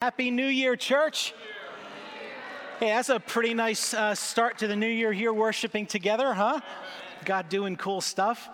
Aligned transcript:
Happy 0.00 0.30
New 0.30 0.46
Year, 0.46 0.76
church. 0.76 1.34
Hey, 2.78 2.90
that's 2.90 3.08
a 3.08 3.18
pretty 3.18 3.52
nice 3.52 3.92
uh, 3.92 4.14
start 4.14 4.58
to 4.58 4.68
the 4.68 4.76
new 4.76 4.86
year 4.86 5.12
here, 5.12 5.32
worshiping 5.32 5.86
together, 5.86 6.34
huh? 6.34 6.60
God 7.24 7.48
doing 7.48 7.76
cool 7.76 8.00
stuff. 8.00 8.48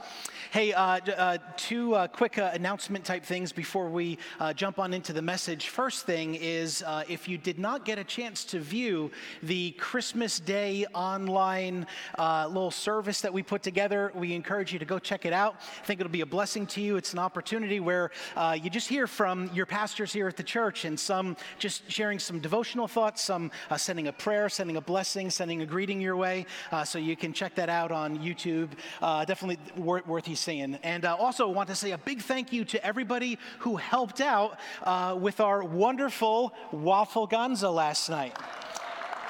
Hey, 0.55 0.73
uh, 0.73 1.01
uh, 1.17 1.39
two 1.57 1.97
uh, 1.97 2.07
quick 2.07 2.39
uh, 2.39 2.51
announcement 2.55 3.05
type 3.05 3.25
things 3.25 3.51
before 3.51 3.89
we 3.89 4.19
uh, 4.39 4.53
jump 4.53 4.79
on 4.79 4.95
into 4.95 5.13
the 5.13 5.21
message. 5.21 5.69
First 5.69 6.07
thing 6.07 6.37
is 6.37 6.85
uh, 6.87 7.03
if 7.09 7.29
you 7.29 7.39
did 7.39 7.59
not 7.59 7.85
get 7.85 7.99
a 7.99 8.05
chance 8.05 8.45
to 8.45 8.61
view 8.61 9.11
the 9.43 9.73
Christmas 9.73 10.39
Day 10.39 10.87
online 10.95 11.89
little 12.17 12.71
service 12.71 13.21
that 13.23 13.33
we 13.33 13.43
put 13.43 13.65
together, 13.65 14.13
we 14.15 14.33
encourage 14.33 14.73
you 14.73 14.79
to 14.79 14.85
go 14.85 15.01
check 15.01 15.27
it 15.27 15.33
out. 15.33 15.57
I 15.83 15.87
think 15.87 15.99
it'll 15.99 16.13
be 16.13 16.21
a 16.21 16.27
blessing 16.27 16.69
to 16.69 16.81
you. 16.81 16.97
It's 16.99 17.15
an 17.15 17.19
opportunity 17.19 17.81
where 17.81 18.13
you 18.55 18.71
just 18.71 18.89
hear 18.89 19.09
from 19.09 19.51
your 19.53 19.67
pastors 19.67 20.13
here 20.13 20.29
at 20.29 20.37
the 20.37 20.45
church 20.45 20.85
and 20.85 20.99
some 20.99 21.37
just 21.59 21.91
sharing 21.91 22.21
some 22.21 22.39
devotional 22.39 22.87
thoughts, 22.87 23.23
some 23.23 23.51
sending 23.77 24.07
a 24.07 24.13
prayer, 24.13 24.49
sending 24.49 24.77
a 24.77 24.81
blessing, 24.81 25.31
sending 25.31 25.63
a 25.63 25.67
greeting 25.67 26.01
your 26.01 26.17
way. 26.17 26.47
so 26.85 26.97
you 26.97 27.17
can 27.17 27.33
check 27.33 27.57
that 27.57 27.69
out 27.69 27.91
on 27.91 28.19
YouTube. 28.21 28.54
Definitely 29.01 29.59
worth, 29.77 30.07
worth 30.07 30.37
seeing. 30.37 30.75
And 30.83 31.05
uh, 31.05 31.17
also 31.17 31.49
want 31.49 31.69
to 31.69 31.75
say 31.75 31.93
a 31.93 31.99
big 31.99 32.23
thank 32.23 32.53
you 32.53 32.65
to 32.67 32.85
everybody 32.85 33.39
who 33.61 33.77
helped 33.77 34.21
out 34.21 34.59
uh, 34.83 35.17
with 35.19 35.41
our 35.41 35.63
wonderful 35.63 36.55
waffle 36.73 37.29
ganza 37.29 37.73
last 37.73 38.09
night. 38.09 38.37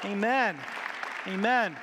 Amen. 0.03 0.57
Amen. 1.27 1.75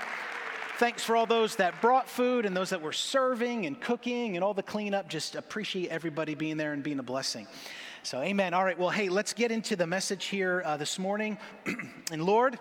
Thanks 0.79 1.05
for 1.05 1.17
all 1.17 1.27
those 1.27 1.57
that 1.57 1.81
brought 1.81 2.09
food 2.09 2.47
and 2.47 2.57
those 2.57 2.71
that 2.71 2.83
were 2.83 2.93
serving 2.93 3.67
and 3.67 3.81
cooking 3.81 4.37
and 4.37 4.45
all 4.45 4.55
the 4.55 4.63
cleanup. 4.63 5.09
Just 5.09 5.37
appreciate 5.37 5.91
everybody 5.91 6.35
being 6.35 6.57
there 6.57 6.73
and 6.73 6.83
being 6.83 6.99
a 6.99 7.05
blessing. 7.05 7.47
So, 8.05 8.21
amen. 8.21 8.53
All 8.53 8.65
right, 8.65 8.77
well, 8.77 8.91
hey, 8.91 9.09
let's 9.09 9.33
get 9.33 9.53
into 9.53 9.77
the 9.77 9.87
message 9.87 10.25
here 10.25 10.63
uh, 10.65 10.77
this 10.77 10.99
morning. 10.99 11.39
and 12.11 12.25
Lord, 12.25 12.59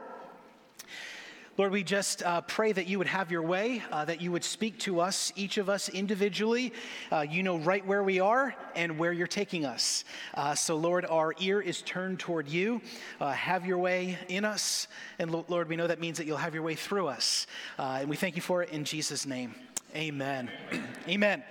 Lord, 1.58 1.74
we 1.74 1.84
just 1.84 2.24
uh, 2.24 2.40
pray 2.40 2.72
that 2.72 2.88
you 2.88 2.98
would 2.98 3.08
have 3.08 3.30
your 3.30 3.42
way, 3.42 3.84
uh, 3.92 4.06
that 4.06 4.22
you 4.22 4.32
would 4.32 4.44
speak 4.46 4.80
to 4.80 5.02
us, 5.02 5.34
each 5.36 5.58
of 5.58 5.68
us 5.68 5.90
individually. 5.90 6.72
Uh, 7.12 7.26
you 7.30 7.44
know 7.44 7.58
right 7.58 7.86
where 7.86 8.04
we 8.04 8.22
are 8.22 8.56
and 8.74 8.98
where 8.98 9.12
you're 9.12 9.28
taking 9.28 9.66
us. 9.66 10.06
Uh, 10.34 10.56
so, 10.56 10.78
Lord, 10.78 11.06
our 11.06 11.36
ear 11.42 11.60
is 11.60 11.82
turned 11.82 12.20
toward 12.20 12.48
you. 12.48 12.82
Uh, 13.20 13.34
have 13.34 13.66
your 13.66 13.80
way 13.80 14.18
in 14.30 14.46
us. 14.46 14.88
And 15.20 15.30
Lord, 15.50 15.68
we 15.68 15.76
know 15.76 15.88
that 15.88 16.00
means 16.00 16.18
that 16.20 16.26
you'll 16.26 16.38
have 16.38 16.54
your 16.54 16.64
way 16.64 16.76
through 16.76 17.08
us. 17.08 17.48
Uh, 17.78 17.98
and 18.00 18.10
we 18.10 18.16
thank 18.16 18.38
you 18.38 18.42
for 18.42 18.64
it 18.64 18.70
in 18.70 18.86
Jesus' 18.86 19.26
name. 19.26 19.54
Amen. 19.94 20.50
Amen. 21.10 21.44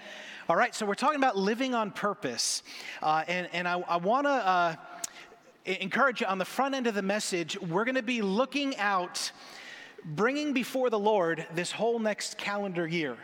All 0.48 0.56
right, 0.56 0.74
so 0.74 0.86
we're 0.86 0.94
talking 0.94 1.18
about 1.18 1.36
living 1.36 1.74
on 1.74 1.90
purpose. 1.90 2.62
and, 3.02 3.50
and 3.52 3.68
I, 3.68 3.78
I 3.80 3.98
want 3.98 4.26
to 4.26 4.78
encourage 5.66 6.22
you 6.22 6.26
on 6.26 6.38
the 6.38 6.46
front 6.46 6.74
end 6.74 6.86
of 6.86 6.94
the 6.94 7.02
message, 7.02 7.60
we're 7.60 7.84
going 7.84 7.96
to 7.96 8.02
be 8.02 8.22
looking 8.22 8.78
out 8.78 9.30
bringing 10.04 10.52
before 10.52 10.90
the 10.90 10.98
Lord 10.98 11.46
this 11.54 11.72
whole 11.72 11.98
next 11.98 12.38
calendar 12.38 12.86
year. 12.86 13.16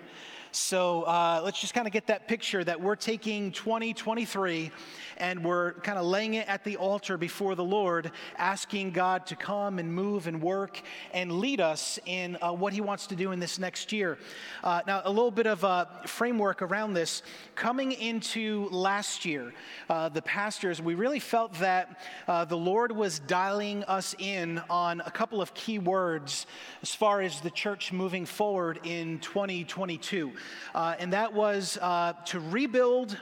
So 0.57 1.03
uh, 1.03 1.43
let's 1.45 1.61
just 1.61 1.75
kind 1.75 1.87
of 1.87 1.93
get 1.93 2.07
that 2.07 2.29
picture 2.29 2.65
that 2.65 2.81
we're 2.81 2.97
taking 2.97 3.53
2023 3.53 4.71
and 5.19 5.45
we're 5.45 5.75
kind 5.75 5.99
of 5.99 6.07
laying 6.07 6.35
it 6.35 6.49
at 6.49 6.65
the 6.65 6.77
altar 6.79 7.19
before 7.19 7.55
the 7.55 7.65
Lord, 7.65 8.11
asking 8.39 8.93
God 8.93 9.27
to 9.27 9.37
come 9.37 9.79
and 9.79 9.93
move 9.93 10.27
and 10.27 10.41
work 10.43 10.81
and 11.13 11.33
lead 11.33 11.61
us 11.61 11.99
in 12.07 12.39
uh, 12.43 12.53
what 12.53 12.73
He 12.73 12.81
wants 12.81 13.07
to 13.09 13.17
do 13.17 13.33
in 13.33 13.39
this 13.39 13.59
next 13.59 13.93
year. 13.93 14.19
Uh, 14.65 14.81
now, 14.87 15.03
a 15.05 15.11
little 15.11 15.31
bit 15.31 15.47
of 15.47 15.63
a 15.63 15.89
framework 16.07 16.63
around 16.63 16.95
this. 16.95 17.23
Coming 17.55 17.93
into 17.93 18.69
last 18.71 19.25
year, 19.25 19.53
uh, 19.89 20.09
the 20.09 20.23
pastors, 20.23 20.81
we 20.81 20.95
really 20.95 21.21
felt 21.21 21.53
that 21.55 22.01
uh, 22.29 22.47
the 22.47 22.57
Lord 22.57 22.93
was 22.93 23.19
dialing 23.19 23.85
us 23.85 24.15
in 24.19 24.63
on 24.71 25.03
a 25.05 25.11
couple 25.11 25.43
of 25.43 25.53
key 25.55 25.79
words 25.79 26.47
as 26.83 26.95
far 26.95 27.21
as 27.21 27.41
the 27.43 27.51
church 27.51 27.93
moving 27.93 28.25
forward 28.27 28.81
in 28.85 29.19
2022. 29.21 30.33
Uh, 30.75 30.95
and 30.99 31.13
that 31.13 31.33
was 31.33 31.79
uh, 31.81 32.13
to 32.27 32.41
rebuild 32.41 33.19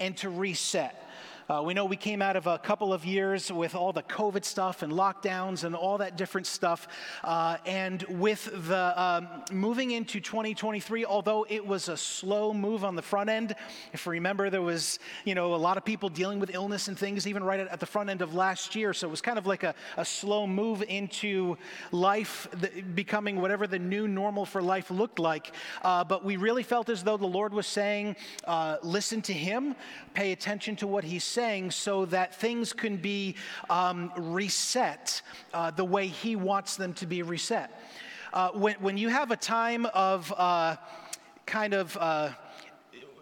and 0.00 0.16
to 0.18 0.30
reset. 0.30 1.07
Uh, 1.50 1.62
we 1.62 1.72
know 1.72 1.86
we 1.86 1.96
came 1.96 2.20
out 2.20 2.36
of 2.36 2.46
a 2.46 2.58
couple 2.58 2.92
of 2.92 3.06
years 3.06 3.50
with 3.50 3.74
all 3.74 3.90
the 3.90 4.02
COVID 4.02 4.44
stuff 4.44 4.82
and 4.82 4.92
lockdowns 4.92 5.64
and 5.64 5.74
all 5.74 5.96
that 5.96 6.14
different 6.14 6.46
stuff. 6.46 6.86
Uh, 7.24 7.56
and 7.64 8.02
with 8.02 8.50
the 8.68 9.02
um, 9.02 9.26
moving 9.50 9.92
into 9.92 10.20
2023, 10.20 11.06
although 11.06 11.46
it 11.48 11.66
was 11.66 11.88
a 11.88 11.96
slow 11.96 12.52
move 12.52 12.84
on 12.84 12.96
the 12.96 13.02
front 13.02 13.30
end, 13.30 13.54
if 13.94 14.04
you 14.04 14.12
remember, 14.12 14.50
there 14.50 14.60
was, 14.60 14.98
you 15.24 15.34
know, 15.34 15.54
a 15.54 15.56
lot 15.56 15.78
of 15.78 15.86
people 15.86 16.10
dealing 16.10 16.38
with 16.38 16.50
illness 16.52 16.88
and 16.88 16.98
things 16.98 17.26
even 17.26 17.42
right 17.42 17.60
at, 17.60 17.68
at 17.68 17.80
the 17.80 17.86
front 17.86 18.10
end 18.10 18.20
of 18.20 18.34
last 18.34 18.76
year. 18.76 18.92
So 18.92 19.08
it 19.08 19.10
was 19.10 19.22
kind 19.22 19.38
of 19.38 19.46
like 19.46 19.62
a, 19.62 19.74
a 19.96 20.04
slow 20.04 20.46
move 20.46 20.84
into 20.86 21.56
life 21.92 22.46
becoming 22.94 23.40
whatever 23.40 23.66
the 23.66 23.78
new 23.78 24.06
normal 24.06 24.44
for 24.44 24.60
life 24.60 24.90
looked 24.90 25.18
like. 25.18 25.54
Uh, 25.80 26.04
but 26.04 26.22
we 26.26 26.36
really 26.36 26.62
felt 26.62 26.90
as 26.90 27.02
though 27.02 27.16
the 27.16 27.26
Lord 27.26 27.54
was 27.54 27.66
saying, 27.66 28.16
uh, 28.44 28.76
listen 28.82 29.22
to 29.22 29.32
Him, 29.32 29.74
pay 30.12 30.32
attention 30.32 30.76
to 30.76 30.86
what 30.86 31.04
He's 31.04 31.37
so 31.70 32.04
that 32.06 32.34
things 32.34 32.72
can 32.72 32.96
be 32.96 33.36
um, 33.70 34.12
reset 34.16 35.22
uh, 35.54 35.70
the 35.70 35.84
way 35.84 36.08
He 36.08 36.34
wants 36.34 36.76
them 36.76 36.94
to 36.94 37.06
be 37.06 37.22
reset. 37.22 37.70
Uh, 38.32 38.50
when, 38.50 38.74
when 38.80 38.98
you 38.98 39.08
have 39.08 39.30
a 39.30 39.36
time 39.36 39.86
of 39.86 40.32
uh, 40.36 40.76
kind 41.46 41.74
of 41.74 41.96
uh, 41.96 42.30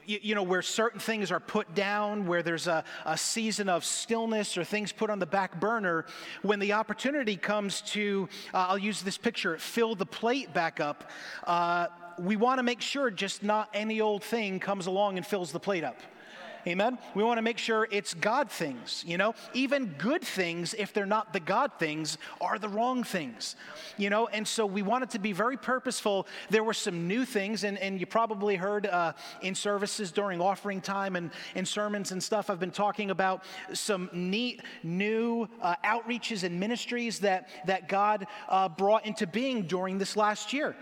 you, 0.06 0.18
you, 0.22 0.34
know, 0.34 0.42
where 0.42 0.62
certain 0.62 1.00
things 1.00 1.30
are 1.30 1.40
put 1.40 1.74
down, 1.74 2.26
where 2.26 2.42
there's 2.42 2.66
a, 2.68 2.84
a, 3.04 3.18
season 3.18 3.68
of 3.68 3.84
stillness 3.84 4.56
or 4.56 4.64
things 4.64 4.92
put 4.92 5.10
on 5.10 5.18
the 5.18 5.26
back 5.26 5.60
burner, 5.60 6.06
when 6.42 6.58
the 6.58 6.72
opportunity 6.72 7.36
comes 7.36 7.82
to, 7.82 8.28
uh, 8.54 8.66
I'll 8.68 8.78
use 8.78 9.02
this 9.02 9.18
picture, 9.18 9.58
fill 9.58 9.94
the 9.94 10.06
plate 10.06 10.54
back 10.54 10.80
up, 10.80 11.10
uh, 11.44 11.88
we 12.18 12.36
want 12.36 12.58
to 12.58 12.62
make 12.62 12.80
sure 12.80 13.10
just 13.10 13.42
not 13.42 13.68
any 13.74 14.00
old 14.00 14.24
thing 14.24 14.58
comes 14.58 14.86
along 14.86 15.18
and 15.18 15.26
fills 15.26 15.52
the 15.52 15.60
plate 15.60 15.84
up. 15.84 15.98
Amen? 16.66 16.98
We 17.14 17.22
want 17.22 17.38
to 17.38 17.42
make 17.42 17.58
sure 17.58 17.86
it's 17.92 18.12
God 18.12 18.50
things, 18.50 19.04
you 19.06 19.16
know? 19.18 19.34
Even 19.54 19.94
good 19.98 20.22
things, 20.22 20.74
if 20.74 20.92
they're 20.92 21.06
not 21.06 21.32
the 21.32 21.38
God 21.38 21.70
things, 21.78 22.18
are 22.40 22.58
the 22.58 22.68
wrong 22.68 23.04
things, 23.04 23.54
you 23.96 24.10
know? 24.10 24.26
And 24.26 24.46
so 24.46 24.66
we 24.66 24.82
wanted 24.82 25.10
to 25.10 25.20
be 25.20 25.32
very 25.32 25.56
purposeful. 25.56 26.26
There 26.50 26.64
were 26.64 26.74
some 26.74 27.06
new 27.06 27.24
things, 27.24 27.62
and, 27.62 27.78
and 27.78 28.00
you 28.00 28.06
probably 28.06 28.56
heard 28.56 28.86
uh, 28.86 29.12
in 29.42 29.54
services 29.54 30.10
during 30.10 30.40
offering 30.40 30.80
time 30.80 31.14
and 31.14 31.30
in 31.54 31.64
sermons 31.64 32.10
and 32.10 32.20
stuff, 32.20 32.50
I've 32.50 32.58
been 32.58 32.72
talking 32.72 33.12
about 33.12 33.44
some 33.72 34.10
neat 34.12 34.60
new 34.82 35.48
uh, 35.62 35.76
outreaches 35.84 36.42
and 36.42 36.58
ministries 36.58 37.20
that, 37.20 37.48
that 37.66 37.88
God 37.88 38.26
uh, 38.48 38.68
brought 38.68 39.06
into 39.06 39.26
being 39.28 39.62
during 39.62 39.98
this 39.98 40.16
last 40.16 40.52
year. 40.52 40.74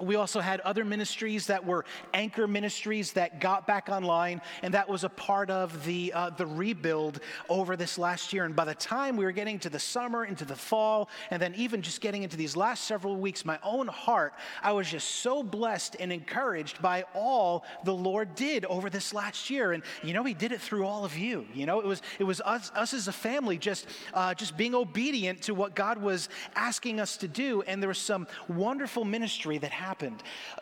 We 0.00 0.16
also 0.16 0.40
had 0.40 0.60
other 0.60 0.84
ministries 0.84 1.46
that 1.46 1.64
were 1.64 1.84
anchor 2.12 2.48
ministries 2.48 3.12
that 3.12 3.40
got 3.40 3.64
back 3.66 3.88
online, 3.88 4.40
and 4.62 4.74
that 4.74 4.88
was 4.88 5.04
a 5.04 5.08
part 5.08 5.50
of 5.50 5.84
the, 5.84 6.12
uh, 6.12 6.30
the 6.30 6.46
rebuild 6.46 7.20
over 7.48 7.76
this 7.76 7.96
last 7.96 8.32
year. 8.32 8.44
And 8.44 8.56
by 8.56 8.64
the 8.64 8.74
time 8.74 9.16
we 9.16 9.24
were 9.24 9.32
getting 9.32 9.60
to 9.60 9.70
the 9.70 9.78
summer, 9.78 10.24
into 10.24 10.44
the 10.44 10.56
fall, 10.56 11.08
and 11.30 11.40
then 11.40 11.54
even 11.54 11.80
just 11.80 12.00
getting 12.00 12.24
into 12.24 12.36
these 12.36 12.56
last 12.56 12.84
several 12.84 13.16
weeks, 13.16 13.44
my 13.44 13.58
own 13.62 13.86
heart, 13.86 14.34
I 14.62 14.72
was 14.72 14.90
just 14.90 15.08
so 15.08 15.44
blessed 15.44 15.96
and 16.00 16.12
encouraged 16.12 16.82
by 16.82 17.04
all 17.14 17.64
the 17.84 17.94
Lord 17.94 18.34
did 18.34 18.64
over 18.64 18.90
this 18.90 19.14
last 19.14 19.48
year. 19.48 19.72
And 19.72 19.84
you 20.02 20.12
know, 20.12 20.24
He 20.24 20.34
did 20.34 20.50
it 20.50 20.60
through 20.60 20.86
all 20.86 21.04
of 21.04 21.16
you. 21.16 21.46
You 21.54 21.66
know, 21.66 21.78
it 21.78 21.86
was, 21.86 22.02
it 22.18 22.24
was 22.24 22.40
us, 22.40 22.72
us 22.74 22.94
as 22.94 23.06
a 23.06 23.12
family 23.12 23.58
just, 23.58 23.86
uh, 24.12 24.34
just 24.34 24.56
being 24.56 24.74
obedient 24.74 25.42
to 25.42 25.54
what 25.54 25.76
God 25.76 26.02
was 26.02 26.28
asking 26.56 26.98
us 26.98 27.16
to 27.18 27.28
do. 27.28 27.62
And 27.62 27.80
there 27.80 27.88
was 27.88 27.98
some 27.98 28.26
wonderful 28.48 29.04
ministry 29.04 29.58
that 29.58 29.70
happened. 29.70 29.83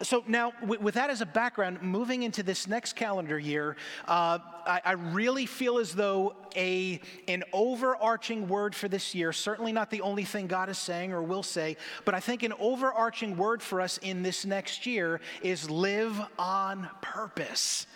So 0.03 0.25
now, 0.27 0.53
with 0.63 0.95
that 0.95 1.11
as 1.11 1.21
a 1.21 1.27
background, 1.27 1.83
moving 1.83 2.23
into 2.23 2.43
this 2.43 2.67
next 2.67 2.95
calendar 2.95 3.39
year, 3.39 3.77
uh, 4.07 4.39
I, 4.67 4.81
I, 4.85 4.93
really 4.93 5.47
feel 5.47 5.79
as 5.79 5.95
though 5.95 6.35
a, 6.57 7.01
an 7.29 7.45
overarching 7.53 8.49
word 8.49 8.75
for 8.75 8.89
this 8.89 9.15
year, 9.15 9.33
certainly 9.33 9.73
not 9.73 9.91
the 9.91 10.01
only 10.01 10.25
thing 10.25 10.47
God 10.47 10.69
is 10.69 10.79
saying 10.79 11.13
or 11.13 11.23
will 11.23 11.43
say, 11.43 11.77
but 12.05 12.15
I 12.15 12.21
think 12.21 12.43
an 12.43 12.53
overarching 12.59 13.37
word 13.37 13.63
for 13.63 13.81
us 13.81 13.99
in 13.99 14.23
this 14.23 14.45
next 14.45 14.87
year 14.87 15.21
is 15.43 15.69
live 15.71 16.21
on 16.39 16.89
purpose. 17.01 17.87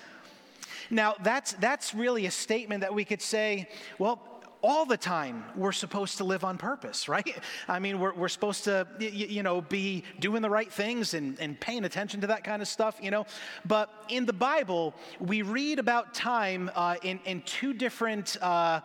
Now, 0.90 1.14
that's, 1.22 1.52
that's 1.54 1.94
really 1.94 2.26
a 2.26 2.30
statement 2.30 2.82
that 2.82 2.94
we 2.94 3.04
could 3.04 3.22
say, 3.22 3.68
well, 3.98 4.35
all 4.62 4.86
the 4.86 4.96
time 4.96 5.44
we're 5.54 5.72
supposed 5.72 6.18
to 6.18 6.24
live 6.24 6.44
on 6.44 6.58
purpose, 6.58 7.08
right? 7.16 7.36
I 7.68 7.78
mean, 7.78 7.98
we're, 7.98 8.14
we're 8.14 8.28
supposed 8.28 8.64
to, 8.64 8.86
you, 8.98 9.08
you 9.08 9.42
know, 9.42 9.60
be 9.60 10.04
doing 10.20 10.42
the 10.42 10.50
right 10.50 10.72
things 10.72 11.14
and, 11.14 11.38
and 11.40 11.58
paying 11.60 11.84
attention 11.84 12.20
to 12.22 12.26
that 12.28 12.44
kind 12.44 12.62
of 12.62 12.68
stuff, 12.68 12.98
you 13.02 13.10
know. 13.10 13.26
But 13.64 13.90
in 14.08 14.26
the 14.26 14.32
Bible, 14.32 14.94
we 15.20 15.42
read 15.42 15.78
about 15.78 16.14
time 16.14 16.70
uh, 16.74 16.96
in, 17.02 17.20
in 17.24 17.42
two 17.42 17.72
different, 17.72 18.36
uh, 18.42 18.80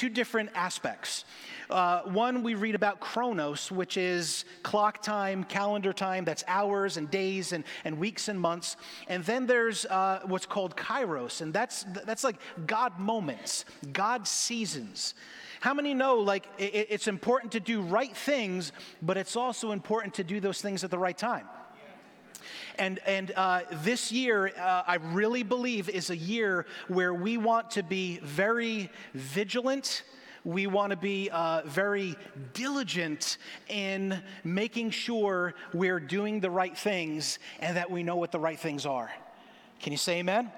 two 0.00 0.08
different 0.08 0.48
aspects. 0.54 1.26
Uh, 1.68 2.00
one, 2.04 2.42
we 2.42 2.54
read 2.54 2.74
about 2.74 3.00
chronos, 3.00 3.70
which 3.70 3.98
is 3.98 4.46
clock 4.62 5.02
time, 5.02 5.44
calendar 5.44 5.92
time, 5.92 6.24
that's 6.24 6.42
hours 6.48 6.96
and 6.96 7.10
days 7.10 7.52
and, 7.52 7.64
and 7.84 7.98
weeks 7.98 8.28
and 8.28 8.40
months. 8.40 8.78
And 9.08 9.22
then 9.24 9.46
there's 9.46 9.84
uh, 9.84 10.20
what's 10.24 10.46
called 10.46 10.74
kairos, 10.74 11.42
and 11.42 11.52
that's, 11.52 11.84
that's 12.06 12.24
like 12.24 12.36
God 12.66 12.98
moments, 12.98 13.66
God 13.92 14.26
seasons. 14.26 15.12
How 15.60 15.74
many 15.74 15.92
know, 15.92 16.14
like, 16.14 16.46
it, 16.56 16.86
it's 16.88 17.06
important 17.06 17.52
to 17.52 17.60
do 17.60 17.82
right 17.82 18.16
things, 18.16 18.72
but 19.02 19.18
it's 19.18 19.36
also 19.36 19.70
important 19.72 20.14
to 20.14 20.24
do 20.24 20.40
those 20.40 20.62
things 20.62 20.82
at 20.82 20.90
the 20.90 20.98
right 20.98 21.18
time? 21.18 21.46
And, 22.78 22.98
and 23.06 23.32
uh, 23.36 23.62
this 23.82 24.12
year, 24.12 24.52
uh, 24.58 24.82
I 24.86 24.96
really 24.96 25.42
believe, 25.42 25.88
is 25.88 26.10
a 26.10 26.16
year 26.16 26.66
where 26.88 27.14
we 27.14 27.36
want 27.36 27.70
to 27.72 27.82
be 27.82 28.18
very 28.22 28.90
vigilant. 29.14 30.02
We 30.44 30.66
want 30.66 30.90
to 30.90 30.96
be 30.96 31.28
uh, 31.30 31.62
very 31.66 32.16
diligent 32.54 33.36
in 33.68 34.22
making 34.42 34.90
sure 34.90 35.54
we're 35.74 36.00
doing 36.00 36.40
the 36.40 36.50
right 36.50 36.76
things 36.76 37.38
and 37.60 37.76
that 37.76 37.90
we 37.90 38.02
know 38.02 38.16
what 38.16 38.32
the 38.32 38.40
right 38.40 38.58
things 38.58 38.86
are. 38.86 39.10
Can 39.80 39.92
you 39.92 39.98
say 39.98 40.18
amen? 40.18 40.50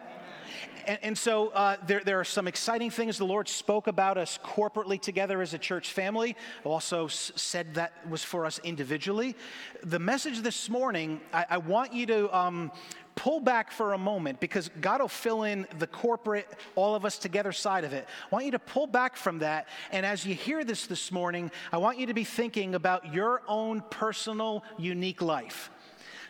And, 0.87 0.99
and, 1.03 1.19
so 1.19 1.49
uh, 1.49 1.77
there, 1.87 2.01
there 2.05 2.19
are 2.19 2.25
some 2.25 2.49
exciting 2.49 2.91
things 2.91 3.17
the 3.17 3.25
Lord 3.25 3.49
spoke 3.49 3.87
about 3.87 4.19
us 4.19 4.39
corporately 4.45 5.01
together 5.01 5.41
as 5.41 5.55
a 5.55 5.59
church 5.59 5.93
family. 5.93 6.37
Also 6.65 7.07
s- 7.07 7.31
said 7.37 7.75
that 7.75 7.93
was 8.09 8.25
for 8.25 8.45
us 8.45 8.59
individually. 8.65 9.37
The 9.85 9.99
message 9.99 10.41
this 10.41 10.69
morning, 10.69 11.21
I, 11.33 11.47
I 11.51 11.59
want 11.59 11.93
you 11.93 12.07
to 12.07 12.37
um, 12.37 12.73
pull 13.15 13.41
back 13.41 13.71
for 13.71 13.93
a 13.93 13.99
moment 13.99 14.41
because 14.41 14.71
God 14.81 15.01
will 15.01 15.09
fill 15.09 15.45
in 15.45 15.67
the 15.79 15.87
corporate, 15.87 16.49
all 16.75 16.95
of 16.95 17.05
us 17.05 17.19
together 17.19 17.53
side 17.53 17.85
of 17.85 17.93
it. 17.93 18.09
I 18.25 18.35
want 18.35 18.47
you 18.47 18.53
to 18.53 18.59
pull 18.59 18.87
back 18.87 19.17
from 19.17 19.39
that. 19.41 19.69
And 19.91 20.05
as 20.05 20.25
you 20.27 20.35
hear 20.35 20.65
this 20.65 20.87
this 20.87 21.13
morning, 21.13 21.51
I 21.73 21.79
want 21.79 21.99
you 21.99 22.07
to 22.07 22.15
be 22.15 22.25
thinking 22.25 22.75
about 22.75 23.13
your 23.13 23.43
own 23.47 23.83
personal, 23.91 24.65
unique 24.79 25.23
life. 25.23 25.71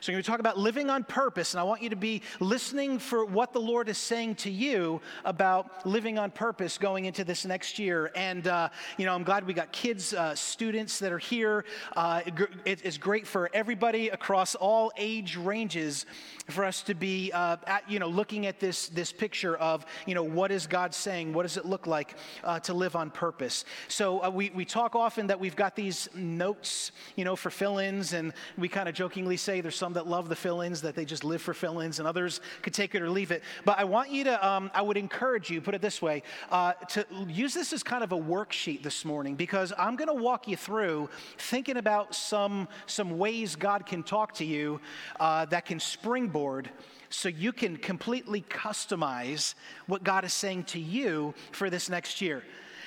So, 0.02 0.10
we're 0.10 0.14
going 0.16 0.24
to 0.24 0.30
talk 0.32 0.40
about 0.40 0.58
living 0.58 0.90
on 0.90 1.04
purpose, 1.04 1.54
and 1.54 1.60
I 1.60 1.62
want 1.62 1.80
you 1.80 1.88
to 1.90 1.94
be 1.94 2.22
listening 2.40 2.98
for 2.98 3.24
what 3.24 3.52
the 3.52 3.60
Lord 3.60 3.88
is 3.88 3.98
saying 3.98 4.34
to 4.34 4.50
you 4.50 5.00
about 5.24 5.86
living 5.86 6.18
on 6.18 6.32
purpose 6.32 6.76
going 6.76 7.04
into 7.04 7.22
this 7.22 7.44
next 7.44 7.78
year. 7.78 8.10
And, 8.16 8.48
uh, 8.48 8.70
you 8.98 9.06
know, 9.06 9.14
I'm 9.14 9.22
glad 9.22 9.46
we 9.46 9.54
got 9.54 9.70
kids, 9.70 10.12
uh, 10.12 10.34
students 10.34 10.98
that 10.98 11.12
are 11.12 11.20
here. 11.20 11.64
Uh, 11.94 12.22
it's 12.64 12.98
great 12.98 13.28
for 13.28 13.48
everybody 13.54 14.08
across 14.08 14.56
all 14.56 14.90
age 14.96 15.36
ranges 15.36 16.04
for 16.50 16.64
us 16.64 16.82
to 16.82 16.94
be, 16.94 17.30
uh, 17.30 17.58
at, 17.68 17.88
you 17.88 18.00
know, 18.00 18.08
looking 18.08 18.46
at 18.46 18.58
this, 18.58 18.88
this 18.88 19.12
picture 19.12 19.56
of, 19.58 19.86
you 20.06 20.16
know, 20.16 20.24
what 20.24 20.50
is 20.50 20.66
God 20.66 20.92
saying? 20.94 21.32
What 21.32 21.44
does 21.44 21.56
it 21.56 21.64
look 21.64 21.86
like 21.86 22.16
uh, 22.42 22.58
to 22.60 22.74
live 22.74 22.96
on 22.96 23.12
purpose? 23.12 23.64
So, 23.86 24.24
uh, 24.24 24.30
we, 24.30 24.50
we 24.50 24.64
talk 24.64 24.96
often 24.96 25.28
that 25.28 25.38
we've 25.38 25.54
got 25.54 25.76
these 25.76 26.08
notes, 26.12 26.90
you 27.14 27.24
know, 27.24 27.36
for 27.36 27.50
fill 27.50 27.78
ins, 27.78 28.14
and 28.14 28.32
we 28.58 28.66
kind 28.66 28.88
of 28.88 28.96
jokingly 28.96 29.36
say 29.36 29.60
there's 29.60 29.76
some 29.76 29.91
some 29.92 30.04
that 30.04 30.10
love 30.10 30.28
the 30.28 30.36
fill 30.36 30.62
ins, 30.62 30.80
that 30.82 30.94
they 30.94 31.04
just 31.04 31.24
live 31.24 31.42
for 31.42 31.54
fill 31.54 31.80
ins, 31.80 31.98
and 31.98 32.08
others 32.08 32.40
could 32.62 32.74
take 32.74 32.94
it 32.94 33.02
or 33.02 33.10
leave 33.10 33.30
it. 33.30 33.42
But 33.64 33.78
I 33.78 33.84
want 33.84 34.10
you 34.10 34.24
to, 34.24 34.46
um, 34.46 34.70
I 34.74 34.82
would 34.82 34.96
encourage 34.96 35.50
you, 35.50 35.60
put 35.60 35.74
it 35.74 35.82
this 35.82 36.00
way, 36.00 36.22
uh, 36.50 36.72
to 36.90 37.04
use 37.28 37.54
this 37.54 37.72
as 37.72 37.82
kind 37.82 38.02
of 38.02 38.12
a 38.12 38.16
worksheet 38.16 38.82
this 38.82 39.04
morning 39.04 39.34
because 39.34 39.72
I'm 39.78 39.96
going 39.96 40.08
to 40.08 40.22
walk 40.22 40.48
you 40.48 40.56
through 40.56 41.10
thinking 41.38 41.76
about 41.76 42.14
some, 42.14 42.68
some 42.86 43.18
ways 43.18 43.56
God 43.56 43.86
can 43.86 44.02
talk 44.02 44.34
to 44.34 44.44
you 44.44 44.80
uh, 45.20 45.44
that 45.46 45.66
can 45.66 45.80
springboard 45.80 46.70
so 47.10 47.28
you 47.28 47.52
can 47.52 47.76
completely 47.76 48.42
customize 48.42 49.54
what 49.86 50.02
God 50.02 50.24
is 50.24 50.32
saying 50.32 50.64
to 50.64 50.80
you 50.80 51.34
for 51.50 51.68
this 51.68 51.90
next 51.90 52.20
year. 52.20 52.42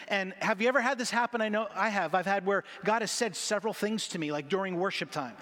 And 0.08 0.34
have 0.40 0.62
you 0.62 0.68
ever 0.68 0.82
had 0.82 0.98
this 0.98 1.10
happen? 1.10 1.42
I 1.42 1.50
know 1.50 1.68
I 1.74 1.90
have. 1.90 2.14
I've 2.14 2.26
had 2.26 2.46
where 2.46 2.64
God 2.84 3.02
has 3.02 3.12
said 3.12 3.36
several 3.36 3.74
things 3.74 4.08
to 4.10 4.20
me, 4.20 4.32
like 4.32 4.50
during 4.50 4.78
worship 4.78 5.12
time. 5.12 5.34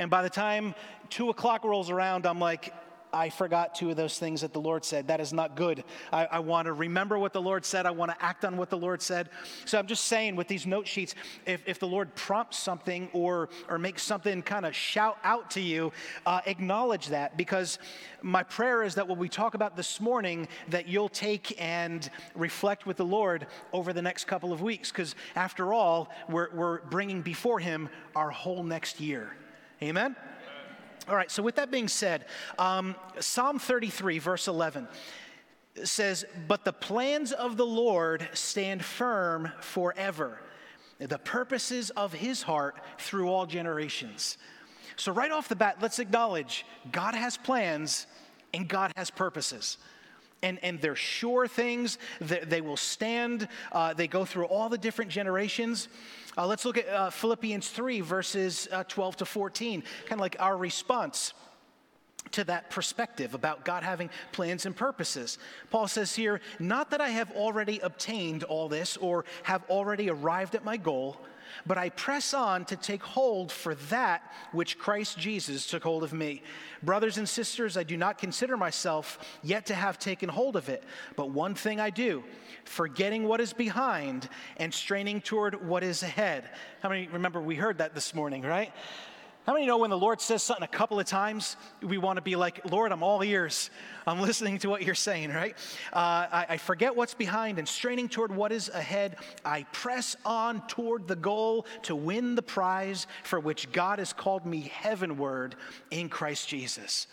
And 0.00 0.10
by 0.10 0.22
the 0.22 0.30
time 0.30 0.74
two 1.10 1.28
o'clock 1.28 1.62
rolls 1.62 1.90
around, 1.90 2.24
I'm 2.24 2.38
like, 2.38 2.72
I 3.12 3.28
forgot 3.28 3.74
two 3.74 3.90
of 3.90 3.96
those 3.96 4.18
things 4.18 4.40
that 4.40 4.54
the 4.54 4.60
Lord 4.60 4.82
said. 4.82 5.08
That 5.08 5.20
is 5.20 5.30
not 5.30 5.56
good. 5.56 5.84
I, 6.10 6.24
I, 6.26 6.38
want 6.38 6.66
to 6.66 6.72
remember 6.72 7.18
what 7.18 7.34
the 7.34 7.42
Lord 7.42 7.66
said. 7.66 7.84
I 7.84 7.90
want 7.90 8.10
to 8.10 8.24
act 8.24 8.46
on 8.46 8.56
what 8.56 8.70
the 8.70 8.78
Lord 8.78 9.02
said. 9.02 9.28
So 9.66 9.78
I'm 9.78 9.86
just 9.86 10.06
saying 10.06 10.36
with 10.36 10.48
these 10.48 10.66
note 10.66 10.86
sheets, 10.86 11.14
if, 11.44 11.62
if 11.66 11.78
the 11.78 11.86
Lord 11.86 12.14
prompts 12.14 12.58
something 12.58 13.10
or, 13.12 13.50
or 13.68 13.78
makes 13.78 14.02
something 14.02 14.40
kind 14.40 14.64
of 14.64 14.74
shout 14.74 15.18
out 15.22 15.50
to 15.50 15.60
you, 15.60 15.92
uh, 16.24 16.40
acknowledge 16.46 17.08
that 17.08 17.36
because 17.36 17.78
my 18.22 18.42
prayer 18.42 18.82
is 18.82 18.94
that 18.94 19.06
what 19.06 19.18
we 19.18 19.28
talk 19.28 19.52
about 19.52 19.76
this 19.76 20.00
morning, 20.00 20.48
that 20.68 20.88
you'll 20.88 21.10
take 21.10 21.60
and 21.60 22.08
reflect 22.34 22.86
with 22.86 22.96
the 22.96 23.04
Lord 23.04 23.48
over 23.74 23.92
the 23.92 24.02
next 24.02 24.26
couple 24.26 24.50
of 24.50 24.62
weeks. 24.62 24.90
Because 24.90 25.14
after 25.36 25.74
all, 25.74 26.08
we're, 26.30 26.48
we're 26.54 26.80
bringing 26.82 27.20
before 27.20 27.58
Him 27.58 27.90
our 28.16 28.30
whole 28.30 28.62
next 28.62 28.98
year. 28.98 29.34
Amen? 29.82 30.14
All 31.08 31.16
right, 31.16 31.30
so 31.30 31.42
with 31.42 31.56
that 31.56 31.70
being 31.70 31.88
said, 31.88 32.26
um, 32.58 32.94
Psalm 33.18 33.58
33, 33.58 34.18
verse 34.18 34.46
11 34.46 34.86
says, 35.84 36.26
But 36.46 36.66
the 36.66 36.72
plans 36.72 37.32
of 37.32 37.56
the 37.56 37.64
Lord 37.64 38.28
stand 38.34 38.84
firm 38.84 39.50
forever, 39.60 40.38
the 40.98 41.18
purposes 41.18 41.88
of 41.90 42.12
his 42.12 42.42
heart 42.42 42.76
through 42.98 43.30
all 43.30 43.46
generations. 43.46 44.36
So, 44.96 45.12
right 45.12 45.32
off 45.32 45.48
the 45.48 45.56
bat, 45.56 45.78
let's 45.80 45.98
acknowledge 45.98 46.66
God 46.92 47.14
has 47.14 47.38
plans 47.38 48.06
and 48.52 48.68
God 48.68 48.92
has 48.96 49.10
purposes 49.10 49.78
and, 50.42 50.58
and 50.62 50.80
they're 50.80 50.96
sure 50.96 51.46
things. 51.46 51.98
They, 52.20 52.40
they 52.40 52.60
will 52.60 52.76
stand. 52.76 53.48
Uh, 53.72 53.94
they 53.94 54.06
go 54.06 54.24
through 54.24 54.46
all 54.46 54.68
the 54.68 54.78
different 54.78 55.10
generations. 55.10 55.88
Uh, 56.36 56.46
let's 56.46 56.64
look 56.64 56.78
at 56.78 56.88
uh, 56.88 57.10
Philippians 57.10 57.68
3, 57.68 58.00
verses 58.00 58.68
uh, 58.70 58.84
12 58.84 59.16
to 59.18 59.24
14, 59.24 59.82
kind 60.06 60.12
of 60.12 60.20
like 60.20 60.36
our 60.38 60.56
response 60.56 61.34
to 62.32 62.44
that 62.44 62.70
perspective 62.70 63.34
about 63.34 63.64
God 63.64 63.82
having 63.82 64.10
plans 64.32 64.66
and 64.66 64.76
purposes. 64.76 65.38
Paul 65.70 65.88
says 65.88 66.14
here, 66.14 66.40
Not 66.58 66.90
that 66.90 67.00
I 67.00 67.08
have 67.08 67.32
already 67.32 67.80
obtained 67.80 68.44
all 68.44 68.68
this 68.68 68.96
or 68.96 69.24
have 69.42 69.64
already 69.68 70.10
arrived 70.10 70.54
at 70.54 70.64
my 70.64 70.76
goal 70.76 71.16
but 71.66 71.78
I 71.78 71.88
press 71.90 72.34
on 72.34 72.64
to 72.66 72.76
take 72.76 73.02
hold 73.02 73.52
for 73.52 73.74
that 73.74 74.22
which 74.52 74.78
Christ 74.78 75.18
Jesus 75.18 75.66
took 75.66 75.82
hold 75.82 76.02
of 76.02 76.12
me. 76.12 76.42
Brothers 76.82 77.18
and 77.18 77.28
sisters, 77.28 77.76
I 77.76 77.82
do 77.82 77.96
not 77.96 78.18
consider 78.18 78.56
myself 78.56 79.18
yet 79.42 79.66
to 79.66 79.74
have 79.74 79.98
taken 79.98 80.28
hold 80.28 80.56
of 80.56 80.68
it, 80.68 80.84
but 81.16 81.30
one 81.30 81.54
thing 81.54 81.80
I 81.80 81.90
do, 81.90 82.24
forgetting 82.64 83.24
what 83.24 83.40
is 83.40 83.52
behind 83.52 84.28
and 84.56 84.72
straining 84.72 85.20
toward 85.20 85.66
what 85.66 85.82
is 85.82 86.02
ahead. 86.02 86.48
How 86.82 86.88
many 86.88 87.08
remember 87.08 87.40
we 87.40 87.56
heard 87.56 87.78
that 87.78 87.94
this 87.94 88.14
morning, 88.14 88.42
right? 88.42 88.72
How 89.46 89.54
many 89.54 89.64
know 89.64 89.78
when 89.78 89.88
the 89.88 89.98
Lord 89.98 90.20
says 90.20 90.42
something 90.42 90.64
a 90.64 90.68
couple 90.68 91.00
of 91.00 91.06
times, 91.06 91.56
we 91.82 91.96
want 91.96 92.18
to 92.18 92.22
be 92.22 92.36
like, 92.36 92.70
Lord, 92.70 92.92
I'm 92.92 93.02
all 93.02 93.24
ears. 93.24 93.70
I'm 94.06 94.20
listening 94.22 94.58
to 94.58 94.68
what 94.68 94.82
you're 94.82 94.94
saying, 94.94 95.30
right? 95.30 95.56
Uh, 95.94 96.28
I, 96.30 96.46
I 96.50 96.56
forget 96.58 96.94
what's 96.94 97.14
behind 97.14 97.58
and 97.58 97.66
straining 97.66 98.10
toward 98.10 98.30
what 98.34 98.52
is 98.52 98.68
ahead. 98.68 99.16
I 99.42 99.62
press 99.72 100.14
on 100.26 100.66
toward 100.66 101.08
the 101.08 101.16
goal 101.16 101.64
to 101.82 101.96
win 101.96 102.34
the 102.34 102.42
prize 102.42 103.06
for 103.24 103.40
which 103.40 103.72
God 103.72 103.98
has 103.98 104.12
called 104.12 104.44
me 104.44 104.70
heavenward 104.74 105.56
in 105.90 106.10
Christ 106.10 106.46
Jesus. 106.46 107.06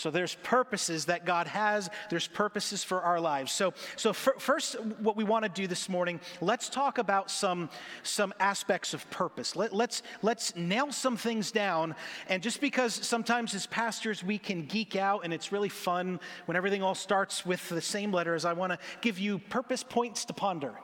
So 0.00 0.10
there's 0.10 0.36
purposes 0.42 1.06
that 1.06 1.24
God 1.24 1.46
has, 1.48 1.90
there's 2.08 2.28
purposes 2.28 2.82
for 2.82 3.02
our 3.02 3.20
lives. 3.20 3.52
So, 3.52 3.74
so 3.96 4.12
first, 4.12 4.80
what 5.00 5.16
we 5.16 5.24
want 5.24 5.44
to 5.44 5.50
do 5.50 5.66
this 5.66 5.88
morning, 5.88 6.20
let's 6.40 6.68
talk 6.68 6.98
about 6.98 7.30
some, 7.30 7.68
some 8.02 8.32
aspects 8.40 8.94
of 8.94 9.08
purpose. 9.10 9.56
Let, 9.56 9.74
let's, 9.74 10.02
let's 10.22 10.56
nail 10.56 10.92
some 10.92 11.16
things 11.16 11.50
down. 11.50 11.94
And 12.28 12.42
just 12.42 12.60
because 12.60 12.94
sometimes 12.94 13.54
as 13.54 13.66
pastors 13.66 14.24
we 14.24 14.38
can 14.38 14.64
geek 14.66 14.96
out 14.96 15.24
and 15.24 15.32
it's 15.32 15.52
really 15.52 15.68
fun 15.68 16.20
when 16.46 16.56
everything 16.56 16.82
all 16.82 16.94
starts 16.94 17.44
with 17.44 17.68
the 17.68 17.80
same 17.80 18.12
letter. 18.12 18.20
letters, 18.20 18.44
I 18.44 18.52
want 18.52 18.72
to 18.72 18.78
give 19.00 19.18
you 19.18 19.38
purpose 19.38 19.82
points 19.82 20.24
to 20.26 20.32
ponder. 20.32 20.74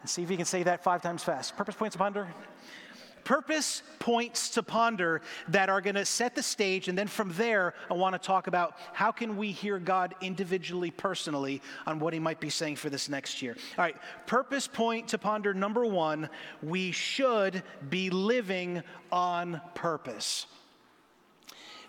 And 0.00 0.08
see 0.08 0.22
if 0.22 0.30
you 0.30 0.36
can 0.36 0.46
say 0.46 0.62
that 0.62 0.84
five 0.84 1.02
times 1.02 1.24
fast. 1.24 1.56
Purpose 1.56 1.74
points 1.74 1.94
to 1.94 1.98
ponder 1.98 2.28
purpose 3.24 3.82
points 3.98 4.50
to 4.50 4.62
ponder 4.62 5.20
that 5.48 5.68
are 5.68 5.80
going 5.80 5.94
to 5.94 6.04
set 6.04 6.34
the 6.34 6.42
stage 6.42 6.88
and 6.88 6.96
then 6.96 7.06
from 7.06 7.32
there 7.32 7.74
i 7.90 7.94
want 7.94 8.14
to 8.14 8.18
talk 8.18 8.46
about 8.46 8.76
how 8.92 9.10
can 9.10 9.36
we 9.36 9.50
hear 9.50 9.78
god 9.78 10.14
individually 10.20 10.90
personally 10.90 11.60
on 11.86 11.98
what 11.98 12.12
he 12.12 12.18
might 12.18 12.40
be 12.40 12.50
saying 12.50 12.76
for 12.76 12.90
this 12.90 13.08
next 13.08 13.42
year. 13.42 13.56
All 13.78 13.84
right 13.84 13.96
purpose 14.26 14.66
point 14.66 15.08
to 15.08 15.18
ponder 15.18 15.54
number 15.54 15.84
one 15.84 16.28
we 16.62 16.92
should 16.92 17.62
be 17.88 18.10
living 18.10 18.82
on 19.10 19.60
purpose 19.74 20.46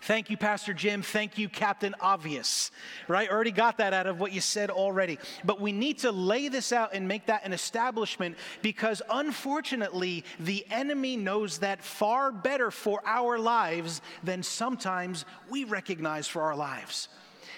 Thank 0.05 0.29
you, 0.29 0.37
Pastor 0.37 0.71
Jim. 0.71 1.01
Thank 1.01 1.39
you, 1.39 1.49
Captain 1.49 1.95
Obvious. 1.99 2.69
Right? 3.07 3.27
Already 3.27 3.49
got 3.49 3.79
that 3.79 3.91
out 3.91 4.05
of 4.05 4.19
what 4.19 4.33
you 4.33 4.39
said 4.39 4.69
already. 4.69 5.17
But 5.43 5.59
we 5.59 5.71
need 5.71 5.97
to 5.99 6.11
lay 6.11 6.47
this 6.47 6.71
out 6.71 6.91
and 6.93 7.07
make 7.07 7.25
that 7.25 7.43
an 7.43 7.53
establishment 7.53 8.37
because 8.61 9.01
unfortunately, 9.09 10.23
the 10.39 10.63
enemy 10.69 11.17
knows 11.17 11.57
that 11.57 11.83
far 11.83 12.31
better 12.31 12.69
for 12.69 13.01
our 13.03 13.39
lives 13.39 14.01
than 14.23 14.43
sometimes 14.43 15.25
we 15.49 15.63
recognize 15.63 16.27
for 16.27 16.43
our 16.43 16.55
lives 16.55 17.07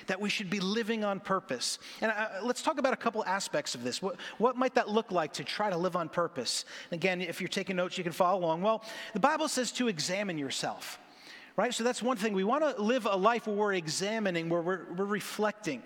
that 0.06 0.22
we 0.22 0.30
should 0.30 0.50
be 0.50 0.62
living 0.62 1.04
on 1.04 1.20
purpose. 1.20 1.80
And 2.00 2.14
uh, 2.14 2.30
let's 2.44 2.62
talk 2.62 2.80
about 2.80 2.94
a 2.94 2.98
couple 2.98 3.26
aspects 3.26 3.76
of 3.76 3.84
this. 3.84 4.02
What, 4.02 4.16
what 4.38 4.56
might 4.56 4.74
that 4.76 4.88
look 4.88 5.12
like 5.12 5.34
to 5.34 5.44
try 5.44 5.70
to 5.70 5.76
live 5.76 5.98
on 5.98 6.08
purpose? 6.08 6.64
again, 6.94 7.20
if 7.20 7.42
you're 7.42 7.50
taking 7.50 7.76
notes, 7.76 7.98
you 7.98 8.06
can 8.06 8.14
follow 8.14 8.40
along. 8.40 8.62
Well, 8.62 8.86
the 9.12 9.20
Bible 9.20 9.50
says 9.50 9.74
to 9.74 9.90
examine 9.90 10.38
yourself 10.38 10.98
right? 11.58 11.74
So 11.74 11.84
that's 11.84 12.04
one 12.04 12.18
thing. 12.18 12.34
We 12.34 12.44
want 12.44 12.64
to 12.64 12.82
live 12.82 13.08
a 13.08 13.16
life 13.16 13.48
where 13.48 13.56
we're 13.56 13.74
examining, 13.74 14.48
where 14.48 14.62
we're, 14.62 14.86
we're 14.96 15.06
reflecting. 15.06 15.82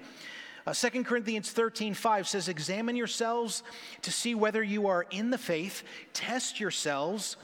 Uh, 0.67 0.73
2 0.73 1.03
Corinthians 1.05 1.49
13, 1.51 1.93
5 1.93 2.27
says, 2.27 2.49
Examine 2.49 2.95
yourselves 2.95 3.63
to 4.01 4.11
see 4.11 4.35
whether 4.35 4.61
you 4.61 4.87
are 4.87 5.05
in 5.09 5.31
the 5.31 5.37
faith, 5.37 5.83
test 6.13 6.59
yourselves. 6.59 7.37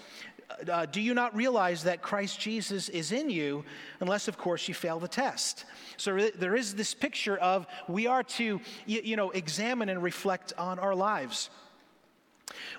Uh, 0.50 0.72
uh, 0.72 0.86
do 0.86 1.00
you 1.00 1.14
not 1.14 1.36
realize 1.36 1.84
that 1.84 2.02
Christ 2.02 2.40
Jesus 2.40 2.90
is 2.90 3.14
in 3.14 3.30
you, 3.30 3.64
unless, 4.02 4.28
of 4.28 4.38
course, 4.38 4.68
you 4.68 4.74
fail 4.74 5.00
the 5.00 5.08
test? 5.08 5.64
So 5.96 6.30
there 6.36 6.56
is 6.56 6.76
this 6.76 6.94
picture 6.94 7.38
of 7.38 7.66
we 7.88 8.08
are 8.08 8.24
to, 8.24 8.60
you, 8.86 9.02
you 9.04 9.16
know, 9.16 9.32
examine 9.32 9.88
and 9.88 10.04
reflect 10.04 10.52
on 10.58 10.80
our 10.80 10.94
lives. 10.94 11.50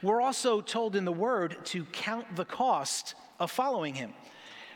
We're 0.02 0.20
also 0.20 0.60
told 0.60 0.94
in 0.94 1.06
the 1.06 1.12
Word 1.12 1.56
to 1.66 1.84
count 1.86 2.36
the 2.36 2.44
cost 2.44 3.14
of 3.40 3.50
following 3.50 3.94
Him 3.94 4.12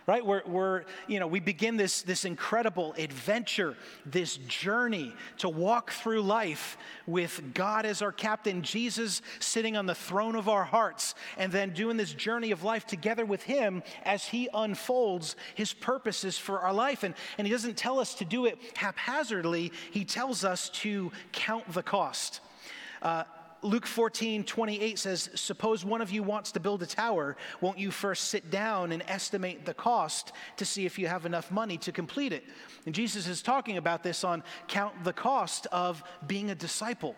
right? 0.07 0.25
We're, 0.25 0.43
we're, 0.47 0.85
you 1.07 1.21
know, 1.21 1.27
we 1.27 1.41
begin 1.41 1.77
this, 1.77 2.03
this 2.03 2.25
incredible 2.25 2.95
adventure, 2.99 3.77
this 4.05 4.37
journey 4.37 5.13
to 5.39 5.49
walk 5.49 5.93
through 5.93 6.23
life 6.23 6.77
with 7.07 7.55
God 7.55 7.87
as 7.87 8.03
our 8.03 8.13
captain, 8.13 8.63
Jesus 8.63 9.23
sitting 9.39 9.77
on 9.77 9.87
the 9.87 9.95
throne 9.95 10.35
of 10.35 10.49
our 10.49 10.65
hearts, 10.65 11.15
and 11.39 11.53
then 11.53 11.73
doing 11.73 11.97
this 11.97 12.13
journey 12.13 12.51
of 12.51 12.65
life 12.65 12.87
together 12.87 13.25
with 13.25 13.43
Him 13.43 13.83
as 14.05 14.25
He 14.25 14.49
unfolds 14.53 15.37
His 15.55 15.73
purposes 15.73 16.39
for 16.39 16.61
our 16.61 16.73
life. 16.73 17.03
And, 17.03 17.15
and 17.39 17.47
He 17.47 17.53
doesn't 17.53 17.77
tell 17.77 17.99
us 18.01 18.15
to 18.17 18.25
do 18.25 18.47
it 18.47 18.59
haphazardly, 18.77 19.73
He 19.91 20.05
tells 20.05 20.45
us 20.45 20.69
to 20.71 21.13
count 21.33 21.73
the 21.73 21.83
cost. 21.83 22.41
Uh, 23.01 23.25
Luke 23.63 23.87
14, 23.87 24.43
28 24.43 24.99
says, 24.99 25.31
Suppose 25.35 25.85
one 25.85 26.03
of 26.03 26.11
you 26.11 26.25
wants 26.25 26.51
to 26.53 26.61
build 26.61 26.83
a 26.83 26.87
tower. 26.87 27.37
Won't 27.61 27.79
you 27.79 27.93
first 27.93 28.25
sit 28.25 28.51
down 28.51 28.91
and 28.91 29.05
estimate 29.07 29.65
the 29.65 29.75
cost 29.75 30.33
to 30.57 30.65
see 30.65 30.85
if 30.85 30.99
you 30.99 31.07
have 31.07 31.27
enough 31.27 31.51
money 31.51 31.79
to 31.79 31.93
complete 31.93 32.33
it? 32.33 32.45
And 32.87 32.95
Jesus 32.95 33.29
is 33.29 33.41
talking 33.41 33.77
about 33.77 34.03
this 34.03 34.25
on 34.25 34.43
count 34.67 35.05
the 35.05 35.13
cost 35.13 35.69
of 35.71 36.03
being 36.27 36.51
a 36.51 36.57
disciple. 36.57 37.15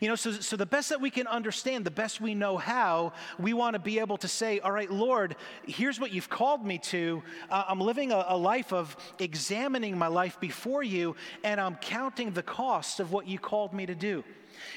You 0.00 0.08
know, 0.08 0.14
so, 0.14 0.32
so 0.32 0.56
the 0.56 0.66
best 0.66 0.90
that 0.90 1.00
we 1.00 1.10
can 1.10 1.26
understand, 1.26 1.84
the 1.84 1.90
best 1.90 2.20
we 2.20 2.34
know 2.34 2.56
how, 2.56 3.12
we 3.38 3.52
want 3.52 3.74
to 3.74 3.80
be 3.80 3.98
able 3.98 4.18
to 4.18 4.28
say, 4.28 4.60
All 4.60 4.70
right, 4.70 4.90
Lord, 4.90 5.36
here's 5.66 5.98
what 5.98 6.12
you've 6.12 6.28
called 6.28 6.66
me 6.66 6.78
to. 6.78 7.22
Uh, 7.50 7.64
I'm 7.66 7.80
living 7.80 8.12
a, 8.12 8.26
a 8.28 8.36
life 8.36 8.74
of 8.74 8.94
examining 9.18 9.96
my 9.96 10.06
life 10.08 10.38
before 10.38 10.82
you, 10.82 11.16
and 11.42 11.58
I'm 11.58 11.76
counting 11.76 12.32
the 12.32 12.42
cost 12.42 13.00
of 13.00 13.10
what 13.10 13.26
you 13.26 13.38
called 13.38 13.72
me 13.72 13.86
to 13.86 13.94
do. 13.94 14.22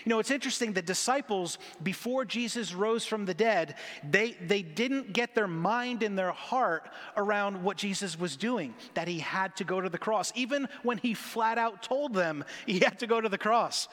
You 0.05 0.09
know, 0.09 0.19
it's 0.19 0.31
interesting, 0.31 0.73
the 0.73 0.81
disciples, 0.81 1.57
before 1.83 2.25
Jesus 2.25 2.73
rose 2.73 3.05
from 3.05 3.25
the 3.25 3.33
dead, 3.33 3.75
they, 4.09 4.31
they 4.45 4.61
didn't 4.61 5.13
get 5.13 5.35
their 5.35 5.47
mind 5.47 6.03
and 6.03 6.17
their 6.17 6.31
heart 6.31 6.89
around 7.17 7.63
what 7.63 7.77
Jesus 7.77 8.19
was 8.19 8.35
doing, 8.35 8.73
that 8.93 9.07
he 9.07 9.19
had 9.19 9.55
to 9.57 9.63
go 9.63 9.81
to 9.81 9.89
the 9.89 9.97
cross, 9.97 10.31
even 10.35 10.67
when 10.83 10.97
he 10.97 11.13
flat 11.13 11.57
out 11.57 11.83
told 11.83 12.13
them 12.13 12.43
he 12.65 12.79
had 12.79 12.99
to 12.99 13.07
go 13.07 13.21
to 13.21 13.29
the 13.29 13.37
cross. 13.37 13.87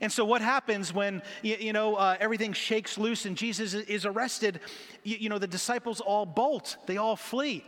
And 0.00 0.10
so, 0.12 0.24
what 0.24 0.42
happens 0.42 0.92
when 0.92 1.22
you, 1.42 1.56
you 1.58 1.72
know 1.72 1.94
uh, 1.94 2.16
everything 2.18 2.52
shakes 2.52 2.98
loose 2.98 3.26
and 3.26 3.36
Jesus 3.36 3.74
is 3.74 4.04
arrested? 4.04 4.60
You, 5.02 5.16
you 5.18 5.28
know 5.28 5.38
the 5.38 5.46
disciples 5.46 6.00
all 6.00 6.26
bolt; 6.26 6.76
they 6.86 6.96
all 6.96 7.16
flee. 7.16 7.64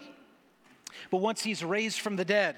But 1.10 1.18
once 1.18 1.42
he's 1.42 1.64
raised 1.64 2.00
from 2.00 2.16
the 2.16 2.25
dead, 2.25 2.56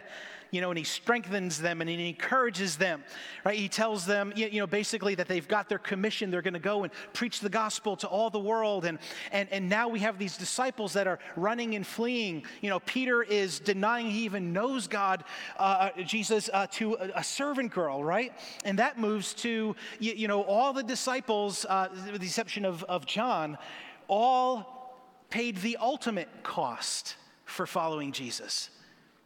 you 0.50 0.60
know, 0.60 0.70
and 0.70 0.78
he 0.78 0.84
strengthens 0.84 1.58
them 1.58 1.80
and 1.80 1.90
he 1.90 2.08
encourages 2.08 2.76
them, 2.76 3.02
right? 3.44 3.58
He 3.58 3.68
tells 3.68 4.06
them, 4.06 4.32
you 4.34 4.60
know, 4.60 4.66
basically 4.66 5.14
that 5.16 5.28
they've 5.28 5.46
got 5.46 5.68
their 5.68 5.78
commission. 5.78 6.30
They're 6.30 6.42
going 6.42 6.54
to 6.54 6.60
go 6.60 6.84
and 6.84 6.92
preach 7.12 7.40
the 7.40 7.48
gospel 7.48 7.96
to 7.96 8.06
all 8.06 8.30
the 8.30 8.38
world. 8.38 8.84
And, 8.84 8.98
and, 9.32 9.48
and 9.50 9.68
now 9.68 9.88
we 9.88 10.00
have 10.00 10.18
these 10.18 10.36
disciples 10.36 10.92
that 10.94 11.06
are 11.06 11.18
running 11.36 11.74
and 11.74 11.86
fleeing. 11.86 12.44
You 12.60 12.70
know, 12.70 12.80
Peter 12.80 13.22
is 13.22 13.60
denying 13.60 14.10
he 14.10 14.24
even 14.24 14.52
knows 14.52 14.86
God, 14.86 15.24
uh, 15.58 15.90
uh 15.96 16.02
Jesus, 16.02 16.48
uh, 16.52 16.66
to 16.72 16.94
a, 16.94 17.10
a, 17.16 17.24
servant 17.24 17.72
girl, 17.72 18.02
right? 18.02 18.32
And 18.64 18.78
that 18.78 18.98
moves 18.98 19.34
to, 19.34 19.76
you, 19.98 20.12
you 20.14 20.28
know, 20.28 20.42
all 20.42 20.72
the 20.72 20.82
disciples, 20.82 21.66
uh, 21.68 21.88
with 22.10 22.20
the 22.20 22.26
exception 22.26 22.64
of, 22.64 22.82
of 22.84 23.06
John, 23.06 23.58
all 24.08 24.78
paid 25.30 25.58
the 25.58 25.76
ultimate 25.78 26.28
cost 26.42 27.16
for 27.44 27.66
following 27.66 28.12
Jesus. 28.12 28.70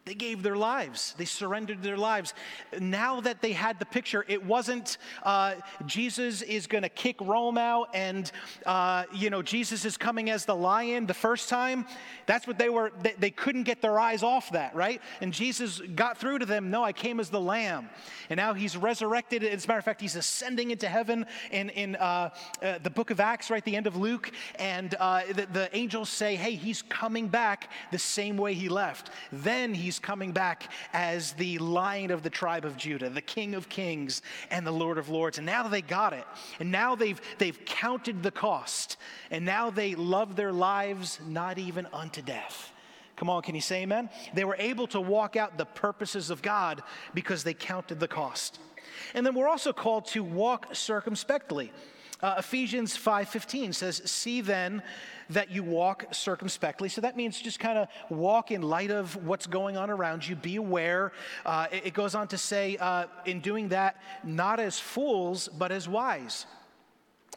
They 0.05 0.15
gave 0.15 0.43
their 0.43 0.57
lives. 0.57 1.15
They 1.17 1.25
surrendered 1.25 1.81
their 1.81 1.97
lives. 1.97 2.35
Now 2.81 3.21
that 3.21 3.41
they 3.41 3.53
had 3.53 3.79
the 3.79 3.87
picture, 3.87 4.25
it 4.27 4.45
wasn't 4.45 4.99
uh, 5.23 5.55
Jesus 5.87 6.43
is 6.43 6.67
going 6.67 6.83
to 6.83 6.89
kick 6.89 7.21
Rome 7.21 7.57
out 7.57 7.89
and, 7.95 8.31
uh, 8.67 9.05
you 9.15 9.31
know, 9.31 9.43
Jesus 9.43 9.85
is 9.85 9.97
coming 9.97 10.29
as 10.29 10.45
the 10.45 10.57
lion 10.57 11.07
the 11.07 11.15
first 11.15 11.49
time. 11.49 11.87
That's 12.27 12.49
what 12.49 12.59
they 12.59 12.69
were, 12.69 12.91
they, 13.01 13.15
they, 13.17 13.31
couldn't 13.31 13.63
get 13.63 13.81
their 13.81 13.99
eyes 14.01 14.25
off 14.25 14.51
that, 14.53 14.75
right? 14.75 15.01
And 15.21 15.33
Jesus 15.33 15.81
got 15.95 16.19
through 16.19 16.41
to 16.41 16.47
them, 16.47 16.71
no, 16.71 16.83
I 16.83 16.93
came 16.93 17.21
as 17.21 17.31
the 17.31 17.41
lamb. 17.41 17.89
And 18.29 18.39
now 18.39 18.55
he's 18.55 18.77
resurrected. 18.77 19.45
As 19.45 19.65
a 19.65 19.69
matter 19.69 19.79
of 19.79 19.85
fact, 19.85 20.01
he's 20.01 20.17
ascending 20.17 20.73
into 20.73 20.89
heaven 20.89 21.27
in, 21.53 21.71
in 21.71 21.97
uh, 21.97 22.31
uh 22.61 22.79
the 22.83 22.91
book 22.91 23.11
of 23.11 23.21
Acts, 23.21 23.51
right, 23.51 23.65
the 23.65 23.77
end 23.77 23.87
of 23.87 23.97
Luke. 23.97 24.33
And 24.57 24.97
uh, 24.99 25.23
the, 25.29 25.47
the 25.47 25.77
angels 25.77 26.09
say, 26.09 26.35
hey, 26.35 26.57
he's 26.57 26.83
coming 26.83 27.29
back 27.29 27.71
the 27.93 27.99
same 27.99 28.37
way 28.37 28.55
he 28.55 28.69
left. 28.69 29.11
Then 29.31 29.75
he's 29.75 29.92
he's 29.93 29.99
coming 29.99 30.33
back 30.33 30.73
as 30.95 31.35
the 31.35 31.59
lion 31.59 32.11
of 32.11 32.23
the 32.23 32.31
tribe 32.31 32.65
of 32.65 32.79
Judah, 32.79 33.11
the 33.11 33.21
king 33.21 33.55
of 33.55 33.69
kings 33.69 34.23
and 34.51 34.67
the 34.67 34.73
Lord 34.73 34.97
of 34.97 35.11
lords. 35.11 35.37
And 35.37 35.45
now 35.45 35.69
they 35.69 35.83
got 35.83 36.15
it. 36.15 36.25
And 36.59 36.73
now 36.73 36.95
they've, 36.95 37.21
they've 37.37 37.63
counted 37.67 38.23
the 38.23 38.31
cost. 38.31 38.97
And 39.31 39.45
now 39.45 39.69
they 39.69 39.95
love 39.95 40.35
their 40.35 40.51
lives 40.51 41.21
not 41.29 41.59
even 41.59 41.87
unto 41.93 42.23
death. 42.23 42.73
Come 43.17 43.29
on, 43.29 43.43
can 43.43 43.55
you 43.55 43.61
say 43.61 43.83
amen? 43.83 44.09
They 44.33 44.45
were 44.45 44.57
able 44.59 44.87
to 44.89 45.01
walk 45.01 45.37
out 45.37 45.59
the 45.59 45.67
purposes 45.67 46.31
of 46.31 46.41
God 46.41 46.83
because 47.13 47.45
they 47.45 47.53
counted 47.53 48.01
the 48.01 48.09
cost. 48.09 48.61
And 49.13 49.27
then 49.27 49.35
we're 49.35 49.49
also 49.49 49.75
called 49.75 50.07
to 50.07 50.25
walk 50.25 50.75
circumspectly. 50.75 51.71
Uh, 52.23 52.37
Ephesians 52.39 52.97
5:15 52.97 53.75
says, 53.75 54.01
"See 54.11 54.41
then 54.41 54.83
that 55.33 55.51
you 55.51 55.63
walk 55.63 56.07
circumspectly." 56.13 56.89
So 56.89 57.01
that 57.01 57.17
means 57.17 57.41
just 57.41 57.61
kind 57.61 57.79
of 57.79 57.89
walk 58.11 58.51
in 58.51 58.63
light 58.63 58.91
of 58.91 59.15
what's 59.27 59.47
going 59.47 59.77
on 59.77 59.91
around 59.91 60.27
you. 60.27 60.37
Be 60.37 60.57
aware. 60.57 61.13
Uh, 61.45 61.67
it, 61.71 61.87
it, 61.87 61.95
goes 61.95 62.15
on 62.15 62.29
to 62.29 62.39
say, 62.39 62.77
uh, 62.79 63.07
in 63.27 63.41
doing 63.41 63.69
that, 63.69 63.97
not 64.25 64.61
as 64.61 64.79
fools, 64.79 65.49
but 65.49 65.73
as 65.73 65.89
wise. 65.89 66.47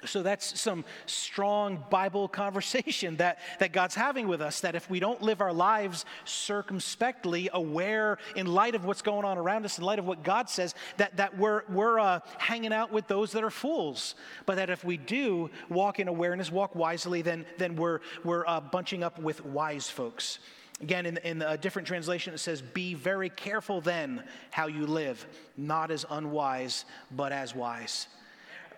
So 0.03 0.21
that's 0.21 0.59
some 0.59 0.83
strong 1.05 1.83
Bible 1.89 2.27
conversation 2.43 3.15
that, 3.17 3.39
that 3.59 3.71
God's 3.71 3.95
having 3.95 4.27
with 4.27 4.41
us. 4.41 4.61
That 4.61 4.75
if 4.75 4.89
we 4.89 4.99
don't 4.99 5.21
live 5.21 5.41
our 5.41 5.53
lives 5.53 6.05
circumspectly, 6.25 7.49
aware 7.53 8.17
in 8.35 8.47
light 8.47 8.75
of 8.75 8.85
what's 8.85 9.01
going 9.01 9.25
on 9.25 9.37
around 9.37 9.65
us, 9.65 9.77
in 9.77 9.83
light 9.83 9.99
of 9.99 10.05
what 10.05 10.23
God 10.23 10.49
says, 10.49 10.75
that, 10.97 11.15
that 11.17 11.37
we're, 11.37 11.63
we're 11.69 11.99
uh, 11.99 12.19
hanging 12.37 12.73
out 12.73 12.91
with 12.91 13.07
those 13.07 13.31
that 13.31 13.43
are 13.43 13.49
fools. 13.49 14.15
But 14.45 14.55
that 14.57 14.69
if 14.69 14.83
we 14.83 14.97
do 14.97 15.49
walk 15.69 15.99
in 15.99 16.07
awareness, 16.07 16.51
walk 16.51 16.75
wisely, 16.75 17.21
then, 17.21 17.45
then 17.57 17.75
we're, 17.75 18.01
we're 18.23 18.45
uh, 18.45 18.59
bunching 18.59 19.03
up 19.03 19.19
with 19.19 19.45
wise 19.45 19.89
folks. 19.89 20.39
Again, 20.81 21.05
in, 21.05 21.17
in 21.17 21.41
a 21.41 21.57
different 21.57 21.87
translation, 21.87 22.33
it 22.33 22.39
says, 22.39 22.61
Be 22.61 22.95
very 22.95 23.29
careful 23.29 23.79
then 23.79 24.23
how 24.51 24.67
you 24.67 24.85
live, 24.85 25.25
not 25.55 25.89
as 25.89 26.05
unwise, 26.09 26.83
but 27.11 27.31
as 27.31 27.55
wise. 27.55 28.07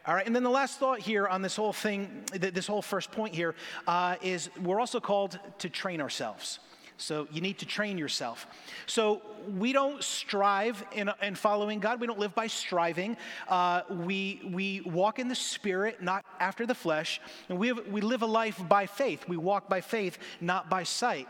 All 0.07 0.15
right, 0.15 0.25
and 0.25 0.33
then 0.33 0.43
the 0.43 0.49
last 0.49 0.79
thought 0.79 0.99
here 0.99 1.27
on 1.27 1.41
this 1.41 1.57
whole 1.57 1.73
thing, 1.73 2.23
this 2.31 2.65
whole 2.65 2.81
first 2.81 3.11
point 3.11 3.35
here, 3.35 3.55
uh, 3.87 4.15
is 4.21 4.49
we're 4.63 4.79
also 4.79 5.01
called 5.01 5.37
to 5.59 5.69
train 5.69 5.99
ourselves. 5.99 6.59
So 6.95 7.27
you 7.29 7.41
need 7.41 7.57
to 7.59 7.65
train 7.65 7.97
yourself. 7.97 8.47
So 8.85 9.21
we 9.57 9.73
don't 9.73 10.01
strive 10.01 10.81
in, 10.93 11.11
in 11.21 11.35
following 11.35 11.81
God. 11.81 11.99
We 11.99 12.07
don't 12.07 12.19
live 12.19 12.33
by 12.33 12.47
striving. 12.47 13.17
Uh, 13.49 13.81
we, 13.89 14.49
we 14.49 14.79
walk 14.85 15.19
in 15.19 15.27
the 15.27 15.35
spirit, 15.35 16.01
not 16.01 16.23
after 16.39 16.65
the 16.65 16.73
flesh. 16.73 17.19
And 17.49 17.59
we, 17.59 17.67
have, 17.67 17.85
we 17.87 17.99
live 17.99 18.21
a 18.21 18.27
life 18.27 18.61
by 18.69 18.85
faith. 18.85 19.27
We 19.27 19.35
walk 19.35 19.67
by 19.67 19.81
faith, 19.81 20.19
not 20.39 20.69
by 20.69 20.83
sight. 20.83 21.27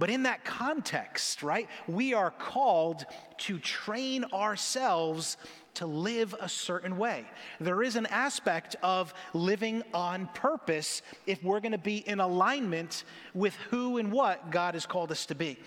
But 0.00 0.08
in 0.08 0.22
that 0.22 0.44
context, 0.44 1.42
right, 1.42 1.68
we 1.86 2.14
are 2.14 2.30
called 2.30 3.04
to 3.38 3.58
train 3.58 4.24
ourselves 4.32 5.36
to 5.74 5.86
live 5.86 6.34
a 6.40 6.48
certain 6.48 6.98
way. 6.98 7.24
There 7.60 7.82
is 7.82 7.96
an 7.96 8.06
aspect 8.06 8.76
of 8.82 9.14
living 9.32 9.82
on 9.94 10.28
purpose 10.34 11.02
if 11.26 11.42
we're 11.42 11.60
going 11.60 11.72
to 11.72 11.78
be 11.78 11.98
in 11.98 12.20
alignment 12.20 13.04
with 13.34 13.54
who 13.70 13.98
and 13.98 14.12
what 14.12 14.50
God 14.50 14.74
has 14.74 14.86
called 14.86 15.10
us 15.10 15.26
to 15.26 15.34
be. 15.34 15.58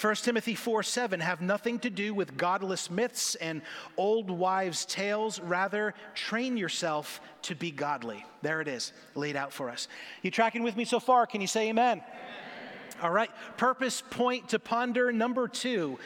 1 0.00 0.14
Timothy 0.16 0.54
4 0.54 0.82
7 0.82 1.20
have 1.20 1.40
nothing 1.40 1.78
to 1.80 1.90
do 1.90 2.14
with 2.14 2.36
godless 2.36 2.90
myths 2.90 3.34
and 3.36 3.62
old 3.96 4.30
wives' 4.30 4.84
tales. 4.86 5.40
Rather, 5.40 5.94
train 6.14 6.56
yourself 6.56 7.20
to 7.42 7.54
be 7.54 7.70
godly. 7.70 8.24
There 8.42 8.60
it 8.60 8.68
is, 8.68 8.92
laid 9.14 9.36
out 9.36 9.52
for 9.52 9.68
us. 9.68 9.88
You 10.22 10.30
tracking 10.30 10.62
with 10.62 10.76
me 10.76 10.84
so 10.84 10.98
far? 10.98 11.26
Can 11.26 11.40
you 11.40 11.46
say 11.46 11.68
amen? 11.68 11.98
amen. 11.98 13.02
All 13.02 13.10
right. 13.10 13.30
Purpose 13.56 14.02
point 14.10 14.50
to 14.50 14.58
ponder 14.58 15.12
number 15.12 15.48
two 15.48 15.98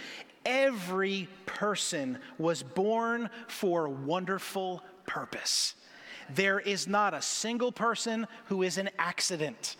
Every 0.47 1.29
person 1.45 2.19
was 2.39 2.63
born 2.63 3.29
for 3.49 3.87
a 3.87 3.91
wonderful 3.91 4.83
purpose. 5.05 5.75
There 6.31 6.61
is 6.61 6.87
not 6.87 7.15
a 7.15 7.23
single 7.23 7.73
person 7.73 8.27
who 8.47 8.63
is 8.63 8.79
an 8.79 8.91
accident. 8.99 9.77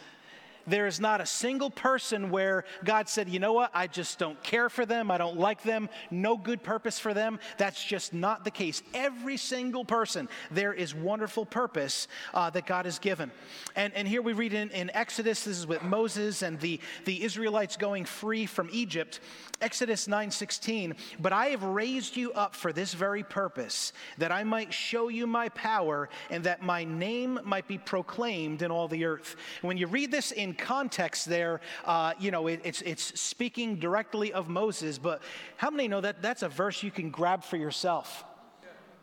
There 0.67 0.87
is 0.87 1.01
not 1.01 1.21
a 1.21 1.27
single 1.27 1.71
person 1.71 2.31
where 2.31 2.65
God 2.85 3.09
said, 3.09 3.29
you 3.29 3.39
know 3.39 3.53
what, 3.53 3.71
I 3.75 3.87
just 3.87 4.19
don't 4.19 4.43
care 4.43 4.69
for 4.69 4.85
them, 4.85 5.11
I 5.11 5.19
don't 5.19 5.39
like 5.39 5.63
them, 5.63 5.89
no 6.11 6.37
good 6.37 6.63
purpose 6.63 6.99
for 6.99 7.15
them. 7.15 7.39
That's 7.59 7.83
just 7.83 8.13
not 8.13 8.45
the 8.45 8.51
case. 8.51 8.83
Every 8.95 9.37
single 9.37 9.85
person, 9.85 10.29
there 10.51 10.73
is 10.73 10.95
wonderful 10.95 11.47
purpose 11.47 12.09
uh, 12.35 12.51
that 12.51 12.67
God 12.67 12.85
has 12.85 12.99
given. 12.99 13.31
And, 13.75 13.93
and 13.95 14.09
here 14.09 14.23
we 14.23 14.33
read 14.33 14.53
in, 14.53 14.71
in 14.71 14.91
Exodus, 14.91 15.45
this 15.45 15.59
is 15.59 15.67
with 15.67 15.83
Moses 15.83 16.43
and 16.43 16.59
the, 16.61 16.81
the 17.05 17.23
Israelites 17.23 17.77
going 17.77 18.05
free 18.05 18.47
from 18.47 18.69
Egypt. 18.73 19.21
Exodus 19.61 20.07
9:16, 20.07 20.97
but 21.19 21.33
I 21.33 21.47
have 21.47 21.63
raised 21.63 22.17
you 22.17 22.33
up 22.33 22.55
for 22.55 22.73
this 22.73 22.93
very 22.93 23.23
purpose, 23.23 23.93
that 24.19 24.31
I 24.31 24.45
might 24.45 24.73
show 24.73 25.09
you 25.09 25.27
my 25.27 25.49
power 25.51 26.09
and 26.31 26.45
that 26.45 26.63
my 26.63 26.85
name 26.85 27.41
might 27.45 27.67
be 27.67 27.79
proclaimed 27.79 28.63
in 28.63 28.71
all 28.71 28.89
the 28.89 29.05
earth. 29.05 29.37
When 29.63 29.79
you 29.79 29.87
read 29.87 30.11
this 30.11 30.31
in 30.33 30.55
context 30.57 31.27
there, 31.27 31.61
uh, 31.85 32.15
you 32.19 32.31
know, 32.31 32.47
it, 32.47 32.61
it's, 32.65 32.83
it's 32.83 33.19
speaking 33.21 33.77
directly 33.77 34.33
of 34.33 34.49
Moses, 34.49 34.99
but 34.99 35.23
how 35.57 35.71
many 35.71 35.89
know 35.89 36.01
that 36.01 36.23
that's 36.23 36.43
a 36.43 36.49
verse 36.49 36.83
you 36.83 36.91
can 36.91 37.11
grab 37.11 37.45
for 37.45 37.57
yourself? 37.57 38.25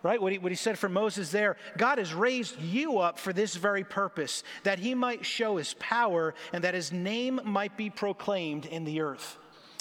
right? 0.04 0.22
What 0.22 0.34
he, 0.34 0.38
what 0.38 0.52
he, 0.52 0.56
said 0.58 0.78
for 0.78 0.90
Moses 0.90 1.32
there 1.32 1.56
God 1.78 1.98
has 1.98 2.14
raised 2.14 2.62
you 2.62 3.00
up 3.00 3.18
for 3.18 3.34
this 3.34 3.56
very 3.56 3.84
purpose, 3.84 4.44
that 4.64 4.78
he 4.78 4.94
might 4.94 5.26
show 5.26 5.58
his 5.58 5.74
power 5.76 6.36
and 6.52 6.64
that 6.66 6.74
his 6.74 6.92
name 6.92 7.40
might 7.46 7.78
be 7.78 7.90
proclaimed 7.90 8.66
in 8.66 8.84
the 8.84 9.00
earth 9.00 9.38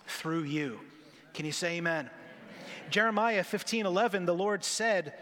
through 0.06 0.44
you. 0.44 0.78
Can 1.34 1.44
you 1.44 1.52
say 1.52 1.78
amen? 1.78 2.08
Jeremiah 2.90 3.42
15 3.42 3.86
11, 3.86 4.24
the 4.24 4.34
Lord 4.34 4.64
said, 4.64 5.14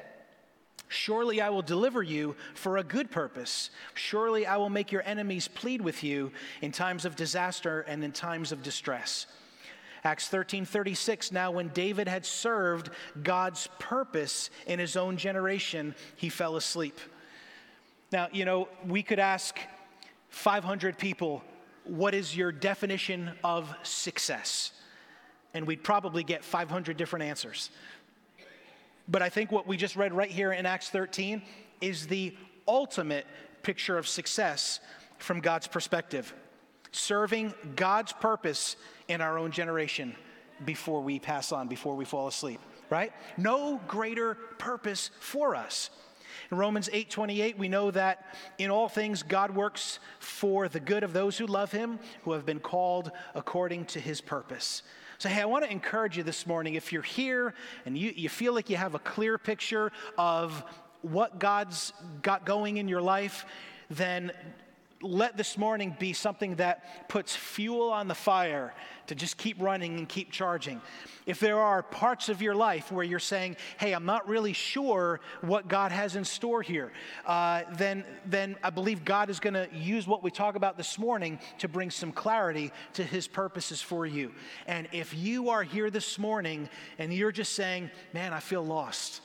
Surely 0.89 1.41
I 1.41 1.51
will 1.51 1.63
deliver 1.63 2.03
you 2.03 2.35
for 2.55 2.79
a 2.79 2.85
good 2.85 3.11
purpose. 3.11 3.71
Surely 3.95 4.47
I 4.47 4.57
will 4.57 4.71
make 4.71 4.91
your 4.91 5.03
enemies 5.05 5.49
plead 5.49 5.81
with 5.81 6.03
you 6.03 6.33
in 6.63 6.73
times 6.73 7.05
of 7.05 7.17
disaster 7.17 7.83
and 7.83 8.03
in 8.03 8.13
times 8.13 8.51
of 8.53 8.63
distress. 8.63 9.27
Acts 10.03 10.29
13:36 10.29 11.31
Now 11.31 11.51
when 11.51 11.69
David 11.69 12.09
had 12.09 12.27
served 12.27 12.91
God's 13.23 13.69
purpose 13.79 14.51
in 14.67 14.79
his 14.79 14.97
own 14.97 15.17
generation, 15.17 15.95
he 16.17 16.29
fell 16.29 16.57
asleep. 16.57 16.99
Now, 18.13 18.29
you 18.33 18.45
know, 18.45 18.69
we 18.87 19.03
could 19.03 19.21
ask 19.21 19.59
500 20.31 20.99
people, 20.99 21.45
what 21.85 22.15
is 22.15 22.37
your 22.37 22.53
definition 22.53 23.31
of 23.45 23.73
success? 23.83 24.73
And 25.55 25.67
we'd 25.67 25.83
probably 25.83 26.23
get 26.23 26.45
500 26.45 26.97
different 26.97 27.25
answers. 27.25 27.71
But 29.11 29.23
I 29.23 29.29
think 29.29 29.51
what 29.51 29.67
we 29.67 29.77
just 29.77 29.97
read 29.97 30.13
right 30.13 30.31
here 30.31 30.53
in 30.53 30.67
Acts 30.67 30.89
13 30.89 31.43
is 31.81 32.07
the 32.07 32.37
ultimate 32.69 33.27
picture 33.63 33.99
of 33.99 34.07
success 34.07 34.79
from 35.19 35.41
God's 35.41 35.67
perspective. 35.67 36.33
Serving 36.93 37.53
God's 37.75 38.13
purpose 38.13 38.77
in 39.09 39.21
our 39.21 39.37
own 39.37 39.51
generation 39.51 40.15
before 40.65 41.01
we 41.01 41.19
pass 41.19 41.51
on, 41.53 41.67
before 41.67 41.97
we 41.97 42.05
fall 42.05 42.29
asleep, 42.29 42.61
right? 42.89 43.13
No 43.37 43.81
greater 43.89 44.35
purpose 44.59 45.11
for 45.19 45.57
us. 45.57 45.91
In 46.51 46.59
Romans 46.59 46.89
8:28 46.93 47.59
we 47.59 47.69
know 47.69 47.91
that 47.91 48.25
in 48.59 48.71
all 48.71 48.89
things 48.89 49.23
God 49.23 49.51
works 49.53 49.99
for 50.19 50.69
the 50.69 50.81
good 50.81 51.03
of 51.03 51.13
those 51.13 51.39
who 51.39 51.47
love 51.47 51.73
him, 51.73 51.99
who 52.23 52.33
have 52.33 52.47
been 52.47 52.61
called 52.61 53.11
according 53.35 53.87
to 53.87 54.01
his 54.01 54.21
purpose. 54.21 54.83
So, 55.21 55.29
hey, 55.29 55.43
I 55.43 55.45
want 55.45 55.67
to 55.67 55.71
encourage 55.71 56.17
you 56.17 56.23
this 56.23 56.47
morning 56.47 56.77
if 56.77 56.95
you're 56.95 57.03
here 57.03 57.53
and 57.85 57.99
you, 57.99 58.11
you 58.17 58.31
feel 58.31 58.55
like 58.55 58.71
you 58.71 58.79
have 58.79 58.95
a 58.95 58.99
clear 58.99 59.37
picture 59.37 59.93
of 60.17 60.65
what 61.03 61.39
God's 61.39 61.93
got 62.23 62.47
going 62.47 62.79
in 62.79 62.89
your 62.89 63.03
life, 63.03 63.45
then 63.91 64.33
let 65.03 65.37
this 65.37 65.57
morning 65.57 65.97
be 65.99 66.13
something 66.13 66.57
that 66.57 67.09
puts 67.09 67.35
fuel 67.35 67.91
on 67.91 68.07
the 68.09 68.15
fire 68.15 68.75
to 69.07 69.15
just 69.15 69.39
keep 69.39 69.61
running 69.61 69.99
and 69.99 70.09
keep 70.09 70.31
charging. 70.31 70.81
If 71.27 71.41
there 71.41 71.59
are 71.59 71.83
parts 71.83 72.29
of 72.29 72.43
your 72.43 72.55
life 72.55 72.93
where 72.93 73.05
you're 73.05 73.19
saying, 73.19 73.57
hey, 73.79 73.93
I'm 73.93 74.05
not 74.05 74.29
really 74.29 74.53
sure 74.53 75.21
what 75.41 75.69
God 75.69 75.91
has 75.91 76.17
in 76.17 76.25
store 76.25 76.63
here, 76.63 76.93
uh, 77.27 77.63
then, 77.73 78.05
then 78.27 78.57
I 78.63 78.71
believe 78.71 79.05
God 79.05 79.31
is 79.31 79.41
going 79.41 79.55
to 79.55 79.69
use 79.73 80.07
what 80.07 80.23
we 80.23 80.31
talk 80.31 80.55
about 80.55 80.77
this 80.77 80.99
morning 80.99 81.39
to 81.59 81.69
bring 81.69 81.91
some 81.91 82.13
clarity 82.13 82.71
to 82.95 83.05
his 83.05 83.27
purposes 83.27 83.81
for 83.81 84.07
you. 84.07 84.33
And 84.67 84.87
if 84.93 85.15
you 85.15 85.49
are 85.49 85.63
here 85.63 85.91
this 85.91 86.19
morning 86.19 86.69
and 86.99 87.13
you're 87.13 87.33
just 87.33 87.55
saying, 87.55 87.91
man, 88.13 88.33
I 88.33 88.41
feel 88.41 88.65
lost. 88.65 89.23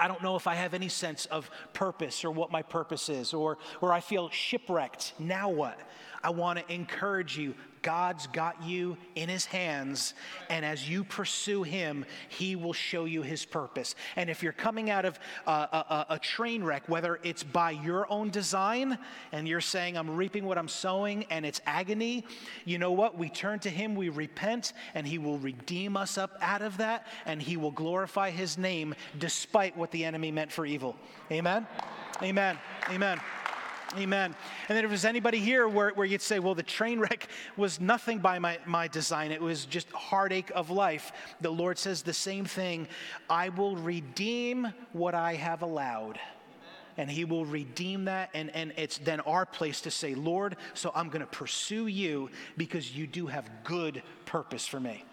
I 0.00 0.08
don't 0.08 0.22
know 0.22 0.34
if 0.34 0.46
I 0.46 0.54
have 0.54 0.72
any 0.72 0.88
sense 0.88 1.26
of 1.26 1.50
purpose 1.74 2.24
or 2.24 2.30
what 2.30 2.50
my 2.50 2.62
purpose 2.62 3.10
is, 3.10 3.34
or, 3.34 3.58
or 3.82 3.92
I 3.92 4.00
feel 4.00 4.30
shipwrecked. 4.30 5.12
Now 5.18 5.50
what? 5.50 5.78
I 6.24 6.30
want 6.30 6.58
to 6.58 6.72
encourage 6.72 7.36
you. 7.36 7.54
God's 7.82 8.26
got 8.26 8.62
you 8.62 8.96
in 9.14 9.28
his 9.28 9.46
hands, 9.46 10.14
and 10.48 10.64
as 10.64 10.88
you 10.88 11.02
pursue 11.04 11.62
him, 11.62 12.04
he 12.28 12.56
will 12.56 12.72
show 12.72 13.06
you 13.06 13.22
his 13.22 13.44
purpose. 13.44 13.94
And 14.16 14.28
if 14.28 14.42
you're 14.42 14.52
coming 14.52 14.90
out 14.90 15.04
of 15.04 15.18
a, 15.46 15.50
a, 15.50 16.06
a, 16.10 16.18
train 16.18 16.62
wreck, 16.62 16.88
whether 16.88 17.18
it's 17.22 17.42
by 17.42 17.70
your 17.70 18.10
own 18.12 18.30
design 18.30 18.98
and 19.32 19.48
you're 19.48 19.60
saying, 19.60 19.96
I'm 19.96 20.10
reaping 20.10 20.44
what 20.44 20.58
I'm 20.58 20.68
sowing 20.68 21.24
and 21.30 21.46
it's 21.46 21.60
agony, 21.64 22.24
you 22.64 22.78
know 22.78 22.92
what? 22.92 23.16
We 23.16 23.30
turn 23.30 23.58
to 23.60 23.70
him, 23.70 23.94
we 23.94 24.10
repent, 24.10 24.72
and 24.94 25.06
he 25.06 25.18
will 25.18 25.38
redeem 25.38 25.96
us 25.96 26.18
up 26.18 26.36
out 26.42 26.62
of 26.62 26.76
that, 26.78 27.06
and 27.24 27.40
he 27.40 27.56
will 27.56 27.70
glorify 27.70 28.30
his 28.30 28.58
name 28.58 28.94
despite 29.18 29.76
what 29.76 29.90
the 29.90 30.04
enemy 30.04 30.30
meant 30.30 30.52
for 30.52 30.66
evil. 30.66 30.96
Amen? 31.30 31.66
Amen. 32.22 32.58
Amen. 32.90 33.20
Amen. 33.98 34.36
And 34.68 34.76
then 34.76 34.84
if 34.84 34.90
there's 34.90 35.04
anybody 35.04 35.38
here 35.38 35.66
where, 35.66 35.90
where 35.90 36.06
you'd 36.06 36.22
say, 36.22 36.38
well, 36.38 36.54
the 36.54 36.62
train 36.62 37.00
wreck 37.00 37.28
was 37.56 37.80
nothing 37.80 38.18
by 38.18 38.38
my, 38.38 38.58
my 38.64 38.86
design, 38.86 39.32
it 39.32 39.40
was 39.40 39.64
just 39.64 39.90
heartache 39.90 40.50
of 40.54 40.70
life, 40.70 41.12
the 41.40 41.50
Lord 41.50 41.76
says 41.76 42.02
the 42.02 42.12
same 42.12 42.44
thing 42.44 42.86
I 43.28 43.48
will 43.48 43.76
redeem 43.76 44.72
what 44.92 45.14
I 45.14 45.34
have 45.34 45.62
allowed. 45.62 46.20
And 46.96 47.10
he 47.10 47.24
will 47.24 47.44
redeem 47.44 48.04
that. 48.04 48.30
And, 48.34 48.54
and 48.54 48.72
it's 48.76 48.98
then 48.98 49.20
our 49.20 49.46
place 49.46 49.80
to 49.82 49.90
say, 49.90 50.14
Lord, 50.14 50.56
so 50.74 50.92
I'm 50.94 51.08
going 51.08 51.22
to 51.22 51.26
pursue 51.26 51.86
you 51.86 52.30
because 52.56 52.94
you 52.94 53.06
do 53.06 53.26
have 53.26 53.48
good 53.64 54.02
purpose 54.26 54.66
for 54.66 54.78
me. 54.78 55.04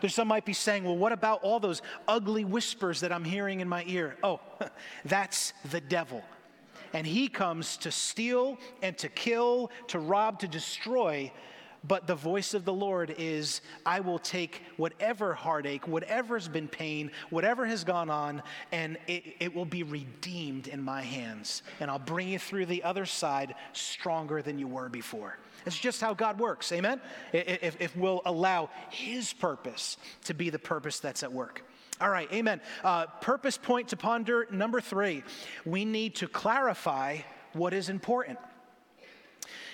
There's 0.00 0.14
some 0.14 0.28
might 0.28 0.44
be 0.44 0.52
saying, 0.52 0.84
well, 0.84 0.96
what 0.96 1.12
about 1.12 1.42
all 1.42 1.58
those 1.60 1.80
ugly 2.06 2.44
whispers 2.44 3.00
that 3.00 3.10
I'm 3.10 3.24
hearing 3.24 3.60
in 3.60 3.68
my 3.68 3.84
ear? 3.86 4.16
Oh, 4.22 4.40
that's 5.04 5.54
the 5.70 5.80
devil 5.80 6.22
and 6.94 7.06
he 7.06 7.28
comes 7.28 7.76
to 7.78 7.90
steal 7.90 8.56
and 8.80 8.96
to 8.98 9.08
kill, 9.10 9.70
to 9.88 9.98
rob, 9.98 10.38
to 10.38 10.48
destroy. 10.48 11.30
But 11.86 12.06
the 12.06 12.14
voice 12.14 12.54
of 12.54 12.64
the 12.64 12.72
Lord 12.72 13.14
is, 13.18 13.60
I 13.84 14.00
will 14.00 14.18
take 14.18 14.62
whatever 14.78 15.34
heartache, 15.34 15.86
whatever's 15.86 16.48
been 16.48 16.66
pain, 16.66 17.10
whatever 17.28 17.66
has 17.66 17.84
gone 17.84 18.08
on, 18.08 18.42
and 18.72 18.96
it, 19.06 19.24
it, 19.38 19.54
will 19.54 19.66
be 19.66 19.82
redeemed 19.82 20.66
in 20.66 20.80
my 20.80 21.02
hands. 21.02 21.62
And 21.80 21.90
I'll 21.90 21.98
bring 21.98 22.28
you 22.28 22.38
through 22.38 22.66
the 22.66 22.82
other 22.84 23.04
side 23.04 23.54
stronger 23.74 24.40
than 24.40 24.58
you 24.58 24.66
were 24.66 24.88
before. 24.88 25.36
It's 25.66 25.78
just 25.78 26.00
how 26.00 26.14
God 26.14 26.38
works, 26.38 26.72
amen? 26.72 27.02
If, 27.34 27.76
if 27.80 27.94
we'll 27.96 28.22
allow 28.24 28.70
His 28.88 29.34
purpose 29.34 29.98
to 30.24 30.32
be 30.32 30.48
the 30.48 30.58
purpose 30.58 31.00
that's 31.00 31.22
at 31.22 31.32
work. 31.32 31.64
All 32.00 32.10
right, 32.10 32.30
amen. 32.32 32.60
Uh, 32.82 33.06
purpose 33.20 33.56
point 33.56 33.88
to 33.88 33.96
ponder 33.96 34.46
number 34.50 34.80
three 34.80 35.22
we 35.64 35.84
need 35.84 36.16
to 36.16 36.28
clarify 36.28 37.18
what 37.52 37.72
is 37.72 37.88
important. 37.88 38.38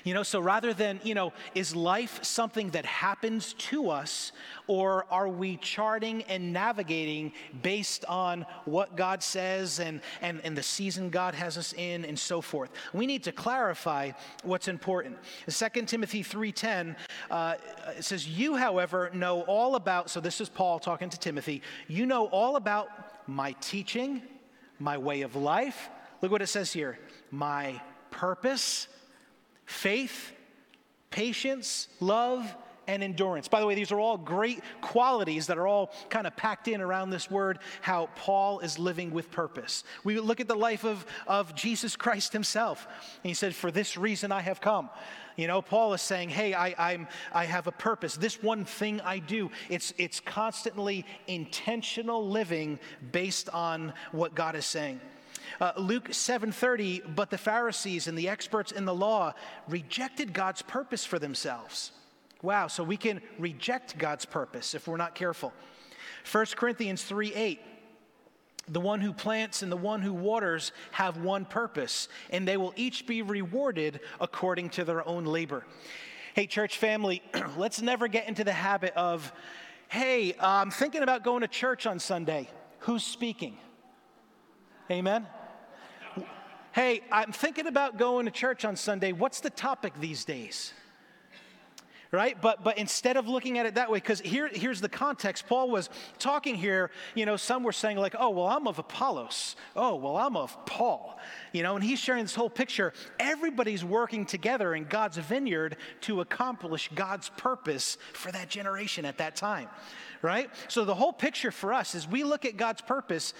You 0.04 0.14
know, 0.14 0.22
so 0.22 0.40
rather 0.40 0.72
than, 0.72 1.00
you 1.02 1.14
know, 1.14 1.32
is 1.54 1.74
life 1.76 2.22
something 2.22 2.70
that 2.70 2.84
happens 2.84 3.52
to 3.54 3.90
us, 3.90 4.32
or 4.66 5.06
are 5.10 5.28
we 5.28 5.56
charting 5.56 6.22
and 6.24 6.52
navigating 6.52 7.32
based 7.62 8.04
on 8.06 8.46
what 8.64 8.96
God 8.96 9.22
says 9.22 9.80
and, 9.80 10.00
and, 10.22 10.40
and 10.44 10.56
the 10.56 10.62
season 10.62 11.10
God 11.10 11.34
has 11.34 11.58
us 11.58 11.72
in 11.74 12.04
and 12.04 12.18
so 12.18 12.40
forth? 12.40 12.70
We 12.92 13.06
need 13.06 13.24
to 13.24 13.32
clarify 13.32 14.12
what's 14.42 14.68
important. 14.68 15.18
2 15.48 15.82
Timothy 15.82 16.22
3.10, 16.22 16.96
uh, 17.30 17.54
says, 18.00 18.26
You, 18.26 18.56
however, 18.56 19.10
know 19.12 19.42
all 19.42 19.74
about, 19.74 20.10
so 20.10 20.20
this 20.20 20.40
is 20.40 20.48
Paul 20.48 20.78
talking 20.78 21.10
to 21.10 21.18
Timothy, 21.18 21.62
you 21.88 22.06
know 22.06 22.26
all 22.26 22.56
about 22.56 22.88
my 23.28 23.52
teaching, 23.60 24.22
my 24.78 24.98
way 24.98 25.22
of 25.22 25.36
life. 25.36 25.90
Look 26.22 26.32
what 26.32 26.42
it 26.42 26.48
says 26.48 26.72
here 26.72 26.98
my 27.30 27.80
purpose 28.10 28.88
faith, 29.70 30.33
patience, 31.11 31.87
love, 32.00 32.54
and 32.88 33.04
endurance. 33.04 33.46
By 33.46 33.61
the 33.61 33.66
way, 33.66 33.76
these 33.76 33.92
are 33.92 34.00
all 34.00 34.18
great 34.18 34.62
qualities 34.80 35.46
that 35.46 35.59
are 35.59 35.66
all 35.68 35.92
kind 36.09 36.26
of 36.26 36.35
packed 36.37 36.66
in 36.66 36.80
around 36.80 37.11
this 37.11 37.30
word, 37.30 37.61
how 37.83 38.09
Paul 38.16 38.59
is 38.61 38.80
living 38.80 39.12
with 39.12 39.30
purpose. 39.30 39.85
We 40.02 40.18
look 40.18 40.40
at 40.40 40.48
the 40.48 40.56
life 40.56 40.85
of, 40.85 41.06
of 41.28 41.54
Jesus 41.54 41.94
Christ 41.94 42.33
himself. 42.33 42.88
And 43.22 43.28
he 43.30 43.35
said, 43.35 43.54
For 43.54 43.70
this 43.70 43.96
reason 43.96 44.33
I 44.33 44.40
have 44.40 44.61
come. 44.61 44.90
You 45.37 45.46
know, 45.46 45.62
Paul 45.62 45.94
is 45.94 46.02
saying, 46.02 46.30
Hey, 46.30 46.52
I, 46.52 46.92
I'm, 46.92 47.06
I 47.33 47.44
have 47.44 47.68
a 47.68 47.72
purpose. 47.72 48.16
This 48.16 48.42
one 48.42 48.64
thing 48.64 49.00
I 49.02 49.20
do, 49.20 49.52
it's, 49.68 49.94
it's 49.96 50.18
constantly 50.18 51.06
intentional 51.28 52.28
living 52.28 52.80
based 53.12 53.48
on 53.50 53.92
what 54.11 54.35
God 54.35 54.56
is 54.56 54.66
saying. 54.66 55.00
Uh, 55.60 55.72
Luke 55.76 56.08
7:30, 56.12 57.14
but 57.14 57.30
the 57.30 57.38
Pharisees 57.38 58.06
and 58.06 58.16
the 58.16 58.28
experts 58.28 58.72
in 58.72 58.84
the 58.84 58.94
law 58.94 59.32
rejected 59.68 60.32
God's 60.32 60.62
purpose 60.62 61.04
for 61.04 61.18
themselves. 61.18 61.92
Wow, 62.42 62.68
so 62.68 62.82
we 62.84 62.96
can 62.96 63.20
reject 63.38 63.98
God's 63.98 64.24
purpose 64.24 64.74
if 64.74 64.88
we're 64.88 64.96
not 64.96 65.14
careful. 65.14 65.52
1 66.30 66.46
Corinthians 66.56 67.02
3 67.02 67.34
8. 67.34 67.60
The 68.68 68.80
one 68.80 69.00
who 69.00 69.12
plants 69.12 69.62
and 69.62 69.72
the 69.72 69.76
one 69.76 70.00
who 70.00 70.12
waters 70.12 70.72
have 70.92 71.16
one 71.16 71.44
purpose, 71.44 72.08
and 72.30 72.46
they 72.46 72.56
will 72.56 72.72
each 72.76 73.06
be 73.06 73.22
rewarded 73.22 74.00
according 74.20 74.70
to 74.70 74.84
their 74.84 75.06
own 75.08 75.24
labor. 75.24 75.64
Hey, 76.34 76.46
church 76.46 76.78
family, 76.78 77.22
let's 77.56 77.82
never 77.82 78.06
get 78.06 78.28
into 78.28 78.44
the 78.44 78.52
habit 78.52 78.92
of, 78.94 79.32
hey, 79.88 80.34
I'm 80.38 80.70
thinking 80.70 81.02
about 81.02 81.24
going 81.24 81.40
to 81.40 81.48
church 81.48 81.86
on 81.86 81.98
Sunday. 81.98 82.48
Who's 82.80 83.02
speaking? 83.02 83.58
Amen? 84.90 85.26
Hey, 86.72 87.02
I'm 87.11 87.33
thinking 87.33 87.66
about 87.66 87.98
going 87.98 88.26
to 88.26 88.30
church 88.30 88.64
on 88.64 88.76
Sunday. 88.76 89.12
What's 89.12 89.40
the 89.40 89.50
topic 89.50 89.92
these 90.00 90.24
days? 90.24 90.72
right? 92.12 92.40
But, 92.40 92.64
but 92.64 92.78
instead 92.78 93.16
of 93.16 93.28
looking 93.28 93.59
at 93.59 93.66
it 93.66 93.76
that 93.76 93.90
way, 93.90 93.98
because 93.98 94.20
here, 94.20 94.48
here's 94.52 94.80
the 94.80 94.88
context. 94.88 95.46
Paul 95.46 95.70
was 95.70 95.88
talking 96.18 96.56
here, 96.56 96.90
you 97.14 97.24
know, 97.24 97.37
some 97.37 97.62
were 97.62 97.72
saying, 97.72 97.98
like, 97.98 98.16
oh, 98.18 98.30
well, 98.30 98.46
I'm 98.46 98.66
of 98.66 98.78
Apollos. 98.78 99.54
Oh, 99.76 99.94
well, 99.94 100.16
I'm 100.16 100.37
of 100.37 100.66
Paul. 100.66 101.18
You 101.52 101.62
know, 101.62 101.76
and 101.76 101.85
he's 101.85 102.00
sharing 102.00 102.24
this 102.24 102.35
whole 102.35 102.50
picture. 102.50 102.92
Everybody's 103.20 103.85
working 103.85 104.26
together 104.26 104.74
in 104.74 104.85
God's 104.85 105.18
vineyard 105.18 105.76
to 106.02 106.20
accomplish 106.20 106.90
God's 106.94 107.28
purpose 107.37 107.96
for 108.12 108.33
that 108.33 108.48
generation 108.48 109.04
at 109.04 109.18
that 109.18 109.37
time, 109.37 109.68
right? 110.20 110.50
So 110.66 110.85
the 110.85 110.94
whole 110.94 111.12
picture 111.12 111.52
for 111.52 111.72
us 111.72 111.94
is 111.94 112.09
we 112.09 112.24
look 112.24 112.44
at 112.44 112.56
God's 112.56 112.80
purpose 112.80 113.35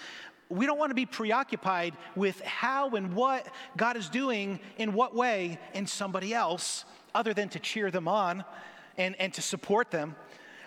we 0.51 0.65
don't 0.65 0.77
want 0.77 0.91
to 0.91 0.95
be 0.95 1.05
preoccupied 1.05 1.95
with 2.15 2.41
how 2.41 2.89
and 2.91 3.13
what 3.13 3.47
God 3.77 3.97
is 3.97 4.09
doing 4.09 4.59
in 4.77 4.93
what 4.93 5.15
way 5.15 5.59
in 5.73 5.87
somebody 5.87 6.33
else 6.33 6.85
other 7.15 7.33
than 7.33 7.49
to 7.49 7.59
cheer 7.59 7.91
them 7.91 8.07
on 8.07 8.43
and, 8.97 9.15
and 9.19 9.33
to 9.33 9.41
support 9.41 9.91
them. 9.91 10.15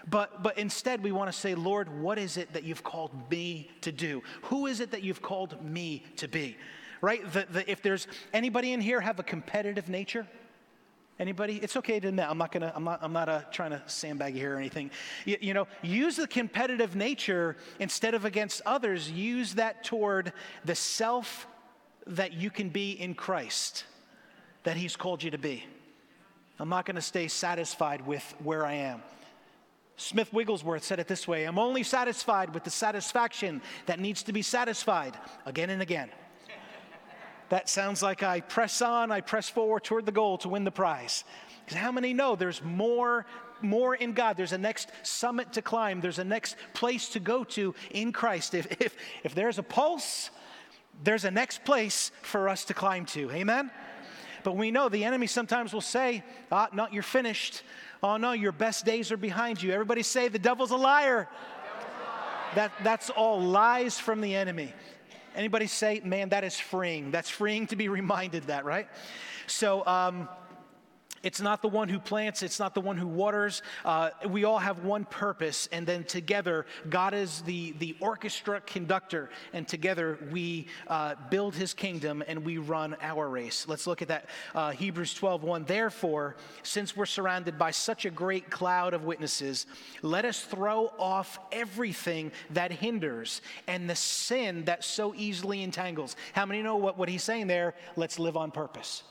But, 0.07 0.43
but 0.43 0.59
instead, 0.59 1.03
we 1.03 1.13
want 1.13 1.33
to 1.33 1.39
say, 1.39 1.55
Lord, 1.55 1.89
what 2.01 2.19
is 2.19 2.37
it 2.37 2.53
that 2.53 2.65
you've 2.65 2.83
called 2.83 3.31
me 3.31 3.71
to 3.81 3.93
do? 3.93 4.23
Who 4.45 4.67
is 4.67 4.81
it 4.81 4.91
that 4.91 5.03
you've 5.03 5.23
called 5.23 5.63
me 5.65 6.05
to 6.17 6.29
be? 6.29 6.57
Right? 7.01 7.31
The, 7.33 7.47
the, 7.51 7.71
if 7.71 7.83
there's 7.83 8.07
anybody 8.33 8.73
in 8.73 8.81
here 8.81 9.01
have 9.01 9.19
a 9.19 9.23
competitive 9.23 9.89
nature, 9.89 10.27
Anybody? 11.19 11.61
It's 11.63 11.77
okay 11.77 12.01
to 12.01 12.09
admit. 12.09 12.27
I'm 12.29 12.39
not 12.39 12.51
gonna. 12.51 12.73
I'm 12.75 12.83
not. 12.83 12.99
I'm 13.01 13.13
not 13.13 13.29
uh, 13.29 13.43
trying 13.53 13.71
to 13.71 13.81
sandbag 13.87 14.35
you 14.35 14.41
here 14.41 14.57
or 14.57 14.59
anything. 14.59 14.91
You, 15.25 15.37
you, 15.41 15.55
know, 15.55 15.69
use 15.81 16.17
the 16.17 16.27
competitive 16.27 16.97
nature 16.97 17.57
instead 17.79 18.15
of 18.15 18.25
against 18.25 18.63
others. 18.67 19.09
Use 19.09 19.55
that 19.55 19.85
toward 19.85 20.33
the 20.65 20.75
self 20.75 21.47
that 22.09 22.33
you 22.33 22.51
can 22.51 22.69
be 22.69 22.93
in 22.93 23.15
Christ, 23.15 23.85
that 24.65 24.77
He's 24.77 24.97
called 24.97 25.23
you 25.23 25.31
to 25.31 25.39
be. 25.39 25.65
I'm 26.59 26.69
not 26.69 26.85
going 26.85 26.97
to 26.97 27.03
stay 27.03 27.29
satisfied 27.29 28.05
with 28.07 28.35
where 28.43 28.67
I 28.67 28.75
am. 28.75 29.03
Smith 29.97 30.33
Wigglesworth 30.33 30.83
said 30.83 30.99
it 30.99 31.07
this 31.07 31.29
way 31.29 31.45
I'm 31.45 31.59
only 31.59 31.85
satisfied 31.85 32.53
with 32.53 32.65
the 32.65 32.71
satisfaction 32.71 33.63
that 33.87 34.01
needs 34.01 34.25
to 34.25 34.33
be 34.33 34.43
satisfied 34.43 35.17
again 35.47 35.71
and 35.71 35.81
again. 35.81 36.11
That 37.49 37.69
sounds 37.69 38.03
like 38.03 38.23
I 38.23 38.41
press 38.41 38.83
on, 38.83 39.11
I 39.11 39.21
press 39.21 39.49
forward 39.49 39.85
toward 39.85 40.07
the 40.07 40.13
goal 40.13 40.39
to 40.39 40.49
win 40.49 40.65
the 40.65 40.71
prize. 40.71 41.25
Because 41.65 41.79
how 41.79 41.93
many 41.93 42.13
know 42.13 42.37
there's 42.37 42.63
more, 42.63 43.27
more 43.63 43.95
in 43.95 44.13
God? 44.13 44.37
There's 44.37 44.53
a 44.53 44.59
next 44.59 44.91
summit 45.03 45.53
to 45.55 45.63
climb, 45.63 46.01
there's 46.01 46.19
a 46.19 46.25
next 46.25 46.57
place 46.73 47.09
to 47.11 47.21
go 47.21 47.45
to 47.45 47.75
in 47.91 48.13
Christ. 48.13 48.55
If, 48.55 48.81
if, 48.81 48.97
if 49.23 49.35
there's 49.35 49.59
a 49.59 49.63
pulse, 49.63 50.31
there's 51.03 51.25
a 51.25 51.31
next 51.31 51.65
place 51.65 52.13
for 52.23 52.49
us 52.49 52.65
to 52.67 52.75
climb 52.75 53.07
to. 53.07 53.31
Amen? 53.31 53.71
But 54.43 54.57
we 54.57 54.71
know 54.71 54.89
the 54.89 55.05
enemy 55.05 55.27
sometimes 55.27 55.73
will 55.73 55.81
say, 55.81 56.23
ah, 56.53 56.69
no, 56.73 56.87
you're 56.93 57.03
finished. 57.03 57.63
Oh, 58.03 58.19
no, 58.19 58.33
your 58.33 58.53
best 58.53 58.85
days 58.85 59.11
are 59.11 59.17
behind 59.17 59.63
you. 59.63 59.73
Everybody 59.73 60.03
say, 60.03 60.29
the 60.29 60.39
devil's 60.39 60.71
a 60.71 60.77
liar. 60.77 61.29
That, 62.55 62.71
that's 62.85 63.09
all 63.11 63.41
lies 63.41 63.99
from 63.99 64.21
the 64.21 64.35
enemy. 64.35 64.73
Anybody 65.35 65.67
say, 65.67 66.01
man, 66.05 66.29
that 66.29 66.45
is 66.45 66.59
freeing. 66.59 67.11
That's 67.11 67.29
freeing 67.29 67.67
to 67.69 67.77
be 67.77 67.89
reminded 67.89 68.45
that, 68.45 68.65
right? 68.65 68.89
So, 69.47 69.85
um, 69.87 70.29
it's 71.23 71.41
not 71.41 71.63
the 71.63 71.69
one 71.69 71.89
who 71.89 71.99
plants, 71.99 72.43
it's 72.43 72.59
not 72.59 72.75
the 72.75 72.81
one 72.81 72.97
who 72.97 73.07
waters. 73.07 73.63
Uh, 73.85 74.11
we 74.29 74.45
all 74.45 74.59
have 74.59 74.85
one 74.85 75.05
purpose, 75.05 75.69
and 75.73 75.87
then 75.87 76.05
together, 76.05 76.67
God 76.91 77.15
is 77.15 77.43
the, 77.43 77.73
the 77.79 77.97
orchestra 78.01 78.61
conductor, 78.61 79.31
and 79.53 79.67
together 79.67 80.19
we 80.31 80.67
uh, 80.89 81.15
build 81.31 81.55
his 81.55 81.73
kingdom 81.73 82.23
and 82.27 82.45
we 82.45 82.59
run 82.59 82.97
our 83.01 83.29
race. 83.29 83.67
Let's 83.69 83.87
look 83.87 84.03
at 84.03 84.09
that. 84.09 84.27
Uh, 84.55 84.71
Hebrews 84.73 85.15
12 85.15 85.43
1. 85.43 85.65
Therefore, 85.65 86.37
since 86.63 86.97
we're 86.97 87.07
surrounded 87.07 87.59
by 87.59 87.71
such 87.71 88.05
a 88.05 88.11
great 88.11 88.51
cloud 88.51 88.95
of 88.95 89.05
witnesses, 89.05 89.67
let 90.03 90.25
us 90.25 90.41
throw 90.41 90.93
off 90.99 91.39
everything 91.53 92.33
that 92.51 92.73
hinders 92.73 93.41
and 93.67 93.89
the 93.89 93.97
sin 93.97 94.65
that 94.65 94.85
so 94.85 95.15
easily 95.17 95.63
entangles. 95.63 96.17
How 96.33 96.47
many 96.47 96.63
know 96.63 96.77
what, 96.77 96.99
what 96.99 97.09
he's 97.09 97.23
saying 97.23 97.47
there? 97.47 97.75
Let's 97.97 98.19
live 98.19 98.37
on 98.37 98.51
purpose. 98.51 99.03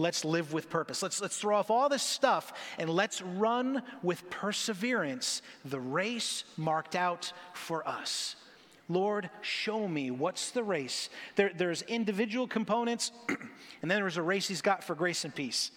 Let's 0.00 0.24
live 0.24 0.54
with 0.54 0.70
purpose. 0.70 1.02
Let's, 1.02 1.20
let's 1.20 1.36
throw 1.36 1.58
off 1.58 1.70
all 1.70 1.90
this 1.90 2.02
stuff 2.02 2.54
and 2.78 2.88
let's 2.88 3.20
run 3.20 3.82
with 4.02 4.30
perseverance 4.30 5.42
the 5.62 5.78
race 5.78 6.44
marked 6.56 6.96
out 6.96 7.34
for 7.52 7.86
us. 7.86 8.34
Lord, 8.88 9.28
show 9.42 9.86
me 9.86 10.10
what's 10.10 10.52
the 10.52 10.62
race. 10.62 11.10
There, 11.36 11.52
there's 11.54 11.82
individual 11.82 12.48
components, 12.48 13.12
and 13.28 13.90
then 13.90 14.00
there's 14.00 14.16
a 14.16 14.22
race 14.22 14.48
He's 14.48 14.62
got 14.62 14.82
for 14.82 14.94
grace 14.94 15.26
and 15.26 15.34
peace. 15.34 15.70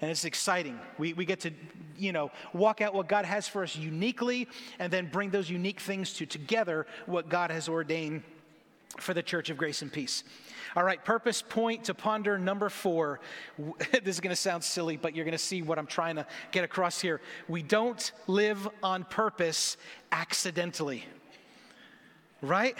And 0.00 0.10
it's 0.10 0.24
exciting. 0.24 0.80
We, 0.98 1.12
we 1.12 1.24
get 1.24 1.38
to, 1.40 1.52
you 1.96 2.10
know, 2.10 2.32
walk 2.54 2.80
out 2.80 2.92
what 2.92 3.08
God 3.08 3.24
has 3.24 3.46
for 3.46 3.62
us 3.62 3.76
uniquely 3.76 4.48
and 4.80 4.92
then 4.92 5.06
bring 5.06 5.30
those 5.30 5.48
unique 5.48 5.78
things 5.78 6.12
to 6.14 6.26
together 6.26 6.88
what 7.06 7.28
God 7.28 7.52
has 7.52 7.68
ordained 7.68 8.24
for 8.98 9.14
the 9.14 9.22
church 9.22 9.50
of 9.50 9.56
grace 9.56 9.82
and 9.82 9.92
peace. 9.92 10.24
All 10.76 10.82
right, 10.82 11.02
purpose 11.04 11.42
point 11.42 11.84
to 11.84 11.94
ponder 11.94 12.38
number 12.38 12.68
four. 12.68 13.20
this 13.92 14.16
is 14.16 14.20
going 14.20 14.34
to 14.34 14.40
sound 14.40 14.64
silly, 14.64 14.96
but 14.96 15.14
you're 15.14 15.24
going 15.24 15.32
to 15.32 15.38
see 15.38 15.62
what 15.62 15.78
I'm 15.78 15.86
trying 15.86 16.16
to 16.16 16.26
get 16.50 16.64
across 16.64 17.00
here. 17.00 17.20
We 17.48 17.62
don't 17.62 18.12
live 18.26 18.68
on 18.82 19.04
purpose 19.04 19.76
accidentally, 20.10 21.04
right? 22.42 22.76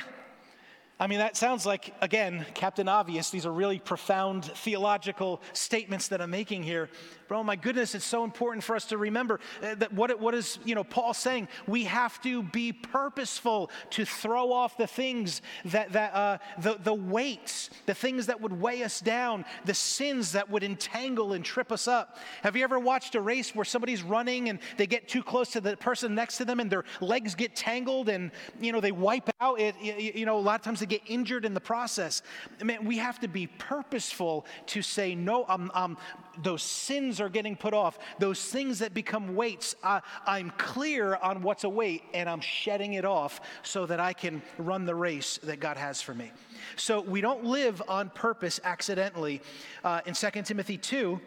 I 0.98 1.08
mean, 1.08 1.18
that 1.18 1.36
sounds 1.36 1.66
like, 1.66 1.92
again, 2.00 2.46
Captain 2.54 2.88
Obvious. 2.88 3.30
These 3.30 3.46
are 3.46 3.52
really 3.52 3.80
profound 3.80 4.44
theological 4.44 5.42
statements 5.52 6.08
that 6.08 6.20
I'm 6.20 6.30
making 6.30 6.62
here. 6.62 6.88
Oh 7.34 7.42
my 7.42 7.56
goodness, 7.56 7.94
it's 7.96 8.04
so 8.04 8.22
important 8.22 8.62
for 8.62 8.76
us 8.76 8.84
to 8.86 8.96
remember 8.96 9.40
uh, 9.62 9.74
that 9.74 9.92
what, 9.92 10.18
what 10.20 10.34
is, 10.34 10.58
you 10.64 10.74
know, 10.74 10.84
Paul 10.84 11.12
saying? 11.12 11.48
We 11.66 11.84
have 11.84 12.22
to 12.22 12.42
be 12.44 12.72
purposeful 12.72 13.70
to 13.90 14.04
throw 14.04 14.52
off 14.52 14.76
the 14.76 14.86
things 14.86 15.42
that, 15.64 15.92
that 15.92 16.14
uh, 16.14 16.38
the, 16.58 16.78
the 16.82 16.94
weights, 16.94 17.70
the 17.86 17.94
things 17.94 18.26
that 18.26 18.40
would 18.40 18.60
weigh 18.60 18.84
us 18.84 19.00
down, 19.00 19.44
the 19.64 19.74
sins 19.74 20.32
that 20.32 20.48
would 20.48 20.62
entangle 20.62 21.32
and 21.32 21.44
trip 21.44 21.72
us 21.72 21.88
up. 21.88 22.18
Have 22.42 22.54
you 22.54 22.62
ever 22.62 22.78
watched 22.78 23.16
a 23.16 23.20
race 23.20 23.54
where 23.54 23.64
somebody's 23.64 24.02
running 24.02 24.48
and 24.48 24.60
they 24.76 24.86
get 24.86 25.08
too 25.08 25.22
close 25.22 25.50
to 25.50 25.60
the 25.60 25.76
person 25.76 26.14
next 26.14 26.36
to 26.38 26.44
them 26.44 26.60
and 26.60 26.70
their 26.70 26.84
legs 27.00 27.34
get 27.34 27.56
tangled 27.56 28.08
and, 28.08 28.30
you 28.60 28.70
know, 28.70 28.80
they 28.80 28.92
wipe 28.92 29.28
out? 29.40 29.58
It, 29.58 29.74
you 29.80 30.24
know, 30.24 30.38
a 30.38 30.40
lot 30.40 30.60
of 30.60 30.64
times 30.64 30.80
they 30.80 30.86
get 30.86 31.02
injured 31.06 31.44
in 31.44 31.52
the 31.52 31.60
process. 31.60 32.22
I 32.60 32.64
mean, 32.64 32.84
we 32.84 32.98
have 32.98 33.18
to 33.20 33.28
be 33.28 33.48
purposeful 33.48 34.46
to 34.66 34.82
say, 34.82 35.16
no, 35.16 35.44
um, 35.48 35.72
um, 35.74 35.98
those 36.42 36.62
sins 36.62 37.20
are 37.20 37.28
getting 37.28 37.56
put 37.56 37.74
off. 37.74 37.98
Those 38.18 38.44
things 38.44 38.78
that 38.80 38.94
become 38.94 39.34
weights, 39.34 39.74
uh, 39.82 40.00
I'm 40.26 40.50
clear 40.58 41.16
on 41.16 41.42
what's 41.42 41.64
a 41.64 41.68
weight 41.68 42.02
and 42.12 42.28
I'm 42.28 42.40
shedding 42.40 42.94
it 42.94 43.04
off 43.04 43.40
so 43.62 43.86
that 43.86 44.00
I 44.00 44.12
can 44.12 44.42
run 44.58 44.84
the 44.84 44.94
race 44.94 45.38
that 45.44 45.60
God 45.60 45.76
has 45.76 46.00
for 46.00 46.14
me. 46.14 46.32
So 46.76 47.00
we 47.00 47.20
don't 47.20 47.44
live 47.44 47.82
on 47.88 48.10
purpose 48.10 48.60
accidentally. 48.64 49.40
Uh, 49.82 50.00
in 50.06 50.14
2 50.14 50.42
Timothy 50.42 50.78
2, 50.78 51.20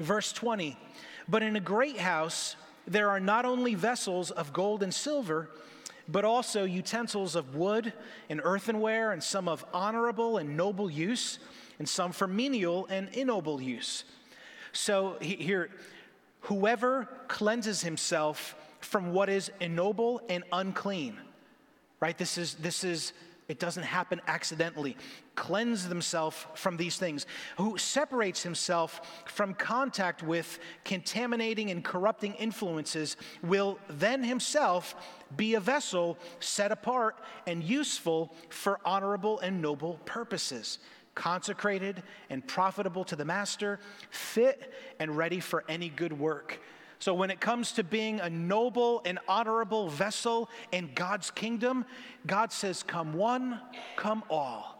verse 0.00 0.32
20, 0.32 0.76
but 1.28 1.42
in 1.42 1.56
a 1.56 1.60
great 1.60 1.98
house, 1.98 2.56
there 2.86 3.10
are 3.10 3.20
not 3.20 3.44
only 3.44 3.74
vessels 3.74 4.30
of 4.30 4.52
gold 4.52 4.82
and 4.82 4.94
silver, 4.94 5.50
but 6.08 6.24
also 6.24 6.64
utensils 6.64 7.34
of 7.34 7.56
wood 7.56 7.92
and 8.30 8.40
earthenware, 8.44 9.12
and 9.12 9.22
some 9.22 9.48
of 9.48 9.64
honorable 9.74 10.38
and 10.38 10.56
noble 10.56 10.88
use, 10.88 11.38
and 11.78 11.88
some 11.88 12.12
for 12.12 12.26
menial 12.26 12.86
and 12.90 13.08
ignoble 13.12 13.60
use. 13.60 14.04
So 14.72 15.16
here, 15.20 15.70
whoever 16.40 17.08
cleanses 17.28 17.82
himself 17.82 18.54
from 18.80 19.12
what 19.12 19.28
is 19.28 19.50
ignoble 19.60 20.20
and 20.28 20.44
unclean, 20.52 21.18
right? 22.00 22.16
This 22.16 22.38
is, 22.38 22.54
this 22.54 22.84
is 22.84 23.12
It 23.48 23.60
doesn't 23.60 23.84
happen 23.84 24.20
accidentally. 24.26 24.96
Cleanse 25.36 25.88
themselves 25.88 26.46
from 26.54 26.76
these 26.76 26.96
things. 26.96 27.26
Who 27.58 27.78
separates 27.78 28.42
himself 28.42 29.22
from 29.26 29.54
contact 29.54 30.22
with 30.22 30.58
contaminating 30.84 31.70
and 31.70 31.84
corrupting 31.84 32.34
influences 32.34 33.16
will 33.42 33.78
then 33.88 34.24
himself 34.24 34.96
be 35.36 35.54
a 35.54 35.60
vessel 35.60 36.18
set 36.40 36.72
apart 36.72 37.16
and 37.46 37.62
useful 37.62 38.34
for 38.48 38.80
honorable 38.84 39.38
and 39.40 39.62
noble 39.62 40.00
purposes, 40.04 40.78
consecrated 41.16 42.04
and 42.30 42.46
profitable 42.46 43.02
to 43.06 43.16
the 43.16 43.24
master, 43.24 43.80
fit 44.10 44.72
and 45.00 45.16
ready 45.16 45.40
for 45.40 45.64
any 45.68 45.88
good 45.88 46.12
work. 46.12 46.60
So, 46.98 47.12
when 47.12 47.30
it 47.30 47.40
comes 47.40 47.72
to 47.72 47.84
being 47.84 48.20
a 48.20 48.30
noble 48.30 49.02
and 49.04 49.18
honorable 49.26 49.88
vessel 49.88 50.48
in 50.70 50.90
God's 50.94 51.30
kingdom, 51.30 51.84
God 52.26 52.52
says, 52.52 52.82
Come 52.84 53.12
one, 53.14 53.60
come 53.96 54.22
all. 54.30 54.76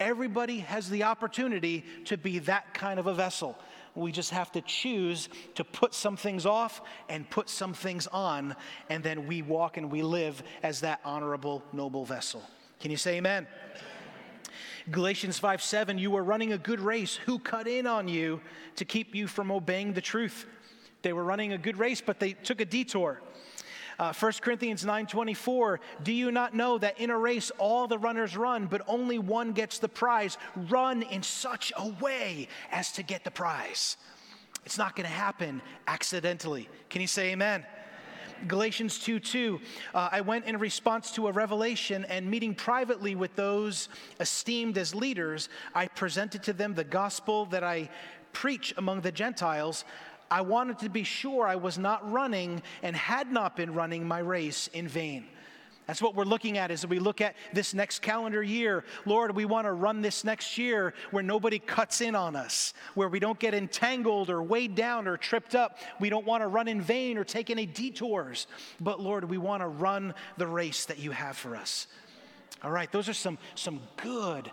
Everybody 0.00 0.60
has 0.60 0.88
the 0.88 1.02
opportunity 1.02 1.84
to 2.06 2.16
be 2.16 2.38
that 2.40 2.72
kind 2.72 2.98
of 2.98 3.06
a 3.06 3.14
vessel. 3.14 3.58
We 3.94 4.12
just 4.12 4.30
have 4.30 4.50
to 4.52 4.62
choose 4.62 5.28
to 5.56 5.64
put 5.64 5.94
some 5.94 6.16
things 6.16 6.46
off 6.46 6.80
and 7.08 7.28
put 7.28 7.50
some 7.50 7.74
things 7.74 8.06
on, 8.06 8.56
and 8.88 9.04
then 9.04 9.26
we 9.26 9.42
walk 9.42 9.76
and 9.76 9.90
we 9.90 10.02
live 10.02 10.42
as 10.62 10.80
that 10.80 11.00
honorable, 11.04 11.62
noble 11.72 12.04
vessel. 12.04 12.42
Can 12.80 12.90
you 12.90 12.96
say 12.96 13.16
amen? 13.16 13.46
Galatians 14.90 15.38
5 15.38 15.62
7, 15.62 15.98
you 15.98 16.10
were 16.10 16.22
running 16.22 16.52
a 16.52 16.58
good 16.58 16.80
race. 16.80 17.16
Who 17.16 17.38
cut 17.38 17.66
in 17.66 17.86
on 17.86 18.08
you 18.08 18.40
to 18.76 18.84
keep 18.84 19.14
you 19.14 19.26
from 19.26 19.50
obeying 19.50 19.92
the 19.92 20.00
truth? 20.00 20.46
They 21.02 21.12
were 21.12 21.24
running 21.24 21.52
a 21.52 21.58
good 21.58 21.78
race, 21.78 22.00
but 22.00 22.20
they 22.20 22.32
took 22.32 22.60
a 22.60 22.64
detour. 22.64 23.20
Uh, 23.98 24.14
1 24.14 24.32
Corinthians 24.40 24.84
9:24, 24.84 25.78
do 26.02 26.12
you 26.12 26.32
not 26.32 26.54
know 26.54 26.78
that 26.78 26.98
in 26.98 27.10
a 27.10 27.18
race 27.18 27.50
all 27.58 27.86
the 27.86 27.98
runners 27.98 28.36
run, 28.36 28.66
but 28.66 28.80
only 28.86 29.18
one 29.18 29.52
gets 29.52 29.78
the 29.78 29.88
prize? 29.88 30.38
Run 30.56 31.02
in 31.02 31.22
such 31.22 31.70
a 31.76 31.88
way 32.00 32.48
as 32.70 32.92
to 32.92 33.02
get 33.02 33.24
the 33.24 33.30
prize. 33.30 33.98
It's 34.64 34.78
not 34.78 34.96
going 34.96 35.06
to 35.06 35.12
happen 35.12 35.60
accidentally. 35.86 36.68
Can 36.88 37.02
you 37.02 37.06
say 37.06 37.32
amen? 37.32 37.64
Galatians 38.48 38.98
2 38.98 39.20
2. 39.20 39.60
Uh, 39.94 40.08
I 40.12 40.20
went 40.20 40.46
in 40.46 40.58
response 40.58 41.12
to 41.12 41.28
a 41.28 41.32
revelation 41.32 42.04
and 42.06 42.30
meeting 42.30 42.54
privately 42.54 43.14
with 43.14 43.34
those 43.36 43.88
esteemed 44.18 44.78
as 44.78 44.94
leaders, 44.94 45.48
I 45.74 45.88
presented 45.88 46.42
to 46.44 46.52
them 46.52 46.74
the 46.74 46.84
gospel 46.84 47.46
that 47.46 47.64
I 47.64 47.90
preach 48.32 48.74
among 48.76 49.00
the 49.00 49.12
Gentiles 49.12 49.84
I 50.30 50.42
wanted 50.42 50.78
to 50.80 50.88
be 50.88 51.02
sure 51.02 51.46
I 51.46 51.56
was 51.56 51.76
not 51.76 52.08
running 52.10 52.62
and 52.84 52.94
had 52.94 53.32
not 53.32 53.56
been 53.56 53.74
running 53.74 54.06
my 54.06 54.20
race 54.20 54.68
in 54.68 54.86
vain. 54.86 55.26
That's 55.90 56.00
what 56.00 56.14
we're 56.14 56.22
looking 56.22 56.56
at 56.56 56.70
as 56.70 56.86
we 56.86 57.00
look 57.00 57.20
at 57.20 57.34
this 57.52 57.74
next 57.74 57.98
calendar 57.98 58.44
year. 58.44 58.84
Lord, 59.06 59.34
we 59.34 59.44
want 59.44 59.66
to 59.66 59.72
run 59.72 60.02
this 60.02 60.22
next 60.22 60.56
year 60.56 60.94
where 61.10 61.24
nobody 61.24 61.58
cuts 61.58 62.00
in 62.00 62.14
on 62.14 62.36
us, 62.36 62.74
where 62.94 63.08
we 63.08 63.18
don't 63.18 63.40
get 63.40 63.54
entangled 63.54 64.30
or 64.30 64.40
weighed 64.40 64.76
down 64.76 65.08
or 65.08 65.16
tripped 65.16 65.56
up. 65.56 65.78
We 65.98 66.08
don't 66.08 66.24
want 66.24 66.44
to 66.44 66.46
run 66.46 66.68
in 66.68 66.80
vain 66.80 67.18
or 67.18 67.24
take 67.24 67.50
any 67.50 67.66
detours. 67.66 68.46
But 68.80 69.00
Lord, 69.00 69.24
we 69.24 69.36
want 69.36 69.62
to 69.62 69.66
run 69.66 70.14
the 70.36 70.46
race 70.46 70.84
that 70.84 71.00
you 71.00 71.10
have 71.10 71.36
for 71.36 71.56
us. 71.56 71.88
All 72.62 72.70
right, 72.70 72.92
those 72.92 73.08
are 73.08 73.12
some, 73.12 73.36
some 73.56 73.80
good, 73.96 74.48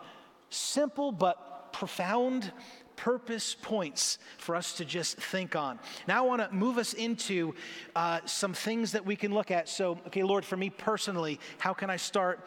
simple, 0.49 1.11
but 1.11 1.71
profound 1.71 2.51
purpose 2.97 3.55
points 3.61 4.17
for 4.37 4.55
us 4.55 4.73
to 4.73 4.83
just 4.83 5.15
think 5.15 5.55
on. 5.55 5.79
Now, 6.07 6.25
I 6.25 6.27
want 6.27 6.41
to 6.41 6.53
move 6.53 6.77
us 6.77 6.93
into 6.93 7.55
uh, 7.95 8.19
some 8.25 8.53
things 8.53 8.91
that 8.91 9.05
we 9.05 9.15
can 9.15 9.33
look 9.33 9.51
at. 9.51 9.69
So, 9.69 9.99
okay, 10.07 10.23
Lord, 10.23 10.43
for 10.43 10.57
me 10.57 10.69
personally, 10.69 11.39
how 11.59 11.73
can 11.73 11.89
I 11.89 11.95
start 11.95 12.45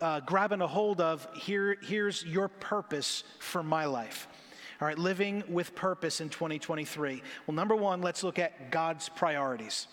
uh, 0.00 0.20
grabbing 0.20 0.62
a 0.62 0.66
hold 0.66 1.02
of 1.02 1.28
here, 1.34 1.76
here's 1.82 2.24
your 2.24 2.48
purpose 2.48 3.24
for 3.38 3.62
my 3.62 3.84
life? 3.84 4.26
All 4.80 4.88
right, 4.88 4.98
living 4.98 5.44
with 5.46 5.74
purpose 5.74 6.22
in 6.22 6.30
2023. 6.30 7.22
Well, 7.46 7.54
number 7.54 7.76
one, 7.76 8.00
let's 8.00 8.24
look 8.24 8.38
at 8.38 8.70
God's 8.70 9.10
priorities 9.10 9.86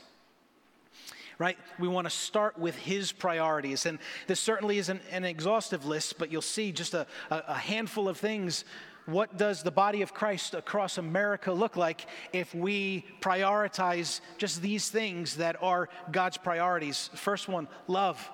right? 1.39 1.57
We 1.77 1.87
want 1.87 2.05
to 2.05 2.09
start 2.09 2.57
with 2.57 2.75
his 2.75 3.11
priorities. 3.11 3.85
And 3.85 3.99
this 4.25 4.39
certainly 4.39 4.79
isn't 4.79 5.01
an 5.11 5.23
exhaustive 5.23 5.85
list, 5.85 6.17
but 6.17 6.31
you'll 6.31 6.41
see 6.41 6.71
just 6.71 6.95
a, 6.95 7.05
a, 7.29 7.53
handful 7.53 8.09
of 8.09 8.17
things 8.17 8.65
what 9.07 9.37
does 9.37 9.63
the 9.63 9.71
body 9.71 10.01
of 10.01 10.13
Christ 10.13 10.53
across 10.53 10.97
America 10.97 11.51
look 11.51 11.77
like 11.77 12.05
if 12.33 12.53
we 12.53 13.05
prioritize 13.21 14.19
just 14.37 14.61
these 14.61 14.89
things 14.89 15.37
that 15.37 15.55
are 15.63 15.87
God's 16.11 16.35
priorities? 16.35 17.09
First 17.15 17.47
one, 17.47 17.69
love. 17.87 18.29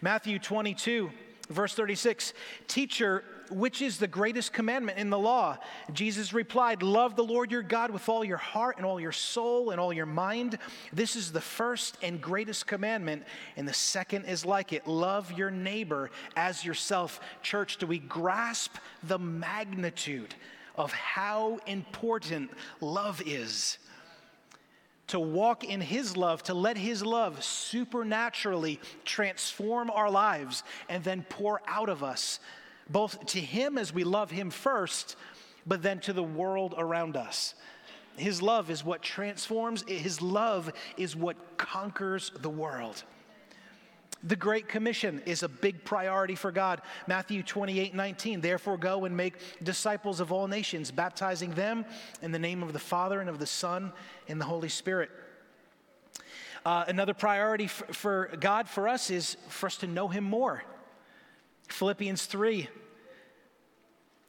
Matthew 0.00 0.38
22, 0.38 1.10
verse 1.50 1.74
36 1.74 2.32
Teacher, 2.66 3.22
which 3.50 3.82
is 3.82 3.98
the 3.98 4.06
greatest 4.06 4.52
commandment 4.52 4.98
in 4.98 5.10
the 5.10 5.18
law? 5.18 5.58
Jesus 5.92 6.32
replied, 6.32 6.82
Love 6.82 7.16
the 7.16 7.24
Lord 7.24 7.50
your 7.50 7.62
God 7.62 7.90
with 7.90 8.08
all 8.08 8.24
your 8.24 8.36
heart 8.36 8.76
and 8.76 8.86
all 8.86 9.00
your 9.00 9.12
soul 9.12 9.70
and 9.70 9.80
all 9.80 9.92
your 9.92 10.06
mind. 10.06 10.58
This 10.92 11.16
is 11.16 11.32
the 11.32 11.40
first 11.40 11.98
and 12.02 12.20
greatest 12.20 12.66
commandment, 12.66 13.24
and 13.56 13.66
the 13.66 13.74
second 13.74 14.24
is 14.24 14.44
like 14.44 14.72
it 14.72 14.86
love 14.86 15.32
your 15.32 15.50
neighbor 15.50 16.10
as 16.36 16.64
yourself. 16.64 17.20
Church, 17.42 17.76
do 17.78 17.86
we 17.86 17.98
grasp 17.98 18.76
the 19.02 19.18
magnitude 19.18 20.34
of 20.76 20.92
how 20.92 21.58
important 21.66 22.50
love 22.80 23.22
is? 23.26 23.78
to 25.10 25.18
walk 25.18 25.64
in 25.64 25.80
His 25.80 26.16
love, 26.16 26.44
to 26.44 26.54
let 26.54 26.76
His 26.76 27.04
love 27.04 27.42
supernaturally 27.42 28.78
transform 29.04 29.90
our 29.90 30.08
lives 30.08 30.62
and 30.88 31.02
then 31.02 31.26
pour 31.28 31.60
out 31.66 31.88
of 31.88 32.04
us 32.04 32.38
both 32.90 33.24
to 33.26 33.40
Him 33.40 33.78
as 33.78 33.92
we 33.92 34.04
love 34.04 34.30
Him 34.30 34.50
first, 34.50 35.16
but 35.66 35.82
then 35.82 36.00
to 36.00 36.12
the 36.12 36.22
world 36.22 36.74
around 36.76 37.16
us. 37.16 37.54
His 38.16 38.42
love 38.42 38.70
is 38.70 38.84
what 38.84 39.02
transforms, 39.02 39.82
His 39.86 40.20
love 40.20 40.72
is 40.96 41.16
what 41.16 41.56
conquers 41.56 42.32
the 42.40 42.50
world. 42.50 43.02
The 44.22 44.36
Great 44.36 44.68
Commission 44.68 45.22
is 45.24 45.42
a 45.42 45.48
big 45.48 45.82
priority 45.82 46.34
for 46.34 46.52
God. 46.52 46.82
Matthew 47.06 47.42
28 47.42 47.94
19. 47.94 48.40
Therefore, 48.42 48.76
go 48.76 49.06
and 49.06 49.16
make 49.16 49.34
disciples 49.62 50.20
of 50.20 50.30
all 50.30 50.46
nations, 50.46 50.90
baptizing 50.90 51.52
them 51.52 51.86
in 52.20 52.30
the 52.30 52.38
name 52.38 52.62
of 52.62 52.74
the 52.74 52.78
Father 52.78 53.20
and 53.20 53.30
of 53.30 53.38
the 53.38 53.46
Son 53.46 53.92
and 54.28 54.38
the 54.38 54.44
Holy 54.44 54.68
Spirit. 54.68 55.10
Uh, 56.66 56.84
another 56.88 57.14
priority 57.14 57.66
for, 57.66 57.92
for 57.94 58.36
God 58.38 58.68
for 58.68 58.86
us 58.88 59.10
is 59.10 59.38
for 59.48 59.66
us 59.66 59.76
to 59.78 59.86
know 59.86 60.08
Him 60.08 60.24
more. 60.24 60.62
Philippians 61.68 62.26
3 62.26 62.68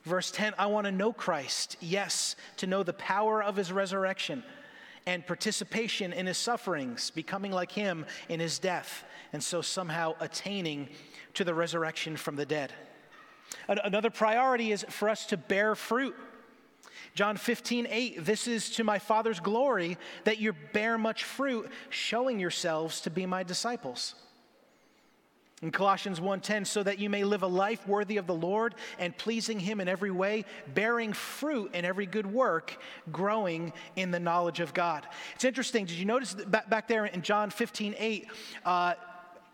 Verse 0.03 0.31
10 0.31 0.53
I 0.57 0.65
want 0.67 0.85
to 0.85 0.91
know 0.91 1.13
Christ, 1.13 1.77
yes, 1.79 2.35
to 2.57 2.67
know 2.67 2.83
the 2.83 2.93
power 2.93 3.43
of 3.43 3.55
his 3.55 3.71
resurrection 3.71 4.43
and 5.05 5.25
participation 5.25 6.13
in 6.13 6.27
his 6.27 6.37
sufferings, 6.37 7.09
becoming 7.11 7.51
like 7.51 7.71
him 7.71 8.05
in 8.29 8.39
his 8.39 8.59
death, 8.59 9.03
and 9.33 9.43
so 9.43 9.61
somehow 9.61 10.13
attaining 10.19 10.89
to 11.33 11.43
the 11.43 11.53
resurrection 11.53 12.15
from 12.15 12.35
the 12.35 12.45
dead. 12.45 12.71
Another 13.67 14.09
priority 14.09 14.71
is 14.71 14.85
for 14.89 15.09
us 15.09 15.25
to 15.27 15.37
bear 15.37 15.75
fruit. 15.75 16.15
John 17.13 17.35
15, 17.35 17.87
8, 17.89 18.25
this 18.25 18.47
is 18.47 18.69
to 18.71 18.83
my 18.83 18.97
Father's 18.97 19.39
glory 19.39 19.97
that 20.23 20.39
you 20.39 20.53
bear 20.71 20.97
much 20.97 21.23
fruit, 21.25 21.69
showing 21.89 22.39
yourselves 22.39 23.01
to 23.01 23.09
be 23.09 23.25
my 23.25 23.43
disciples. 23.43 24.15
In 25.61 25.71
Colossians 25.71 26.19
1:10 26.19 26.65
so 26.65 26.81
that 26.81 26.97
you 26.97 27.09
may 27.09 27.23
live 27.23 27.43
a 27.43 27.47
life 27.47 27.87
worthy 27.87 28.17
of 28.17 28.25
the 28.25 28.33
Lord 28.33 28.73
and 28.97 29.15
pleasing 29.15 29.59
him 29.59 29.79
in 29.79 29.87
every 29.87 30.09
way, 30.09 30.45
bearing 30.73 31.13
fruit 31.13 31.75
in 31.75 31.85
every 31.85 32.07
good 32.07 32.25
work, 32.25 32.81
growing 33.11 33.71
in 33.95 34.09
the 34.09 34.19
knowledge 34.19 34.59
of 34.59 34.73
God. 34.73 35.07
It's 35.35 35.45
interesting. 35.45 35.85
Did 35.85 35.97
you 35.97 36.05
notice 36.05 36.33
back 36.33 36.87
there 36.87 37.05
in 37.05 37.21
John 37.21 37.51
15:8 37.51 38.27
uh, 38.65 38.95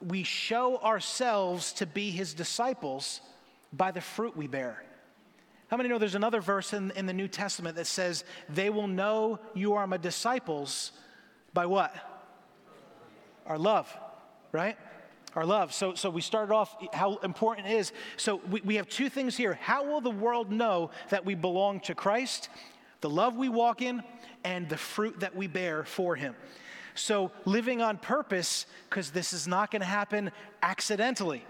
we 0.06 0.24
show 0.24 0.78
ourselves 0.78 1.74
to 1.74 1.86
be 1.86 2.12
his 2.12 2.34
disciples 2.34 3.22
by 3.74 3.92
the 3.92 4.02
fruit 4.02 4.36
we 4.36 4.48
bear. 4.48 4.84
How 5.70 5.78
many 5.78 5.90
know 5.90 5.98
there's 5.98 6.16
another 6.16 6.40
verse 6.40 6.74
in, 6.74 6.92
in 6.92 7.06
the 7.06 7.14
New 7.14 7.28
Testament 7.28 7.76
that 7.76 7.88
says, 7.88 8.24
They 8.48 8.70
will 8.70 8.88
know 8.88 9.40
you 9.54 9.74
are 9.74 9.86
my 9.86 9.98
disciples 9.98 10.92
by 11.54 11.66
what? 11.66 11.94
Our 13.46 13.58
love, 13.58 13.94
right? 14.52 14.78
Our 15.38 15.46
love. 15.46 15.72
So, 15.72 15.94
so 15.94 16.10
we 16.10 16.22
started 16.22 16.52
off 16.52 16.76
how 16.92 17.18
important 17.18 17.68
it 17.68 17.74
is. 17.74 17.94
So 18.18 18.42
we, 18.50 18.60
we 18.62 18.76
have 18.76 18.90
two 18.90 19.08
things 19.08 19.38
here. 19.38 19.54
How 19.54 19.86
will 19.86 20.02
the 20.02 20.10
world 20.10 20.52
know 20.52 20.90
that 21.10 21.26
we 21.26 21.36
belong 21.36 21.80
to 21.82 21.94
Christ? 21.94 22.50
The 23.02 23.10
love 23.10 23.38
we 23.38 23.48
walk 23.48 23.84
in 23.84 24.02
and 24.44 24.68
the 24.68 24.78
fruit 24.78 25.20
that 25.20 25.36
we 25.36 25.46
bear 25.46 25.84
for 25.84 26.16
Him. 26.16 26.36
So 26.96 27.32
living 27.46 27.84
on 27.84 28.00
purpose, 28.00 28.66
because 28.90 29.12
this 29.12 29.32
is 29.32 29.48
not 29.48 29.70
going 29.70 29.82
to 29.82 29.88
happen 29.88 30.32
accidentally. 30.64 31.46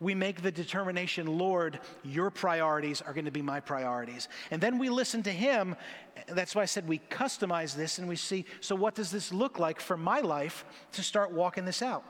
We 0.00 0.14
make 0.14 0.40
the 0.40 0.52
determination, 0.52 1.26
Lord, 1.26 1.80
your 2.04 2.30
priorities 2.30 3.02
are 3.02 3.12
going 3.12 3.26
to 3.26 3.30
be 3.30 3.42
my 3.42 3.60
priorities. 3.60 4.28
And 4.50 4.58
then 4.58 4.78
we 4.78 4.88
listen 4.88 5.22
to 5.24 5.32
Him. 5.32 5.76
That's 6.28 6.54
why 6.54 6.62
I 6.62 6.66
said 6.66 6.88
we 6.88 7.00
customize 7.10 7.76
this 7.76 7.98
and 7.98 8.08
we 8.08 8.16
see, 8.16 8.46
so 8.62 8.74
what 8.74 8.94
does 8.94 9.10
this 9.10 9.34
look 9.34 9.58
like 9.58 9.80
for 9.80 9.98
my 9.98 10.20
life 10.20 10.64
to 10.92 11.02
start 11.02 11.30
walking 11.30 11.66
this 11.66 11.82
out? 11.82 12.04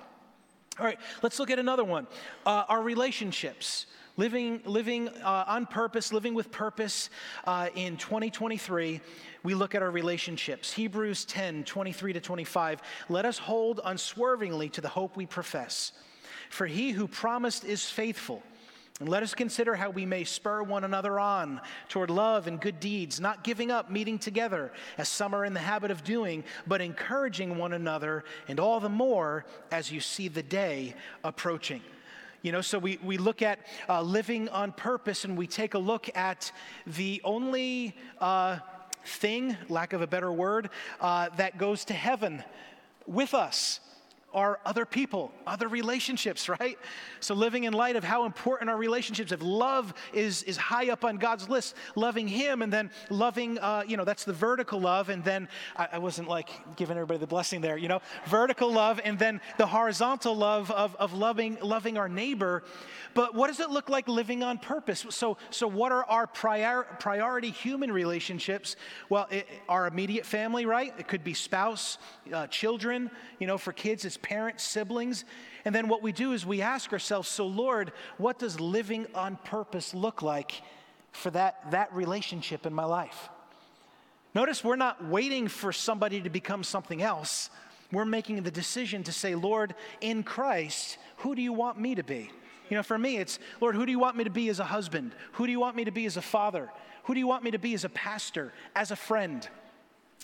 All 0.78 0.86
right, 0.86 0.98
let's 1.22 1.40
look 1.40 1.50
at 1.50 1.58
another 1.58 1.84
one. 1.84 2.06
Uh, 2.46 2.64
our 2.68 2.82
relationships. 2.82 3.86
Living, 4.16 4.60
living 4.64 5.08
uh, 5.08 5.44
on 5.46 5.64
purpose, 5.64 6.12
living 6.12 6.34
with 6.34 6.50
purpose 6.50 7.08
uh, 7.44 7.68
in 7.76 7.96
2023, 7.96 9.00
we 9.44 9.54
look 9.54 9.76
at 9.76 9.82
our 9.82 9.92
relationships. 9.92 10.72
Hebrews 10.72 11.24
10 11.24 11.62
23 11.62 12.14
to 12.14 12.20
25. 12.20 12.82
Let 13.08 13.24
us 13.24 13.38
hold 13.38 13.80
unswervingly 13.84 14.70
to 14.70 14.80
the 14.80 14.88
hope 14.88 15.16
we 15.16 15.24
profess. 15.24 15.92
For 16.50 16.66
he 16.66 16.90
who 16.90 17.06
promised 17.06 17.64
is 17.64 17.88
faithful. 17.88 18.42
And 19.00 19.08
let 19.08 19.22
us 19.22 19.32
consider 19.32 19.76
how 19.76 19.90
we 19.90 20.04
may 20.04 20.24
spur 20.24 20.62
one 20.62 20.82
another 20.82 21.20
on 21.20 21.60
toward 21.88 22.10
love 22.10 22.48
and 22.48 22.60
good 22.60 22.80
deeds, 22.80 23.20
not 23.20 23.44
giving 23.44 23.70
up 23.70 23.90
meeting 23.90 24.18
together, 24.18 24.72
as 24.96 25.08
some 25.08 25.34
are 25.34 25.44
in 25.44 25.54
the 25.54 25.60
habit 25.60 25.92
of 25.92 26.02
doing, 26.02 26.42
but 26.66 26.80
encouraging 26.80 27.56
one 27.56 27.72
another, 27.74 28.24
and 28.48 28.58
all 28.58 28.80
the 28.80 28.88
more 28.88 29.44
as 29.70 29.92
you 29.92 30.00
see 30.00 30.26
the 30.26 30.42
day 30.42 30.94
approaching. 31.22 31.80
You 32.42 32.50
know, 32.50 32.60
so 32.60 32.78
we, 32.78 32.98
we 33.02 33.18
look 33.18 33.40
at 33.40 33.60
uh, 33.88 34.02
living 34.02 34.48
on 34.48 34.72
purpose 34.72 35.24
and 35.24 35.36
we 35.36 35.46
take 35.46 35.74
a 35.74 35.78
look 35.78 36.08
at 36.16 36.50
the 36.86 37.20
only 37.22 37.96
uh, 38.20 38.58
thing, 39.04 39.56
lack 39.68 39.92
of 39.92 40.02
a 40.02 40.06
better 40.08 40.32
word, 40.32 40.70
uh, 41.00 41.28
that 41.36 41.56
goes 41.56 41.84
to 41.86 41.94
heaven 41.94 42.42
with 43.06 43.32
us 43.32 43.80
are 44.38 44.60
other 44.64 44.86
people, 44.86 45.32
other 45.48 45.66
relationships, 45.66 46.48
right? 46.48 46.78
So 47.18 47.34
living 47.34 47.64
in 47.64 47.72
light 47.72 47.96
of 47.96 48.04
how 48.04 48.24
important 48.24 48.70
our 48.70 48.76
relationships, 48.76 49.32
if 49.32 49.42
love 49.42 49.92
is, 50.12 50.44
is 50.44 50.56
high 50.56 50.90
up 50.90 51.04
on 51.04 51.16
God's 51.16 51.48
list, 51.48 51.74
loving 51.96 52.28
Him 52.28 52.62
and 52.62 52.72
then 52.72 52.92
loving, 53.10 53.58
uh, 53.58 53.82
you 53.84 53.96
know, 53.96 54.04
that's 54.04 54.24
the 54.24 54.32
vertical 54.32 54.80
love. 54.80 55.08
And 55.08 55.24
then 55.24 55.48
I, 55.76 55.88
I, 55.94 55.98
wasn't 55.98 56.28
like 56.28 56.50
giving 56.76 56.96
everybody 56.96 57.18
the 57.18 57.26
blessing 57.26 57.60
there, 57.60 57.76
you 57.76 57.88
know, 57.88 58.00
vertical 58.26 58.72
love 58.72 59.00
and 59.02 59.18
then 59.18 59.40
the 59.56 59.66
horizontal 59.66 60.36
love 60.36 60.70
of, 60.70 60.94
of 60.96 61.14
loving, 61.14 61.58
loving 61.60 61.98
our 61.98 62.08
neighbor. 62.08 62.62
But 63.14 63.34
what 63.34 63.48
does 63.48 63.58
it 63.58 63.70
look 63.70 63.88
like 63.88 64.06
living 64.06 64.44
on 64.44 64.58
purpose? 64.58 65.04
So, 65.10 65.38
so 65.50 65.66
what 65.66 65.90
are 65.90 66.04
our 66.04 66.28
prior, 66.28 66.84
priority 67.00 67.50
human 67.50 67.90
relationships? 67.90 68.76
Well, 69.08 69.26
it, 69.32 69.48
our 69.68 69.88
immediate 69.88 70.24
family, 70.24 70.64
right? 70.64 70.94
It 70.96 71.08
could 71.08 71.24
be 71.24 71.34
spouse, 71.34 71.98
uh, 72.32 72.46
children, 72.46 73.10
you 73.40 73.48
know, 73.48 73.58
for 73.58 73.72
kids, 73.72 74.04
it's 74.04 74.16
parents, 74.28 74.62
siblings. 74.62 75.24
And 75.64 75.74
then 75.74 75.88
what 75.88 76.02
we 76.02 76.12
do 76.12 76.32
is 76.32 76.44
we 76.44 76.60
ask 76.60 76.92
ourselves, 76.92 77.28
so 77.28 77.46
Lord, 77.46 77.92
what 78.18 78.38
does 78.38 78.60
living 78.60 79.06
on 79.14 79.36
purpose 79.44 79.94
look 79.94 80.20
like 80.20 80.60
for 81.12 81.30
that, 81.30 81.70
that 81.70 81.92
relationship 81.94 82.66
in 82.66 82.74
my 82.74 82.84
life? 82.84 83.30
Notice 84.34 84.62
we're 84.62 84.76
not 84.76 85.02
waiting 85.02 85.48
for 85.48 85.72
somebody 85.72 86.20
to 86.20 86.28
become 86.28 86.62
something 86.62 87.00
else. 87.00 87.48
We're 87.90 88.04
making 88.04 88.42
the 88.42 88.50
decision 88.50 89.02
to 89.04 89.12
say, 89.12 89.34
Lord, 89.34 89.74
in 90.02 90.22
Christ, 90.22 90.98
who 91.16 91.34
do 91.34 91.40
you 91.40 91.54
want 91.54 91.80
me 91.80 91.94
to 91.94 92.02
be? 92.02 92.30
You 92.68 92.76
know, 92.76 92.82
for 92.82 92.98
me, 92.98 93.16
it's, 93.16 93.38
Lord, 93.62 93.74
who 93.74 93.86
do 93.86 93.92
you 93.92 93.98
want 93.98 94.18
me 94.18 94.24
to 94.24 94.30
be 94.30 94.50
as 94.50 94.60
a 94.60 94.64
husband? 94.64 95.14
Who 95.32 95.46
do 95.46 95.52
you 95.52 95.58
want 95.60 95.74
me 95.74 95.86
to 95.86 95.90
be 95.90 96.04
as 96.04 96.18
a 96.18 96.22
father? 96.22 96.70
Who 97.04 97.14
do 97.14 97.20
you 97.20 97.26
want 97.26 97.44
me 97.44 97.52
to 97.52 97.58
be 97.58 97.72
as 97.72 97.86
a 97.86 97.88
pastor, 97.88 98.52
as 98.76 98.90
a 98.90 98.96
friend? 98.96 99.48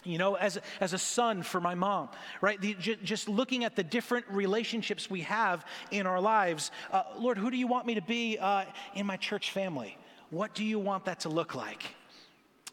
You 0.05 0.19
know, 0.19 0.35
as, 0.35 0.59
as 0.81 0.93
a 0.93 0.99
son 0.99 1.43
for 1.43 1.61
my 1.61 1.75
mom, 1.75 2.09
right? 2.41 2.61
The, 2.61 2.75
j- 2.75 2.99
just 3.03 3.29
looking 3.29 3.65
at 3.65 3.75
the 3.75 3.83
different 3.83 4.27
relationships 4.31 5.11
we 5.11 5.23
have 5.23 5.65
in 5.91 6.07
our 6.07 6.21
lives. 6.21 6.71
Uh, 6.93 7.03
Lord, 7.19 7.39
who 7.39 7.51
do 7.51 7.57
you 7.57 7.67
want 7.67 7.87
me 7.87 7.95
to 7.95 8.03
be 8.03 8.39
uh, 8.39 8.65
in 8.95 9.07
my 9.07 9.17
church 9.17 9.51
family? 9.51 9.97
What 10.31 10.55
do 10.55 10.65
you 10.65 10.79
want 10.79 11.07
that 11.07 11.21
to 11.21 11.29
look 11.29 11.55
like? 11.55 11.83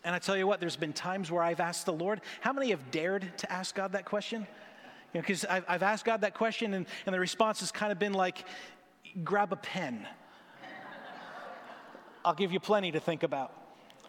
And 0.03 0.15
I 0.15 0.19
tell 0.19 0.35
you 0.35 0.47
what, 0.47 0.59
there's 0.59 0.75
been 0.75 0.93
times 0.93 1.31
where 1.31 1.43
I've 1.43 1.59
asked 1.59 1.85
the 1.85 1.93
Lord, 1.93 2.21
how 2.41 2.53
many 2.53 2.71
have 2.71 2.91
dared 2.91 3.37
to 3.37 3.51
ask 3.51 3.75
God 3.75 3.91
that 3.93 4.05
question? 4.05 4.41
You 5.13 5.19
know, 5.19 5.21
because 5.21 5.45
I've, 5.45 5.65
I've 5.67 5.83
asked 5.83 6.05
God 6.05 6.21
that 6.21 6.33
question, 6.33 6.73
and, 6.73 6.85
and 7.05 7.13
the 7.13 7.19
response 7.19 7.59
has 7.59 7.71
kind 7.71 7.91
of 7.91 7.99
been 7.99 8.13
like, 8.13 8.45
grab 9.23 9.53
a 9.53 9.57
pen. 9.57 10.07
I'll 12.23 12.35
give 12.35 12.51
you 12.51 12.59
plenty 12.59 12.91
to 12.91 12.99
think 12.99 13.23
about, 13.23 13.53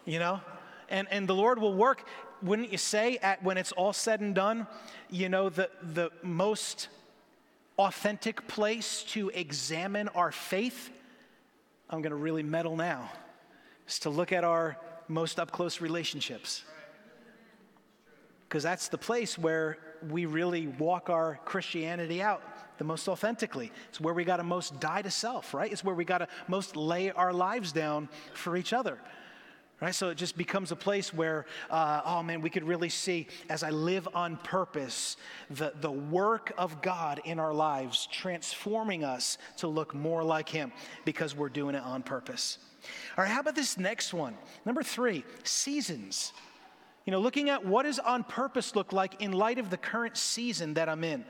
you 0.05 0.19
know? 0.19 0.41
And, 0.89 1.09
and 1.11 1.29
the 1.29 1.35
Lord 1.35 1.59
will 1.59 1.75
work 1.75 2.07
wouldn't 2.43 2.73
you 2.73 2.79
say, 2.79 3.19
at, 3.19 3.43
when 3.43 3.57
it's 3.57 3.73
all 3.73 3.93
said 3.93 4.21
and 4.21 4.35
done, 4.35 4.67
you 5.11 5.29
know, 5.29 5.49
the, 5.49 5.71
the 5.83 6.11
most 6.23 6.89
authentic 7.79 8.47
place 8.49 9.03
to 9.09 9.31
examine 9.31 10.09
our 10.09 10.33
faith, 10.33 10.91
I'm 11.91 12.03
going 12.03 12.11
to 12.11 12.17
really 12.17 12.43
meddle 12.43 12.77
now, 12.77 13.11
is 13.89 13.99
to 14.01 14.11
look 14.11 14.33
at 14.33 14.45
our 14.45 14.77
most 15.09 15.39
up 15.39 15.51
close 15.51 15.81
relationships. 15.81 16.65
Because 18.49 18.63
that's 18.63 18.89
the 18.89 18.99
place 18.99 19.39
where 19.39 19.79
we 20.11 20.27
really 20.27 20.67
walk 20.67 21.09
our 21.09 21.39
Christianity 21.45 22.21
out 22.21 22.43
the 22.79 22.85
most 22.85 23.07
authentically. 23.09 23.71
It's 23.91 24.01
where 24.01 24.15
we 24.15 24.25
got 24.25 24.39
to 24.39 24.43
most 24.43 24.81
die 24.81 25.03
to 25.03 25.11
self, 25.11 25.55
right? 25.55 25.71
It's 25.71 25.85
where 25.85 25.95
we 25.95 26.05
got 26.05 26.19
to 26.19 26.29
most 26.49 26.75
lay 26.75 27.11
our 27.11 27.33
lives 27.33 27.71
down 27.73 28.09
for 28.35 28.57
each 28.57 28.73
other. 28.73 28.99
Right? 29.83 29.93
So 29.93 30.11
it 30.11 30.15
just 30.15 30.37
becomes 30.37 30.71
a 30.71 30.77
place 30.77 31.13
where, 31.13 31.45
uh, 31.69 32.03
oh 32.05 32.23
man, 32.23 32.41
we 32.41 32.51
could 32.51 32.63
really 32.63 32.89
see 32.89 33.27
as 33.51 33.65
I 33.65 33.71
live 33.71 34.09
on 34.15 34.37
purpose 34.37 35.17
the, 35.51 35.73
the 35.81 35.91
work 35.91 36.53
of 36.57 36.81
God 36.83 37.21
in 37.25 37.41
our 37.41 37.53
lives, 37.53 38.07
transforming 38.13 39.03
us 39.03 39.39
to 39.57 39.67
look 39.67 39.93
more 39.93 40.23
like 40.23 40.49
Him 40.49 40.71
because 41.05 41.35
we're 41.35 41.49
doing 41.49 41.75
it 41.75 41.83
on 41.83 42.05
purpose. 42.05 42.59
All 43.19 43.25
right, 43.25 43.31
how 43.33 43.41
about 43.41 43.57
this 43.57 43.77
next 43.77 44.15
one? 44.15 44.39
Number 44.65 44.85
three, 44.85 45.25
seasons. 45.43 46.33
You 47.05 47.11
know, 47.11 47.19
looking 47.19 47.51
at 47.51 47.67
what 47.67 47.83
does 47.83 47.99
on 47.99 48.23
purpose 48.23 48.77
look 48.77 48.93
like 48.93 49.21
in 49.21 49.33
light 49.33 49.59
of 49.59 49.69
the 49.69 49.77
current 49.77 50.17
season 50.17 50.75
that 50.75 50.89
I'm 50.89 51.03
in. 51.03 51.25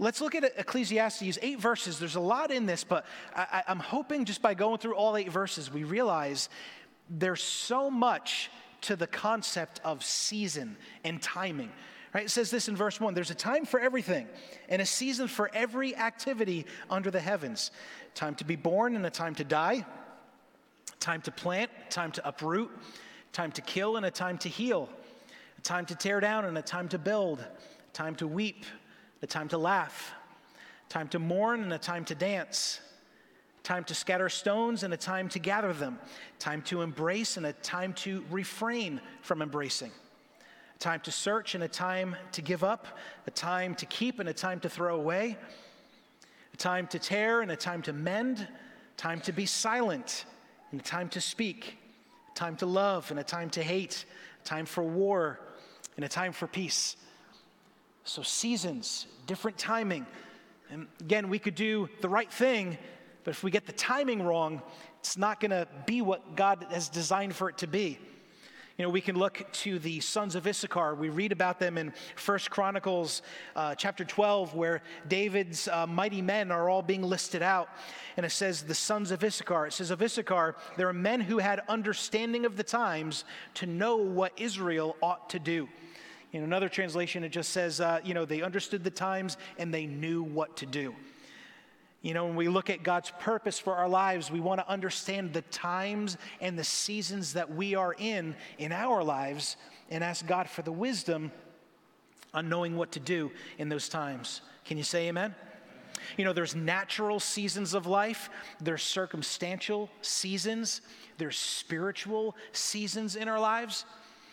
Let's 0.00 0.20
look 0.20 0.34
at 0.34 0.42
Ecclesiastes, 0.58 1.38
eight 1.40 1.60
verses. 1.60 2.00
There's 2.00 2.16
a 2.16 2.20
lot 2.20 2.50
in 2.50 2.66
this, 2.66 2.82
but 2.82 3.06
I, 3.34 3.62
am 3.68 3.78
hoping 3.78 4.24
just 4.24 4.42
by 4.42 4.54
going 4.54 4.78
through 4.78 4.96
all 4.96 5.16
eight 5.16 5.30
verses, 5.30 5.72
we 5.72 5.84
realize 5.84 6.48
there's 7.08 7.42
so 7.42 7.90
much 7.90 8.50
to 8.82 8.96
the 8.96 9.06
concept 9.06 9.80
of 9.84 10.04
season 10.04 10.76
and 11.04 11.20
timing. 11.20 11.70
Right? 12.14 12.24
It 12.24 12.30
says 12.30 12.50
this 12.50 12.68
in 12.68 12.76
verse 12.76 13.00
1 13.00 13.14
there's 13.14 13.30
a 13.30 13.34
time 13.34 13.64
for 13.64 13.80
everything 13.80 14.26
and 14.68 14.80
a 14.80 14.86
season 14.86 15.28
for 15.28 15.50
every 15.54 15.96
activity 15.96 16.66
under 16.88 17.10
the 17.10 17.20
heavens. 17.20 17.70
Time 18.14 18.34
to 18.36 18.44
be 18.44 18.56
born 18.56 18.96
and 18.96 19.04
a 19.04 19.10
time 19.10 19.34
to 19.34 19.44
die, 19.44 19.84
time 21.00 21.20
to 21.22 21.30
plant, 21.30 21.70
time 21.90 22.12
to 22.12 22.26
uproot, 22.26 22.70
time 23.32 23.52
to 23.52 23.60
kill 23.60 23.96
and 23.96 24.06
a 24.06 24.10
time 24.10 24.38
to 24.38 24.48
heal, 24.48 24.88
a 25.58 25.60
time 25.60 25.84
to 25.86 25.94
tear 25.94 26.20
down 26.20 26.44
and 26.44 26.56
a 26.56 26.62
time 26.62 26.88
to 26.88 26.98
build, 26.98 27.40
a 27.40 27.92
time 27.92 28.14
to 28.16 28.26
weep, 28.26 28.64
a 29.22 29.26
time 29.26 29.48
to 29.48 29.58
laugh, 29.58 30.12
time 30.88 31.08
to 31.08 31.18
mourn 31.18 31.62
and 31.62 31.72
a 31.72 31.78
time 31.78 32.04
to 32.04 32.14
dance 32.14 32.80
time 33.66 33.82
to 33.82 33.96
scatter 33.96 34.28
stones 34.28 34.84
and 34.84 34.94
a 34.94 34.96
time 34.96 35.28
to 35.28 35.40
gather 35.40 35.72
them, 35.72 35.98
time 36.38 36.62
to 36.62 36.82
embrace 36.82 37.36
and 37.36 37.46
a 37.46 37.52
time 37.52 37.92
to 37.92 38.24
refrain 38.30 39.00
from 39.22 39.42
embracing, 39.42 39.90
a 40.76 40.78
time 40.78 41.00
to 41.00 41.10
search 41.10 41.56
and 41.56 41.64
a 41.64 41.68
time 41.68 42.14
to 42.30 42.40
give 42.40 42.62
up, 42.62 42.86
a 43.26 43.30
time 43.32 43.74
to 43.74 43.84
keep 43.86 44.20
and 44.20 44.28
a 44.28 44.32
time 44.32 44.60
to 44.60 44.68
throw 44.68 44.94
away, 44.94 45.36
a 46.54 46.56
time 46.56 46.86
to 46.86 47.00
tear 47.00 47.40
and 47.40 47.50
a 47.50 47.56
time 47.56 47.82
to 47.82 47.92
mend, 47.92 48.46
time 48.96 49.20
to 49.20 49.32
be 49.32 49.44
silent 49.44 50.26
and 50.70 50.80
a 50.80 50.84
time 50.84 51.08
to 51.08 51.20
speak, 51.20 51.76
a 52.30 52.34
time 52.36 52.54
to 52.54 52.66
love 52.66 53.10
and 53.10 53.18
a 53.18 53.24
time 53.24 53.50
to 53.50 53.64
hate, 53.64 54.04
a 54.44 54.46
time 54.46 54.64
for 54.64 54.84
war 54.84 55.40
and 55.96 56.04
a 56.04 56.08
time 56.08 56.30
for 56.30 56.46
peace. 56.46 56.96
So, 58.04 58.22
seasons, 58.22 59.08
different 59.26 59.58
timing. 59.58 60.06
And 60.70 60.86
again, 61.00 61.28
we 61.28 61.40
could 61.40 61.56
do 61.56 61.88
the 62.00 62.08
right 62.08 62.32
thing 62.32 62.78
but 63.26 63.32
if 63.32 63.42
we 63.42 63.50
get 63.50 63.66
the 63.66 63.72
timing 63.72 64.22
wrong, 64.22 64.62
it's 65.00 65.16
not 65.16 65.40
going 65.40 65.50
to 65.50 65.66
be 65.84 66.00
what 66.00 66.36
God 66.36 66.64
has 66.70 66.88
designed 66.88 67.34
for 67.34 67.48
it 67.48 67.58
to 67.58 67.66
be. 67.66 67.98
You 68.78 68.84
know, 68.84 68.88
we 68.88 69.00
can 69.00 69.18
look 69.18 69.44
to 69.64 69.80
the 69.80 69.98
sons 69.98 70.36
of 70.36 70.46
Issachar. 70.46 70.94
We 70.94 71.08
read 71.08 71.32
about 71.32 71.58
them 71.58 71.76
in 71.76 71.92
First 72.14 72.52
Chronicles 72.52 73.22
uh, 73.56 73.74
chapter 73.74 74.04
12, 74.04 74.54
where 74.54 74.80
David's 75.08 75.66
uh, 75.66 75.88
mighty 75.88 76.22
men 76.22 76.52
are 76.52 76.70
all 76.70 76.82
being 76.82 77.02
listed 77.02 77.42
out. 77.42 77.68
And 78.16 78.24
it 78.24 78.30
says, 78.30 78.62
the 78.62 78.76
sons 78.76 79.10
of 79.10 79.24
Issachar. 79.24 79.66
It 79.66 79.72
says, 79.72 79.90
of 79.90 80.00
Issachar, 80.00 80.54
there 80.76 80.88
are 80.88 80.92
men 80.92 81.20
who 81.20 81.38
had 81.38 81.62
understanding 81.68 82.46
of 82.46 82.56
the 82.56 82.62
times 82.62 83.24
to 83.54 83.66
know 83.66 83.96
what 83.96 84.34
Israel 84.36 84.94
ought 85.02 85.30
to 85.30 85.40
do. 85.40 85.68
In 86.32 86.44
another 86.44 86.68
translation, 86.68 87.24
it 87.24 87.30
just 87.30 87.50
says, 87.50 87.80
uh, 87.80 87.98
you 88.04 88.14
know, 88.14 88.24
they 88.24 88.42
understood 88.42 88.84
the 88.84 88.90
times 88.90 89.36
and 89.58 89.74
they 89.74 89.86
knew 89.86 90.22
what 90.22 90.56
to 90.58 90.66
do. 90.66 90.94
You 92.06 92.14
know, 92.14 92.24
when 92.26 92.36
we 92.36 92.46
look 92.46 92.70
at 92.70 92.84
God's 92.84 93.10
purpose 93.18 93.58
for 93.58 93.74
our 93.74 93.88
lives, 93.88 94.30
we 94.30 94.38
want 94.38 94.60
to 94.60 94.70
understand 94.70 95.32
the 95.32 95.42
times 95.42 96.16
and 96.40 96.56
the 96.56 96.62
seasons 96.62 97.32
that 97.32 97.52
we 97.52 97.74
are 97.74 97.96
in 97.98 98.36
in 98.58 98.70
our 98.70 99.02
lives 99.02 99.56
and 99.90 100.04
ask 100.04 100.24
God 100.24 100.48
for 100.48 100.62
the 100.62 100.70
wisdom 100.70 101.32
on 102.32 102.48
knowing 102.48 102.76
what 102.76 102.92
to 102.92 103.00
do 103.00 103.32
in 103.58 103.68
those 103.68 103.88
times. 103.88 104.42
Can 104.64 104.78
you 104.78 104.84
say 104.84 105.08
amen? 105.08 105.34
You 106.16 106.24
know, 106.24 106.32
there's 106.32 106.54
natural 106.54 107.18
seasons 107.18 107.74
of 107.74 107.88
life, 107.88 108.30
there's 108.60 108.84
circumstantial 108.84 109.90
seasons, 110.00 110.82
there's 111.18 111.36
spiritual 111.36 112.36
seasons 112.52 113.16
in 113.16 113.26
our 113.26 113.40
lives. 113.40 113.84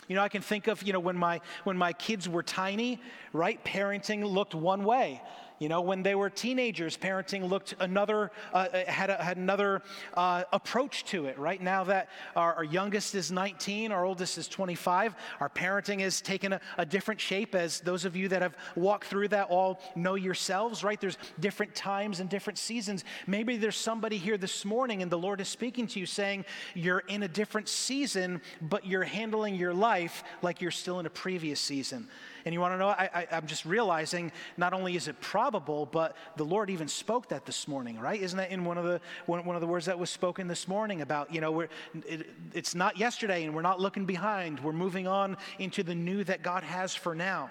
You 0.07 0.15
know, 0.15 0.21
I 0.21 0.29
can 0.29 0.43
think 0.43 0.67
of, 0.67 0.83
you 0.83 0.93
know, 0.93 0.99
when 0.99 1.17
my 1.17 1.41
when 1.63 1.77
my 1.77 1.93
kids 1.93 2.29
were 2.29 2.43
tiny, 2.43 3.01
right? 3.31 3.63
Parenting 3.65 4.23
looked 4.23 4.53
one 4.53 4.83
way. 4.83 5.23
You 5.59 5.69
know, 5.69 5.81
when 5.81 6.03
they 6.03 6.15
were 6.15 6.29
teenagers, 6.29 6.97
parenting 6.97 7.47
looked 7.47 7.75
another, 7.79 8.31
uh, 8.53 8.67
uh, 8.73 8.85
had, 8.85 9.09
a, 9.09 9.23
had 9.23 9.37
another 9.37 9.81
uh, 10.15 10.43
approach 10.51 11.05
to 11.05 11.27
it. 11.27 11.37
Right 11.37 11.61
now 11.61 11.83
that 11.85 12.09
our, 12.35 12.55
our, 12.55 12.63
youngest 12.63 13.13
is 13.15 13.31
19, 13.31 13.91
our 13.91 14.03
oldest 14.03 14.37
is 14.37 14.47
25, 14.47 15.15
our 15.39 15.49
parenting 15.49 15.99
has 15.99 16.21
taken 16.21 16.53
a, 16.53 16.61
a, 16.77 16.85
different 16.85 17.21
shape 17.21 17.55
as 17.55 17.81
those 17.81 18.03
of 18.03 18.15
you 18.15 18.27
that 18.29 18.41
have 18.41 18.57
walked 18.75 19.05
through 19.05 19.27
that 19.29 19.47
all 19.49 19.79
know 19.95 20.15
yourselves, 20.15 20.83
right? 20.83 20.99
There's 20.99 21.17
different 21.39 21.75
times 21.75 22.19
and 22.19 22.29
different 22.29 22.57
seasons. 22.57 23.03
Maybe 23.27 23.57
there's 23.57 23.77
somebody 23.77 24.17
here 24.17 24.37
this 24.37 24.65
morning 24.65 25.01
and 25.01 25.11
the 25.11 25.17
Lord 25.17 25.39
is 25.39 25.47
speaking 25.47 25.87
to 25.87 25.99
you 25.99 26.05
saying 26.05 26.45
you're 26.73 27.03
in 27.07 27.23
a 27.23 27.27
different 27.27 27.69
season, 27.69 28.41
but 28.61 28.85
you're 28.85 29.03
handling 29.03 29.55
your 29.55 29.73
life 29.73 30.23
like 30.41 30.61
you're 30.61 30.71
still 30.71 30.99
in 30.99 31.05
a 31.05 31.11
previous 31.11 31.59
season. 31.59 32.07
And 32.45 32.53
you 32.53 32.59
want 32.59 32.73
to 32.73 32.77
know, 32.77 32.89
I, 32.89 33.27
am 33.31 33.47
just 33.47 33.65
realizing 33.65 34.31
not 34.57 34.73
only 34.73 34.95
is 34.95 35.07
it 35.07 35.19
probable, 35.21 35.85
but 35.85 36.15
the 36.35 36.43
Lord 36.43 36.69
even 36.69 36.87
spoke 36.87 37.29
that 37.29 37.45
this 37.45 37.67
morning, 37.67 37.99
right? 37.99 38.21
Isn't 38.21 38.37
that 38.37 38.51
in 38.51 38.65
one 38.65 38.77
of 38.77 38.83
the, 38.83 38.99
one, 39.25 39.45
one 39.45 39.55
of 39.55 39.61
the 39.61 39.67
words 39.67 39.85
that 39.85 39.97
was 39.97 40.09
spoken 40.09 40.47
this 40.47 40.67
morning 40.67 41.01
about, 41.01 41.33
you 41.33 41.39
know, 41.39 41.51
we're, 41.51 41.69
it, 42.05 42.29
it's 42.53 42.75
not 42.75 42.97
yesterday 42.97 43.43
and 43.43 43.55
we're 43.55 43.61
not 43.61 43.79
looking 43.79 44.05
behind. 44.05 44.59
We're 44.59 44.73
moving 44.73 45.07
on 45.07 45.37
into 45.57 45.83
the 45.83 45.95
new 45.95 46.23
that 46.25 46.43
God 46.43 46.63
has 46.63 46.93
for 46.93 47.15
now. 47.15 47.49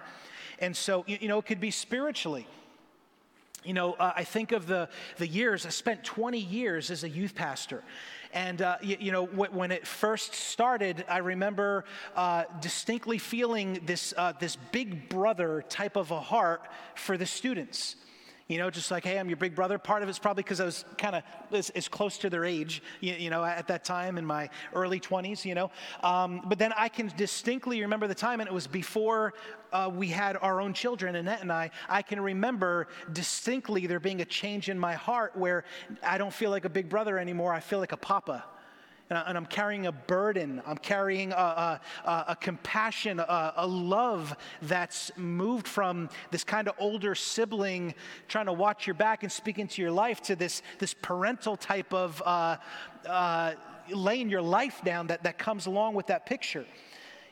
And 0.58 0.76
so, 0.76 1.04
you, 1.06 1.18
you 1.22 1.28
know, 1.28 1.38
it 1.38 1.46
could 1.46 1.60
be 1.60 1.70
spiritually. 1.70 2.46
You 3.64 3.74
know, 3.74 3.92
uh, 3.94 4.12
I 4.16 4.24
think 4.24 4.52
of 4.52 4.66
the, 4.66 4.88
the 5.18 5.26
years, 5.26 5.64
I 5.66 5.70
spent 5.70 6.04
20 6.04 6.38
years 6.38 6.90
as 6.90 7.04
a 7.04 7.08
youth 7.08 7.34
pastor. 7.34 7.82
And, 8.32 8.62
uh, 8.62 8.78
you, 8.80 8.96
you, 8.98 9.12
know, 9.12 9.26
when 9.26 9.70
it 9.72 9.86
first 9.86 10.34
started, 10.34 11.04
I 11.08 11.18
remember 11.18 11.84
uh, 12.16 12.44
distinctly 12.60 13.18
feeling 13.18 13.80
this, 13.84 14.14
uh, 14.16 14.32
this 14.38 14.56
big 14.56 15.10
brother 15.10 15.62
type 15.68 15.96
of 15.96 16.10
a 16.10 16.20
heart 16.20 16.62
for 16.94 17.18
the 17.18 17.26
students. 17.26 17.96
You 18.52 18.58
know, 18.58 18.68
just 18.68 18.90
like, 18.90 19.02
hey, 19.02 19.18
I'm 19.18 19.30
your 19.30 19.38
big 19.38 19.54
brother. 19.54 19.78
Part 19.78 20.02
of 20.02 20.10
it's 20.10 20.18
probably 20.18 20.42
because 20.42 20.60
I 20.60 20.66
was 20.66 20.84
kind 20.98 21.16
of 21.16 21.22
as, 21.52 21.70
as, 21.70 21.88
close 21.88 22.18
to 22.18 22.28
their 22.28 22.44
age, 22.44 22.82
you, 23.00 23.14
you, 23.14 23.30
know, 23.30 23.42
at 23.42 23.66
that 23.68 23.82
time 23.82 24.18
in 24.18 24.26
my 24.26 24.50
early 24.74 25.00
20s, 25.00 25.46
you 25.46 25.54
know. 25.54 25.70
Um, 26.02 26.42
but 26.44 26.58
then 26.58 26.70
I 26.76 26.90
can 26.90 27.10
distinctly 27.16 27.80
remember 27.80 28.06
the 28.06 28.14
time, 28.14 28.40
and 28.40 28.48
it 28.48 28.52
was 28.52 28.66
before 28.66 29.32
uh, 29.72 29.90
we 29.90 30.08
had 30.08 30.36
our 30.42 30.60
own 30.60 30.74
children, 30.74 31.16
Annette 31.16 31.40
and 31.40 31.50
I. 31.50 31.70
I 31.88 32.02
can 32.02 32.20
remember 32.20 32.88
distinctly 33.14 33.86
there 33.86 34.00
being 34.00 34.20
a 34.20 34.26
change 34.26 34.68
in 34.68 34.78
my 34.78 34.92
heart 34.92 35.34
where 35.34 35.64
I 36.02 36.18
don't 36.18 36.34
feel 36.34 36.50
like 36.50 36.66
a 36.66 36.70
big 36.70 36.90
brother 36.90 37.18
anymore. 37.18 37.54
I 37.54 37.60
feel 37.60 37.78
like 37.78 37.92
a 37.92 37.96
papa 37.96 38.44
and, 39.12 39.36
I, 39.36 39.38
am 39.38 39.46
carrying 39.46 39.86
a 39.86 39.92
burden. 39.92 40.62
I'm 40.66 40.78
carrying 40.78 41.32
a, 41.32 41.80
a, 42.04 42.24
a 42.28 42.36
compassion, 42.40 43.20
a, 43.20 43.52
a, 43.56 43.66
love 43.66 44.34
that's 44.62 45.10
moved 45.16 45.68
from 45.68 46.08
this 46.30 46.44
kind 46.44 46.68
of 46.68 46.74
older 46.78 47.14
sibling 47.14 47.94
trying 48.28 48.46
to 48.46 48.52
watch 48.52 48.86
your 48.86 48.94
back 48.94 49.22
and 49.22 49.30
speak 49.30 49.58
into 49.58 49.82
your 49.82 49.90
life 49.90 50.22
to 50.22 50.36
this, 50.36 50.62
this 50.78 50.94
parental 50.94 51.56
type 51.56 51.92
of 51.92 52.22
uh, 52.24 52.56
uh, 53.06 53.52
laying 53.90 54.30
your 54.30 54.42
life 54.42 54.80
down 54.84 55.08
that, 55.08 55.22
that 55.24 55.38
comes 55.38 55.66
along 55.66 55.94
with 55.94 56.06
that 56.06 56.24
picture. 56.24 56.64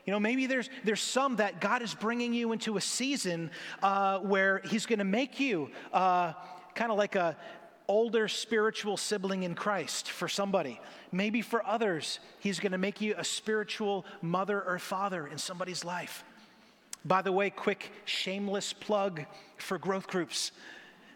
You 0.05 0.12
know, 0.12 0.20
maybe 0.20 0.47
there's, 0.47 0.68
there's 0.85 1.01
some 1.01 1.37
that 1.37 1.61
God 1.61 1.83
is 1.83 1.95
bringing 1.95 2.35
you 2.35 2.53
into 2.53 2.76
a 2.76 2.81
season 2.81 3.51
uh, 3.83 4.18
where 4.18 4.61
He's 4.64 4.87
going 4.87 4.99
to 4.99 5.05
make 5.05 5.41
you 5.41 5.70
uh, 5.93 6.33
kind 6.74 6.91
of 6.91 6.99
like 6.99 7.14
a, 7.16 7.37
older 7.91 8.28
spiritual 8.28 8.97
sibling 8.97 9.43
in 9.43 9.57
Christ 9.57 10.12
for 10.12 10.28
somebody. 10.28 10.80
Maybe 11.11 11.43
for 11.43 11.66
others, 11.66 12.20
He's 12.38 12.61
going 12.61 12.70
to 12.70 12.78
make 12.78 13.01
you 13.01 13.16
a 13.18 13.24
spiritual 13.24 14.07
mother 14.22 14.62
or 14.62 14.78
father 14.78 15.26
in 15.26 15.38
somebody's 15.38 15.84
life. 15.84 16.22
By 17.05 17.20
the 17.20 17.32
way, 17.32 17.51
quick 17.51 17.91
shameless 18.05 18.72
plug 18.72 19.24
for 19.57 19.76
growth 19.76 20.07
groups. 20.07 20.53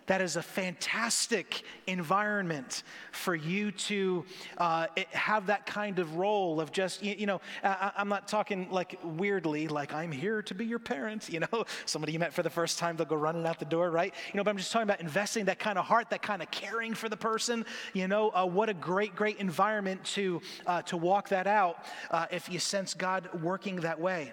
That 0.07 0.21
is 0.21 0.37
a 0.37 0.43
fantastic 0.43 1.63
environment 1.87 2.83
for 3.13 3.35
you 3.35 3.71
to 3.73 4.25
uh, 4.59 4.87
have 5.13 5.47
that 5.47 5.65
kind 5.65 5.99
of 5.99 6.17
role 6.17 6.61
of 6.61 6.73
just, 6.73 7.03
you, 7.03 7.15
you 7.17 7.27
know, 7.27 7.41
I, 7.63 7.93
am 7.97 8.09
not 8.09 8.29
talking 8.29 8.69
like 8.71 8.99
weirdly, 9.03 9.67
like 9.67 9.95
I'm 9.95 10.13
here 10.13 10.43
to 10.43 10.55
be 10.55 10.67
your 10.67 10.79
parent, 10.79 11.29
you 11.33 11.41
know, 11.41 11.65
somebody 11.87 12.13
you 12.13 12.19
met 12.19 12.35
for 12.35 12.43
the 12.43 12.51
first 12.51 12.79
time, 12.79 12.97
they'll 12.97 13.07
go 13.07 13.17
running 13.17 13.47
out 13.47 13.59
the 13.59 13.65
door, 13.65 13.91
right? 13.91 14.15
You 14.33 14.37
know, 14.37 14.45
but 14.45 14.51
I'm 14.51 14.59
just 14.59 14.73
talking 14.73 14.85
about 14.85 15.01
investing 15.01 15.47
that 15.47 15.59
kind 15.59 15.79
of 15.79 15.87
heart, 15.87 16.11
that 16.11 16.23
kind 16.23 16.43
of 16.43 16.51
caring 16.51 16.93
for 16.95 17.09
the 17.09 17.17
person, 17.17 17.65
you 17.95 18.07
know, 18.07 18.31
uh, 18.35 18.45
what 18.45 18.69
a 18.69 18.75
great, 18.75 19.17
great 19.17 19.39
environment 19.39 20.05
to, 20.05 20.43
uh, 20.67 20.83
to 20.83 20.97
walk 20.97 21.31
that 21.31 21.47
out 21.47 21.85
uh, 22.11 22.27
if 22.31 22.51
you 22.51 22.59
sense 22.59 22.93
God 22.93 23.29
working 23.43 23.77
that 23.77 23.99
way. 23.99 24.33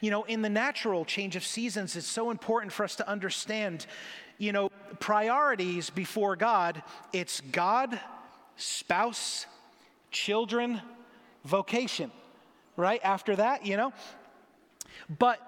You 0.00 0.10
know, 0.10 0.24
in 0.24 0.42
the 0.42 0.48
natural 0.48 1.04
change 1.04 1.36
of 1.36 1.44
seasons, 1.44 1.96
it's 1.96 2.06
so 2.06 2.30
important 2.30 2.72
for 2.72 2.84
us 2.84 2.96
to 2.96 3.08
understand 3.08 3.86
you 4.38 4.52
know, 4.52 4.70
priorities 5.00 5.90
before 5.90 6.36
God, 6.36 6.82
it's 7.12 7.40
God, 7.40 7.98
spouse, 8.56 9.46
children, 10.10 10.80
vocation, 11.44 12.10
right? 12.76 13.00
After 13.04 13.36
that, 13.36 13.66
you 13.66 13.76
know? 13.76 13.92
But 15.18 15.40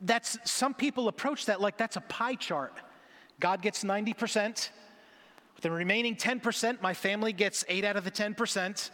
that's 0.00 0.38
some 0.44 0.74
people 0.74 1.08
approach 1.08 1.46
that 1.46 1.60
like 1.60 1.76
that's 1.76 1.96
a 1.96 2.02
pie 2.02 2.34
chart. 2.34 2.74
God 3.40 3.62
gets 3.62 3.84
90%. 3.84 4.70
The 5.62 5.70
remaining 5.70 6.16
10%, 6.16 6.82
my 6.82 6.92
family 6.92 7.32
gets 7.32 7.64
8 7.68 7.84
out 7.84 7.96
of 7.96 8.04
the 8.04 8.10
10% 8.10 8.90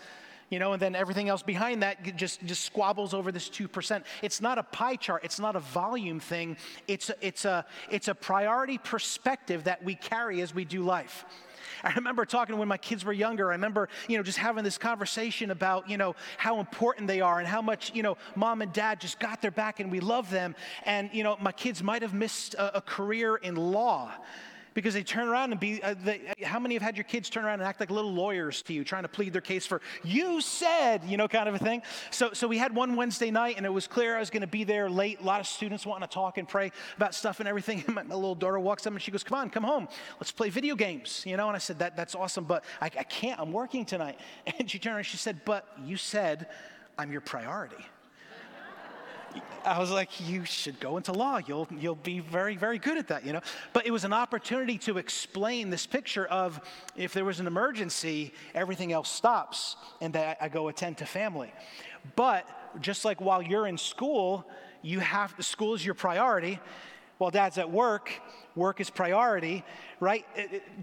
you 0.53 0.59
know, 0.59 0.74
and 0.74 0.82
then 0.82 0.94
everything 0.94 1.30
else 1.30 1.42
behind 1.42 1.82
that 1.82 2.14
just, 2.14 2.44
just 2.44 2.62
squabbles 2.66 3.14
over 3.14 3.32
this 3.32 3.48
2%. 3.48 4.05
It's 4.20 4.42
not 4.42 4.59
a 4.59 4.62
pie 4.62 4.96
chart, 4.96 5.24
it's 5.24 5.40
not 5.40 5.57
a 5.57 5.61
volume 5.61 6.20
thing, 6.20 6.59
it's 6.86 7.09
a, 7.09 7.14
it's, 7.22 7.46
a, 7.46 7.64
it's 7.90 8.09
a 8.09 8.14
priority 8.14 8.76
perspective 8.76 9.64
that 9.64 9.82
we 9.82 9.94
carry 9.94 10.42
as 10.42 10.55
we 10.55 10.66
do 10.66 10.82
life. 10.82 11.24
I 11.82 11.94
remember 11.94 12.26
talking 12.26 12.59
when 12.59 12.68
my 12.68 12.76
kids 12.76 13.03
were 13.03 13.14
younger. 13.14 13.48
I 13.48 13.55
remember, 13.55 13.88
you 14.09 14.18
know, 14.18 14.22
just 14.22 14.36
having 14.36 14.62
this 14.62 14.76
conversation 14.76 15.50
about, 15.50 15.88
you 15.88 15.96
know, 15.96 16.14
how 16.36 16.61
important 16.61 17.09
they 17.09 17.22
are 17.22 17.38
and 17.38 17.48
how 17.48 17.62
much, 17.62 17.90
you 17.94 18.03
know, 18.03 18.18
mom 18.36 18.61
and 18.61 18.72
dad 18.74 19.00
just 19.00 19.18
got 19.18 19.40
their 19.40 19.50
back 19.50 19.80
and 19.80 19.90
we 19.90 20.00
love 20.00 20.30
them. 20.30 20.55
And, 20.84 21.09
you 21.14 21.24
know, 21.24 21.38
my 21.40 21.53
kids 21.53 21.82
might 21.82 22.03
have 22.03 22.12
missed 22.12 22.55
a, 22.55 22.76
a 22.76 22.80
career 22.82 23.36
in 23.36 23.57
law 23.57 24.12
because 24.75 24.95
they 24.95 25.03
turn 25.03 25.29
around 25.29 25.53
and 25.53 25.61
be 25.61 25.83
uh, 25.83 25.95
they, 26.05 26.20
how 26.43 26.59
many 26.59 26.75
have 26.75 26.83
had 26.83 26.97
your 26.97 27.05
kids 27.05 27.29
turn 27.29 27.45
around 27.45 27.61
and 27.61 27.62
act 27.64 27.81
like 27.81 27.91
little 27.91 28.12
lawyers 28.12 28.62
to 28.62 28.73
you 28.73 28.85
trying 28.85 29.03
to 29.03 29.09
plead 29.09 29.33
their 29.33 29.43
case 29.43 29.66
for 29.66 29.81
you 30.03 30.41
said 30.41 31.03
you 31.05 31.16
know 31.16 31.29
kind 31.29 31.49
of 31.49 31.55
a 31.55 31.59
thing? 31.59 31.83
So 32.11 32.33
so 32.33 32.49
we 32.49 32.59
had 32.59 32.75
one 32.75 32.97
wednesday 32.97 33.31
night 33.31 33.57
and 33.57 33.66
it 33.66 33.73
was 33.73 33.87
clear 33.87 34.16
i 34.16 34.20
was 34.20 34.31
going 34.31 34.43
to 34.43 34.47
be 34.47 34.64
there 34.64 34.89
late 34.89 35.20
a 35.20 35.25
lot 35.25 35.41
of 35.41 35.47
students 35.47 35.87
wanting 35.87 36.09
to 36.09 36.12
talk 36.12 36.39
and 36.39 36.49
pray 36.49 36.73
about 36.97 37.14
stuff 37.14 37.41
and 37.41 37.49
everything. 37.49 37.85
And 37.87 37.95
my, 37.95 38.03
my, 38.03 38.14
little 38.14 38.35
daughter 38.35 38.59
walks 38.59 38.87
up 38.87 38.93
and 38.93 39.03
she 39.03 39.11
goes 39.11 39.25
come 39.25 39.39
on 39.39 39.51
come 39.51 39.64
home. 39.64 39.89
Let's 40.20 40.33
play 40.33 40.51
video 40.51 40.75
games 40.75 41.25
you 41.27 41.37
know 41.37 41.49
and 41.49 41.57
i 41.57 41.59
said 41.59 41.79
that 41.79 41.97
that's 41.97 42.14
awesome 42.14 42.45
but 42.45 42.64
i, 42.81 42.87
I 42.87 43.05
can't 43.05 43.41
i'm 43.41 43.53
working 43.53 43.85
tonight. 43.85 44.18
And 44.59 44.70
she 44.70 44.79
turned 44.79 44.93
around 44.93 44.99
and 44.99 45.07
she 45.07 45.16
said 45.16 45.41
but 45.45 45.66
you 45.85 45.97
said 45.97 46.47
i'm 46.99 47.11
your 47.11 47.20
priority 47.20 47.85
I 49.64 49.78
was 49.78 49.91
like, 49.91 50.28
you 50.28 50.45
should 50.45 50.80
go 50.80 50.97
into 50.97 51.12
law. 51.12 51.39
You'll, 51.47 51.68
you'll 51.78 51.95
be 51.95 52.18
very, 52.18 52.57
very 52.57 52.78
good 52.78 52.99
at 52.99 53.09
that, 53.09 53.24
you 53.24 53.33
know? 53.33 53.41
But 53.72 53.87
it 53.87 53.91
was 53.91 54.05
an 54.05 54.12
opportunity 54.12 54.76
to 54.78 54.99
explain 54.99 55.70
this 55.70 55.87
picture 55.87 56.26
of 56.26 56.61
if 56.97 57.12
there 57.12 57.24
was 57.24 57.41
an 57.41 57.47
emergency, 57.47 58.35
everything 58.55 58.93
else 58.93 59.09
stops, 59.09 59.76
and 60.01 60.12
that 60.14 60.39
I 60.41 60.49
go 60.49 60.68
attend 60.68 60.99
to 60.99 61.07
family. 61.07 61.53
But 62.16 62.47
just 62.80 63.05
like 63.05 63.20
while 63.20 63.43
you're 63.43 63.66
in 63.66 63.78
school, 63.78 64.45
you 64.83 65.01
have, 65.01 65.35
school 65.41 65.74
is 65.74 65.85
your 65.85 65.95
priority. 65.95 66.59
While 67.18 67.30
dad's 67.30 67.59
at 67.59 67.70
work, 67.70 68.11
work 68.55 68.80
is 68.80 68.90
priority, 68.90 69.64
right? 70.00 70.24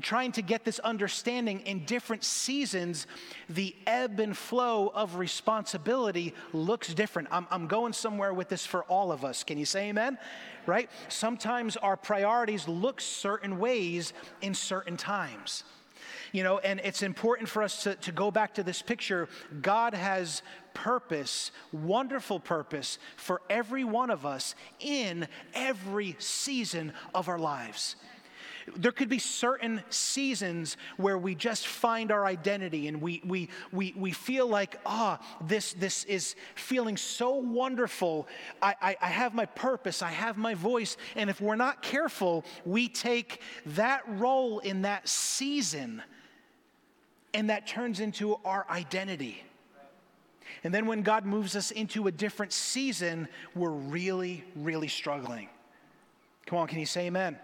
Trying 0.01 0.31
to 0.33 0.41
get 0.41 0.63
this 0.63 0.79
understanding 0.79 1.61
in 1.61 1.85
different 1.85 2.23
seasons, 2.23 3.07
the 3.49 3.75
ebb 3.85 4.19
and 4.19 4.35
flow 4.35 4.91
of 4.93 5.15
responsibility 5.15 6.33
looks 6.53 6.93
different. 6.93 7.27
I'm, 7.31 7.47
I'm 7.51 7.67
going 7.67 7.93
somewhere 7.93 8.33
with 8.33 8.49
this 8.49 8.65
for 8.65 8.83
all 8.83 9.11
of 9.11 9.23
us. 9.23 9.43
Can 9.43 9.57
you 9.57 9.65
say 9.65 9.89
amen? 9.89 10.17
Right? 10.65 10.89
Sometimes 11.07 11.77
our 11.77 11.97
priorities 11.97 12.67
look 12.67 13.01
certain 13.01 13.59
ways 13.59 14.13
in 14.41 14.53
certain 14.53 14.97
times. 14.97 15.63
You 16.31 16.43
know, 16.43 16.59
and 16.59 16.79
it's 16.83 17.01
important 17.01 17.49
for 17.49 17.63
us 17.63 17.83
to, 17.83 17.95
to 17.95 18.11
go 18.11 18.29
back 18.29 18.53
to 18.55 18.63
this 18.63 18.81
picture. 18.83 19.27
God 19.61 19.95
has 19.95 20.43
purpose, 20.83 21.51
wonderful 21.73 22.39
purpose 22.39 22.99
for 23.17 23.41
every 23.49 23.83
one 23.83 24.09
of 24.09 24.25
us 24.25 24.55
in 24.79 25.27
every 25.53 26.15
season 26.19 26.93
of 27.13 27.27
our 27.27 27.37
lives. 27.37 27.97
There 28.77 28.91
could 28.91 29.09
be 29.09 29.19
certain 29.19 29.81
seasons 29.89 30.77
where 30.95 31.17
we 31.17 31.35
just 31.35 31.67
find 31.67 32.11
our 32.11 32.25
identity 32.25 32.87
and 32.87 33.01
we, 33.01 33.21
we, 33.25 33.49
we, 33.73 33.93
we 33.97 34.11
feel 34.11 34.47
like, 34.47 34.79
ah, 34.85 35.19
oh, 35.19 35.45
this, 35.45 35.73
this 35.73 36.05
is 36.05 36.35
feeling 36.55 36.95
so 36.95 37.35
wonderful. 37.35 38.27
I, 38.61 38.75
I, 38.81 38.97
I 39.01 39.07
have 39.07 39.33
my 39.33 39.47
purpose, 39.47 40.01
I 40.01 40.11
have 40.11 40.37
my 40.37 40.53
voice. 40.53 40.95
And 41.15 41.29
if 41.29 41.41
we're 41.41 41.55
not 41.55 41.81
careful, 41.81 42.45
we 42.63 42.87
take 42.87 43.41
that 43.65 44.03
role 44.07 44.59
in 44.59 44.83
that 44.83 45.09
season 45.09 46.03
and 47.33 47.49
that 47.49 47.67
turns 47.67 47.99
into 47.99 48.35
our 48.45 48.65
identity. 48.69 49.43
And 50.63 50.73
then 50.73 50.85
when 50.85 51.01
God 51.01 51.25
moves 51.25 51.55
us 51.55 51.71
into 51.71 52.07
a 52.07 52.11
different 52.11 52.51
season, 52.51 53.27
we're 53.55 53.69
really, 53.69 54.43
really 54.55 54.87
struggling. 54.87 55.49
Come 56.45 56.59
on, 56.59 56.67
can 56.67 56.79
you 56.79 56.85
say 56.85 57.07
amen? 57.07 57.37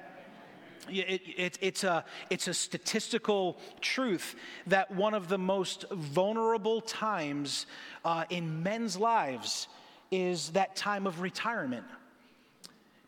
It, 0.89 1.21
it, 1.37 1.57
it's, 1.61 1.83
a, 1.83 2.05
it's 2.29 2.47
a 2.47 2.53
statistical 2.53 3.57
truth 3.81 4.35
that 4.67 4.91
one 4.91 5.13
of 5.13 5.29
the 5.29 5.37
most 5.37 5.85
vulnerable 5.91 6.81
times 6.81 7.65
uh, 8.03 8.25
in 8.29 8.61
men's 8.61 8.97
lives 8.97 9.67
is 10.11 10.51
that 10.51 10.75
time 10.75 11.07
of 11.07 11.21
retirement 11.21 11.85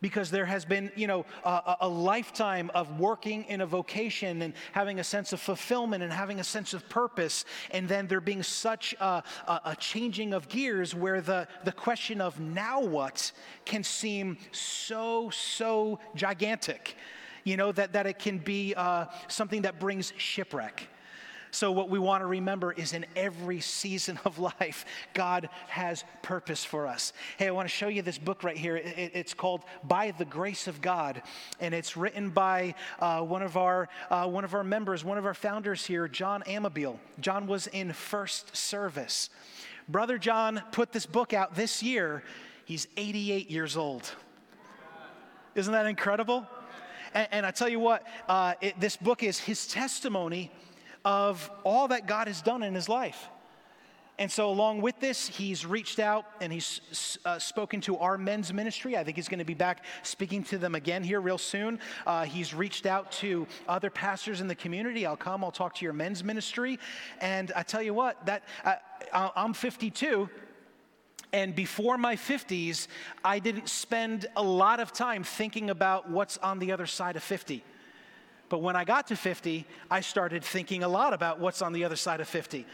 because 0.02 0.30
there 0.32 0.46
has 0.46 0.66
been 0.66 0.92
you 0.96 1.08
know 1.08 1.26
a, 1.44 1.78
a, 1.82 1.88
lifetime 1.88 2.70
of 2.74 3.00
working 3.00 3.44
in 3.46 3.62
a 3.62 3.66
vocation 3.66 4.42
and 4.42 4.54
having 4.72 5.00
a 5.00 5.04
sense 5.04 5.34
of 5.34 5.40
fulfillment 5.40 6.04
and 6.04 6.12
having 6.12 6.40
a 6.40 6.44
sense 6.44 6.74
of 6.74 6.88
purpose 6.90 7.46
and 7.72 7.88
then 7.88 8.08
there 8.08 8.22
being 8.22 8.44
such 8.44 8.96
a, 9.00 9.24
a, 9.48 9.62
a 9.66 9.76
changing 9.76 10.34
of 10.34 10.48
gears 10.50 10.94
where 10.94 11.22
the, 11.22 11.48
the 11.64 11.72
question 11.72 12.22
of 12.22 12.40
now 12.40 12.82
what 12.82 13.32
can 13.66 13.84
seem 13.84 14.38
so 14.52 15.30
so 15.30 16.00
gigantic 16.16 16.96
you 17.44 17.58
know 17.58 17.72
that, 17.72 17.94
that 17.94 18.06
it 18.06 18.20
can 18.20 18.38
be 18.38 18.74
uh, 18.76 19.06
something 19.28 19.62
that 19.62 19.80
brings 19.80 20.14
shipwreck 20.18 20.88
so, 21.58 21.72
what 21.72 21.90
we 21.90 21.98
want 21.98 22.22
to 22.22 22.28
remember 22.28 22.72
is 22.72 22.94
in 22.94 23.04
every 23.16 23.62
season 23.62 24.20
of 24.26 24.38
life, 24.38 24.86
God 25.16 25.50
has 25.70 26.04
purpose 26.22 26.64
for 26.64 26.86
us. 26.86 27.14
Hey, 27.38 27.48
I 27.48 27.52
want 27.52 27.68
to 27.68 27.74
show 27.74 27.88
you 27.88 28.04
this 28.04 28.20
book 28.20 28.44
right 28.44 28.56
here. 28.56 28.80
it's 28.84 29.34
called 29.34 29.64
By 29.84 30.12
the 30.12 30.24
Grace 30.24 30.68
of 30.68 30.82
God, 30.82 31.24
and 31.60 31.74
it's 31.74 31.98
written 31.98 32.30
by 32.30 32.76
uh, 33.00 33.22
one, 33.22 33.42
of 33.42 33.58
our, 33.58 33.90
uh, 34.12 34.28
one 34.28 34.44
of 34.44 34.54
our 34.54 34.64
members, 34.64 35.04
one 35.04 35.18
of 35.18 35.26
our 35.26 35.34
founders 35.34 35.84
here, 35.84 36.08
John 36.08 36.44
Amabile. 36.46 37.00
John 37.20 37.48
was 37.48 37.66
in 37.66 37.92
first 37.92 38.56
service. 38.56 39.32
Brother 39.90 40.20
John 40.20 40.62
put 40.72 40.92
this 40.92 41.08
book 41.08 41.34
out 41.34 41.56
this 41.56 41.82
year. 41.82 42.22
He's 42.66 42.88
88 42.98 43.50
years 43.50 43.76
old. 43.76 44.14
Isn't 45.56 45.74
that 45.74 45.88
incredible? 45.88 46.46
And, 47.16 47.28
and 47.32 47.46
I 47.48 47.50
tell 47.52 47.70
you 47.70 47.80
what, 47.80 48.06
uh, 48.30 48.54
it, 48.62 48.80
this 48.80 48.96
book 48.96 49.24
is 49.24 49.40
his 49.40 49.66
testimony 49.66 50.52
of 51.08 51.50
all 51.64 51.88
that 51.88 52.06
God 52.06 52.28
has 52.28 52.42
done 52.42 52.62
in 52.64 52.76
his 52.76 52.90
life. 52.90 53.30
And 54.20 54.30
so, 54.30 54.50
along 54.50 54.82
with 54.82 55.00
this, 55.00 55.26
he's 55.26 55.66
reached 55.66 56.00
out 56.00 56.26
and 56.42 56.52
he's 56.52 57.18
uh, 57.24 57.40
spoken 57.40 57.80
to 57.82 57.98
our 58.00 58.18
men's 58.18 58.52
ministry. 58.52 58.98
I 58.98 59.06
think 59.06 59.16
he's 59.16 59.30
going 59.30 59.40
to 59.40 59.46
be 59.46 59.54
back 59.54 59.86
speaking 60.04 60.44
to 60.46 60.58
them 60.58 60.76
again 60.76 61.04
here 61.04 61.22
real 61.22 61.38
soon. 61.38 61.80
Uh, 62.06 62.26
he's 62.26 62.54
reached 62.54 62.86
out 62.86 63.10
to 63.14 63.48
other 63.70 63.90
pastors 63.90 64.42
in 64.42 64.50
the 64.50 64.56
community. 64.56 65.06
I'll 65.06 65.16
come, 65.16 65.46
I'll 65.46 65.52
talk 65.52 65.76
to 65.76 65.86
your 65.86 65.94
men's 65.94 66.26
ministry. 66.26 66.78
And 67.22 67.54
I 67.56 67.64
tell 67.64 67.82
you 67.82 67.94
what, 67.94 68.26
that 68.26 68.44
uh, 68.66 69.30
I'm 69.34 69.54
52. 69.54 70.30
And 71.32 71.56
before 71.56 71.98
my 71.98 72.18
50s, 72.18 72.88
I 73.24 73.40
didn't 73.40 73.70
spend 73.70 74.26
a 74.36 74.44
lot 74.44 74.82
of 74.82 74.92
time 74.92 75.24
thinking 75.24 75.70
about 75.70 76.10
what's 76.10 76.38
on 76.40 76.60
the 76.60 76.74
other 76.74 76.86
side 76.86 77.16
of 77.16 77.24
50. 77.24 77.64
But 78.50 78.62
when 78.62 78.76
I 78.76 78.84
got 78.84 79.08
to 79.08 79.16
50, 79.16 79.66
I 79.92 80.02
started 80.02 80.44
thinking 80.44 80.84
a 80.84 80.88
lot 80.88 81.14
about 81.14 81.40
what's 81.40 81.62
on 81.62 81.74
the 81.74 81.84
other 81.84 81.96
side 81.96 82.22
of 82.22 82.28
50. 82.28 82.66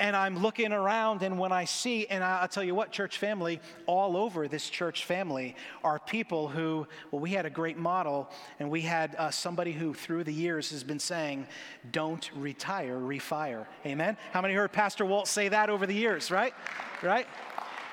And 0.00 0.16
I'm 0.16 0.38
looking 0.38 0.72
around, 0.72 1.22
and 1.22 1.38
when 1.38 1.52
I 1.52 1.66
see, 1.66 2.06
and 2.06 2.24
I'll 2.24 2.48
tell 2.48 2.64
you 2.64 2.74
what, 2.74 2.90
church 2.90 3.18
family, 3.18 3.60
all 3.84 4.16
over 4.16 4.48
this 4.48 4.70
church 4.70 5.04
family 5.04 5.54
are 5.84 5.98
people 5.98 6.48
who, 6.48 6.86
well, 7.10 7.20
we 7.20 7.32
had 7.32 7.44
a 7.44 7.50
great 7.50 7.76
model, 7.76 8.30
and 8.58 8.70
we 8.70 8.80
had 8.80 9.14
uh, 9.16 9.30
somebody 9.30 9.72
who, 9.72 9.92
through 9.92 10.24
the 10.24 10.32
years, 10.32 10.70
has 10.70 10.82
been 10.82 10.98
saying, 10.98 11.46
don't 11.92 12.30
retire, 12.34 12.98
refire. 12.98 13.66
Amen? 13.84 14.16
How 14.32 14.40
many 14.40 14.54
heard 14.54 14.72
Pastor 14.72 15.04
Walt 15.04 15.28
say 15.28 15.50
that 15.50 15.68
over 15.68 15.86
the 15.86 15.94
years, 15.94 16.30
right? 16.30 16.54
Right? 17.02 17.26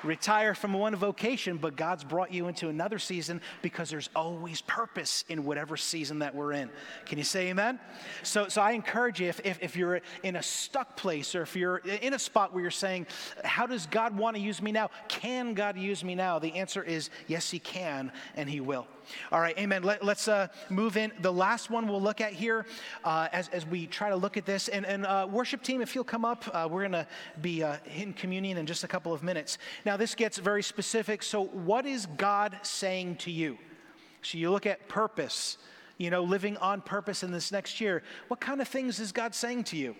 Retire 0.04 0.54
from 0.54 0.72
one 0.72 0.94
vocation, 0.94 1.56
but 1.56 1.76
God's 1.76 2.04
brought 2.04 2.32
you 2.32 2.48
into 2.48 2.68
another 2.68 2.98
season 2.98 3.40
because 3.62 3.90
there's 3.90 4.10
always 4.14 4.60
purpose 4.62 5.24
in 5.28 5.44
whatever 5.44 5.76
season 5.76 6.20
that 6.20 6.34
we're 6.34 6.52
in. 6.52 6.70
Can 7.06 7.18
you 7.18 7.24
say 7.24 7.48
amen? 7.48 7.78
So, 8.22 8.48
so 8.48 8.62
I 8.62 8.72
encourage 8.72 9.20
you 9.20 9.28
if, 9.28 9.40
if, 9.44 9.58
if 9.62 9.76
you're 9.76 10.00
in 10.22 10.36
a 10.36 10.42
stuck 10.42 10.96
place 10.96 11.34
or 11.34 11.42
if 11.42 11.56
you're 11.56 11.78
in 11.78 12.14
a 12.14 12.18
spot 12.18 12.52
where 12.52 12.62
you're 12.62 12.70
saying, 12.70 13.06
How 13.44 13.66
does 13.66 13.86
God 13.86 14.16
want 14.16 14.36
to 14.36 14.42
use 14.42 14.62
me 14.62 14.72
now? 14.72 14.90
Can 15.08 15.54
God 15.54 15.76
use 15.76 16.04
me 16.04 16.14
now? 16.14 16.38
The 16.38 16.54
answer 16.56 16.82
is 16.82 17.10
yes, 17.26 17.50
He 17.50 17.58
can, 17.58 18.12
and 18.36 18.48
He 18.48 18.60
will. 18.60 18.86
All 19.32 19.40
right, 19.40 19.58
amen. 19.58 19.82
Let, 19.82 20.02
us 20.02 20.28
uh, 20.28 20.48
move 20.68 20.96
in. 20.96 21.12
The 21.20 21.32
last 21.32 21.70
one 21.70 21.88
we'll 21.88 22.00
look 22.00 22.20
at 22.20 22.32
here 22.32 22.66
uh, 23.04 23.28
as, 23.32 23.48
as 23.48 23.66
we 23.66 23.86
try 23.86 24.08
to 24.08 24.16
look 24.16 24.36
at 24.36 24.46
this. 24.46 24.68
And, 24.68 24.86
and 24.86 25.06
uh, 25.06 25.26
worship 25.30 25.62
team, 25.62 25.80
if 25.80 25.94
you'll 25.94 26.04
come 26.04 26.24
up, 26.24 26.44
uh, 26.52 26.68
we're 26.70 26.82
going 26.82 26.92
to 26.92 27.06
be 27.40 27.62
uh, 27.62 27.76
in 27.94 28.12
communion 28.12 28.58
in 28.58 28.66
just 28.66 28.84
a 28.84 28.88
couple 28.88 29.12
of 29.12 29.22
minutes. 29.22 29.58
Now, 29.84 29.96
this 29.96 30.14
gets 30.14 30.38
very 30.38 30.62
specific. 30.62 31.22
So, 31.22 31.44
what 31.44 31.86
is 31.86 32.06
God 32.16 32.58
saying 32.62 33.16
to 33.16 33.30
you? 33.30 33.58
So, 34.22 34.38
you 34.38 34.50
look 34.50 34.66
at 34.66 34.88
purpose, 34.88 35.58
you 35.96 36.10
know, 36.10 36.22
living 36.22 36.56
on 36.58 36.80
purpose 36.80 37.22
in 37.22 37.30
this 37.30 37.52
next 37.52 37.80
year. 37.80 38.02
What 38.28 38.40
kind 38.40 38.60
of 38.60 38.68
things 38.68 39.00
is 39.00 39.12
God 39.12 39.34
saying 39.34 39.64
to 39.64 39.76
you? 39.76 39.96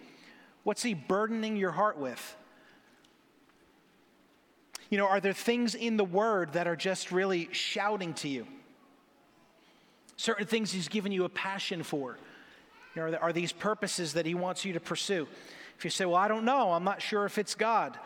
What's 0.65 0.83
He 0.83 0.95
burdening 0.95 1.57
your 1.57 1.73
heart 1.73 1.99
with? 1.99 2.37
You 4.91 4.97
know, 4.97 5.07
are 5.07 5.21
there 5.21 5.35
things 5.35 5.75
in 5.75 5.97
the 5.97 6.05
Word 6.05 6.55
that 6.55 6.67
are 6.67 6.77
just 6.77 7.13
really 7.13 7.49
shouting 7.53 8.15
to 8.15 8.29
you? 8.29 8.47
Certain 10.19 10.47
things 10.47 10.71
He's 10.71 10.89
given 10.89 11.11
you 11.11 11.25
a 11.25 11.31
passion 11.31 11.83
for? 11.83 12.19
You 12.95 13.11
know, 13.11 13.17
are, 13.19 13.33
these 13.33 13.53
purposes 13.53 14.13
that 14.13 14.27
He 14.27 14.35
wants 14.35 14.67
you 14.67 14.75
to 14.75 14.81
pursue? 14.81 15.27
If 15.79 15.85
you 15.85 15.91
say, 15.91 16.05
Well, 16.05 16.17
I 16.17 16.29
don't 16.29 16.45
know, 16.45 16.73
I'm 16.73 16.85
not 16.85 17.01
sure 17.01 17.25
if 17.25 17.39
it's 17.39 17.55
God, 17.55 17.99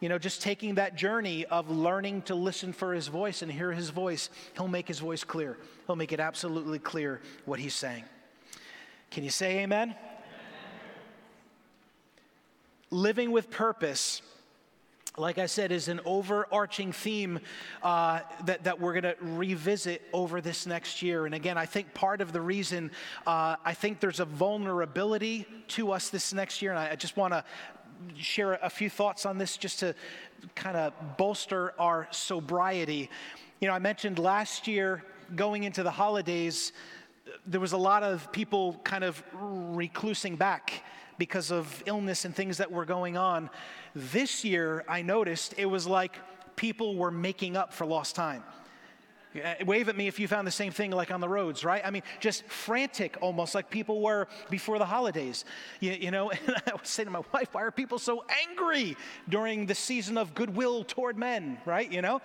you 0.00 0.08
know, 0.08 0.18
just 0.18 0.42
taking 0.42 0.74
that 0.76 0.96
journey 0.96 1.44
of 1.44 1.70
learning 1.70 2.22
to 2.22 2.34
listen 2.34 2.72
for 2.72 2.92
His 2.92 3.06
voice 3.06 3.42
and 3.42 3.52
hear 3.52 3.70
His 3.70 3.90
voice, 3.90 4.30
He'll 4.56 4.66
make 4.66 4.88
His 4.88 4.98
voice 4.98 5.22
clear. 5.22 5.56
He'll 5.86 5.96
make 5.96 6.12
it 6.12 6.18
absolutely 6.18 6.80
clear 6.80 7.20
what 7.44 7.60
He's 7.60 7.74
saying. 7.74 8.04
Can 9.10 9.22
you 9.22 9.30
say 9.30 9.60
amen? 9.60 9.90
amen. 9.90 9.96
Living 12.90 13.30
with 13.30 13.50
purpose 13.50 14.22
like 15.18 15.38
I 15.38 15.46
said, 15.46 15.72
is 15.72 15.88
an 15.88 16.00
overarching 16.04 16.92
theme 16.92 17.40
uh, 17.82 18.20
that, 18.44 18.64
that 18.64 18.80
we're 18.80 19.00
going 19.00 19.14
to 19.14 19.16
revisit 19.20 20.02
over 20.12 20.40
this 20.40 20.66
next 20.66 21.02
year. 21.02 21.26
And 21.26 21.34
again, 21.34 21.58
I 21.58 21.66
think 21.66 21.92
part 21.94 22.20
of 22.20 22.32
the 22.32 22.40
reason 22.40 22.90
uh, 23.26 23.56
I 23.64 23.74
think 23.74 24.00
there's 24.00 24.20
a 24.20 24.24
vulnerability 24.24 25.46
to 25.68 25.92
us 25.92 26.08
this 26.10 26.32
next 26.32 26.62
year, 26.62 26.70
and 26.70 26.78
I, 26.78 26.92
I 26.92 26.96
just 26.96 27.16
want 27.16 27.32
to 27.32 27.44
share 28.16 28.54
a 28.62 28.70
few 28.70 28.88
thoughts 28.88 29.26
on 29.26 29.38
this 29.38 29.56
just 29.56 29.80
to 29.80 29.94
kind 30.54 30.76
of 30.76 30.92
bolster 31.16 31.74
our 31.78 32.06
sobriety. 32.10 33.10
You 33.60 33.68
know, 33.68 33.74
I 33.74 33.80
mentioned 33.80 34.18
last 34.18 34.68
year 34.68 35.02
going 35.34 35.64
into 35.64 35.82
the 35.82 35.90
holidays, 35.90 36.72
there 37.46 37.60
was 37.60 37.72
a 37.72 37.78
lot 37.78 38.02
of 38.02 38.30
people 38.32 38.80
kind 38.84 39.04
of 39.04 39.22
reclusing 39.34 40.38
back 40.38 40.84
because 41.18 41.50
of 41.50 41.82
illness 41.86 42.24
and 42.24 42.34
things 42.34 42.58
that 42.58 42.70
were 42.70 42.84
going 42.84 43.16
on. 43.16 43.50
This 43.94 44.44
year, 44.44 44.84
I 44.88 45.02
noticed 45.02 45.54
it 45.58 45.66
was 45.66 45.86
like 45.86 46.16
people 46.56 46.96
were 46.96 47.10
making 47.10 47.56
up 47.56 47.72
for 47.72 47.86
lost 47.86 48.14
time. 48.14 48.42
Uh, 49.34 49.54
wave 49.66 49.88
at 49.90 49.96
me 49.96 50.08
if 50.08 50.18
you 50.18 50.26
found 50.26 50.46
the 50.46 50.52
same 50.52 50.72
thing 50.72 50.90
like 50.90 51.10
on 51.10 51.20
the 51.20 51.28
roads, 51.28 51.62
right? 51.62 51.82
I 51.84 51.90
mean, 51.90 52.02
just 52.18 52.44
frantic 52.46 53.18
almost 53.20 53.54
like 53.54 53.68
people 53.68 54.00
were 54.00 54.26
before 54.48 54.78
the 54.78 54.86
holidays. 54.86 55.44
You, 55.80 55.92
you 55.92 56.10
know, 56.10 56.30
and 56.46 56.56
I 56.66 56.72
was 56.72 56.88
saying 56.88 57.06
to 57.06 57.10
my 57.10 57.22
wife, 57.32 57.48
why 57.52 57.62
are 57.62 57.70
people 57.70 57.98
so 57.98 58.24
angry 58.48 58.96
during 59.28 59.66
the 59.66 59.74
season 59.74 60.16
of 60.16 60.34
goodwill 60.34 60.82
toward 60.82 61.18
men, 61.18 61.58
right? 61.66 61.90
You 61.90 62.00
know, 62.00 62.22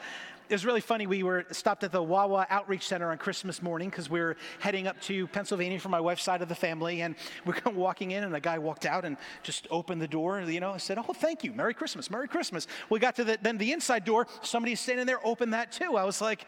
it 0.50 0.54
was 0.54 0.66
really 0.66 0.82
funny. 0.82 1.08
We 1.08 1.24
were 1.24 1.46
stopped 1.52 1.84
at 1.84 1.92
the 1.92 2.04
Wawa 2.04 2.46
Outreach 2.50 2.88
Center 2.88 3.12
on 3.12 3.18
Christmas 3.18 3.62
morning 3.62 3.90
because 3.90 4.10
we 4.10 4.20
were 4.20 4.36
heading 4.60 4.88
up 4.88 5.00
to 5.02 5.28
Pennsylvania 5.28 5.80
for 5.80 5.90
my 5.90 6.00
wife's 6.00 6.24
side 6.24 6.42
of 6.42 6.50
the 6.50 6.56
family, 6.56 7.02
and 7.02 7.16
we 7.46 7.54
are 7.66 7.72
walking 7.72 8.12
in, 8.12 8.24
and 8.24 8.36
a 8.36 8.40
guy 8.40 8.58
walked 8.58 8.86
out 8.86 9.06
and 9.06 9.18
just 9.44 9.68
opened 9.72 10.02
the 10.02 10.08
door. 10.08 10.42
You 10.42 10.60
know, 10.60 10.72
I 10.72 10.78
said, 10.78 10.98
"Oh, 10.98 11.14
thank 11.14 11.44
you, 11.44 11.54
Merry 11.54 11.74
Christmas, 11.74 12.12
Merry 12.12 12.28
Christmas." 12.28 12.68
We 12.90 13.00
got 13.00 13.16
to 13.16 13.24
the, 13.24 13.38
then 13.42 13.58
the 13.58 13.72
inside 13.72 14.06
door. 14.06 14.28
Somebody's 14.42 14.80
standing 14.80 15.06
there 15.06 15.26
opened 15.26 15.54
that 15.54 15.72
too. 15.72 15.96
I 15.96 16.04
was 16.04 16.22
like 16.22 16.46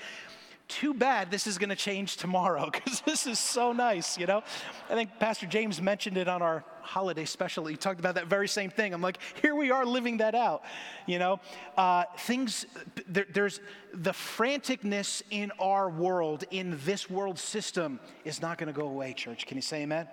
too 0.68 0.94
bad 0.94 1.32
this 1.32 1.48
is 1.48 1.58
going 1.58 1.70
to 1.70 1.76
change 1.76 2.18
tomorrow 2.18 2.70
because 2.72 3.02
this 3.02 3.28
is 3.28 3.40
so 3.40 3.72
nice, 3.72 4.18
you 4.18 4.26
know? 4.26 4.44
I 4.90 4.94
think 4.94 5.20
Pastor 5.20 5.46
James 5.46 5.82
mentioned 5.82 6.18
it 6.18 6.28
on 6.28 6.42
our 6.42 6.64
holiday 6.82 7.26
special. 7.26 7.66
He 7.66 7.76
talked 7.76 8.00
about 8.00 8.16
that 8.16 8.28
very 8.28 8.48
same 8.48 8.70
thing. 8.70 8.94
I'm 8.94 9.02
like, 9.02 9.18
here 9.42 9.56
we 9.56 9.72
are 9.72 9.86
living 9.86 10.18
that 10.18 10.36
out, 10.36 10.64
you 11.06 11.20
know? 11.20 11.40
Uh, 11.78 12.04
things, 12.20 12.66
there, 13.08 13.26
there's 13.32 13.60
the 13.94 14.12
franticness 14.12 15.22
in 15.32 15.52
our 15.60 15.90
world, 15.90 16.44
in 16.52 16.80
this 16.86 17.10
world 17.10 17.40
system, 17.40 18.00
is 18.24 18.42
not 18.42 18.58
going 18.58 18.72
to 18.72 18.80
go 18.80 18.88
away, 18.88 19.14
church. 19.14 19.46
Can 19.46 19.58
you 19.58 19.64
say 19.64 19.84
amen? 19.84 20.08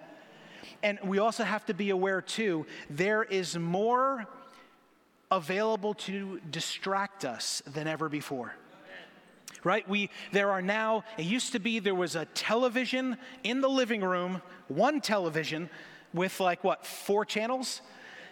And 0.83 0.99
we 1.05 1.19
also 1.19 1.45
have 1.45 1.67
to 1.67 1.75
be 1.75 1.91
aware, 1.91 2.21
too, 2.21 2.67
there 2.89 3.23
is 3.23 3.59
more 3.59 4.27
available 5.31 5.95
to 5.95 6.41
distract 6.51 7.25
us 7.25 7.63
than 7.67 7.87
ever 7.87 8.09
before 8.09 8.55
right? 9.65 9.89
We, 9.89 10.11
there 10.33 10.51
are 10.51 10.63
now, 10.63 11.05
it 11.19 11.25
used 11.25 11.53
to 11.53 11.59
be 11.59 11.79
there 11.79 11.95
was 11.95 12.17
a 12.17 12.25
television 12.27 13.17
in 13.45 13.61
the 13.61 13.69
living 13.69 14.03
room, 14.03 14.43
one 14.69 15.01
television 15.01 15.71
with 16.13 16.41
like 16.41 16.65
what, 16.65 16.87
four 16.87 17.25
channels? 17.25 17.81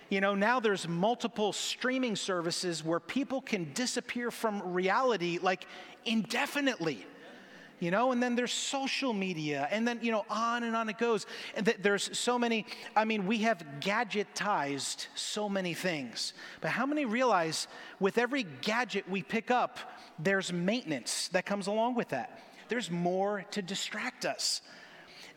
You 0.08 0.20
know, 0.20 0.34
now 0.34 0.58
there's 0.58 0.88
multiple 0.88 1.52
streaming 1.52 2.16
services 2.16 2.84
where 2.84 3.00
people 3.00 3.40
can 3.40 3.72
disappear 3.74 4.30
from 4.30 4.72
reality 4.72 5.38
like 5.40 5.66
indefinitely. 6.04 7.06
You 7.80 7.90
know, 7.90 8.12
and 8.12 8.22
then 8.22 8.36
there's 8.36 8.52
social 8.52 9.12
media, 9.12 9.66
and 9.70 9.88
then, 9.88 9.98
you 10.02 10.12
know, 10.12 10.24
on 10.28 10.62
and 10.62 10.76
on 10.76 10.88
it 10.88 10.98
goes. 10.98 11.26
And 11.56 11.66
th- 11.66 11.78
there's 11.80 12.16
so 12.16 12.38
many, 12.38 12.66
I 12.94 13.04
mean, 13.04 13.26
we 13.26 13.38
have 13.38 13.64
gadgetized 13.80 15.06
so 15.14 15.48
many 15.48 15.74
things. 15.74 16.34
But 16.60 16.70
how 16.70 16.86
many 16.86 17.06
realize 17.06 17.66
with 17.98 18.18
every 18.18 18.44
gadget 18.60 19.08
we 19.08 19.22
pick 19.22 19.50
up, 19.50 19.78
there's 20.18 20.52
maintenance 20.52 21.28
that 21.28 21.46
comes 21.46 21.66
along 21.66 21.94
with 21.94 22.10
that? 22.10 22.38
There's 22.68 22.90
more 22.90 23.44
to 23.52 23.62
distract 23.62 24.24
us. 24.24 24.60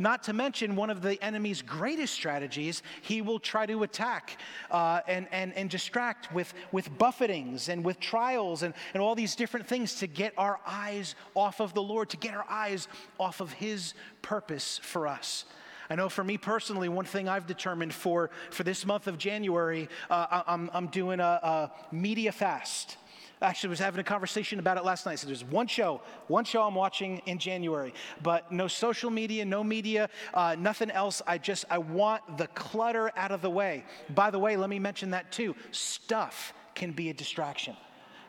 Not 0.04 0.24
to 0.24 0.34
mention, 0.34 0.76
one 0.76 0.90
of 0.90 1.02
the 1.02 1.18
enemy's 1.24 1.62
greatest 1.62 2.14
strategies, 2.14 2.84
he 3.04 3.22
will 3.22 3.40
try 3.40 3.66
to 3.66 3.84
attack 3.84 4.38
uh, 4.70 5.00
and, 5.08 5.30
and, 5.32 5.54
and 5.54 5.70
distract 5.70 6.30
with, 6.34 6.54
with 6.74 6.98
buffetings 6.98 7.70
and 7.70 7.86
with 7.86 8.02
trials 8.02 8.64
and, 8.64 8.74
and 8.94 9.02
all 9.02 9.16
these 9.16 9.34
different 9.34 9.66
things 9.66 9.96
to 9.96 10.08
get 10.08 10.34
our 10.38 10.60
eyes 10.68 11.16
off 11.36 11.62
of 11.62 11.74
the 11.74 11.82
Lord, 11.82 12.10
to 12.10 12.18
get 12.18 12.34
our 12.34 12.46
eyes 12.50 12.90
off 13.18 13.40
of 13.40 13.54
his 13.54 13.94
purpose 14.22 14.78
for 14.84 15.08
us. 15.08 15.46
I 15.90 15.96
know 15.96 16.10
for 16.10 16.26
me 16.26 16.38
personally, 16.38 16.90
one 16.90 17.06
thing 17.06 17.30
I've 17.30 17.48
determined 17.48 17.94
for, 17.94 18.30
for 18.52 18.66
this 18.66 18.86
month 18.86 19.08
of 19.08 19.18
January, 19.18 19.88
uh, 20.10 20.44
I'm, 20.48 20.70
I'm 20.74 20.88
doing 20.88 21.22
a, 21.22 21.24
a 21.24 21.72
media 21.94 22.34
fast 22.34 22.98
actually 23.44 23.70
was 23.70 23.80
having 23.80 24.00
a 24.00 24.04
conversation 24.04 24.60
about 24.60 24.78
it 24.78 24.86
last 24.86 25.06
night. 25.06 25.20
So 25.20 25.28
there's 25.28 25.44
one 25.44 25.68
show, 25.68 26.02
one 26.28 26.46
show 26.46 26.64
I'm 26.64 26.76
watching 26.76 27.22
in 27.26 27.38
January, 27.38 27.94
but 28.22 28.52
no 28.52 28.68
social 28.68 29.10
media, 29.10 29.46
no 29.46 29.64
media, 29.64 30.10
uh, 30.34 30.56
nothing 30.58 30.90
else. 30.90 31.22
I 31.28 31.38
just, 31.38 31.66
I 31.70 31.78
want 31.78 32.38
the 32.38 32.48
clutter 32.48 33.12
out 33.16 33.32
of 33.32 33.42
the 33.42 33.50
way. 33.50 33.84
By 34.16 34.32
the 34.32 34.40
way, 34.40 34.56
let 34.56 34.70
me 34.70 34.80
mention 34.80 35.12
that 35.12 35.32
too. 35.32 35.56
Stuff 35.72 36.54
can 36.74 36.92
be 36.92 37.10
a 37.10 37.14
distraction. 37.14 37.76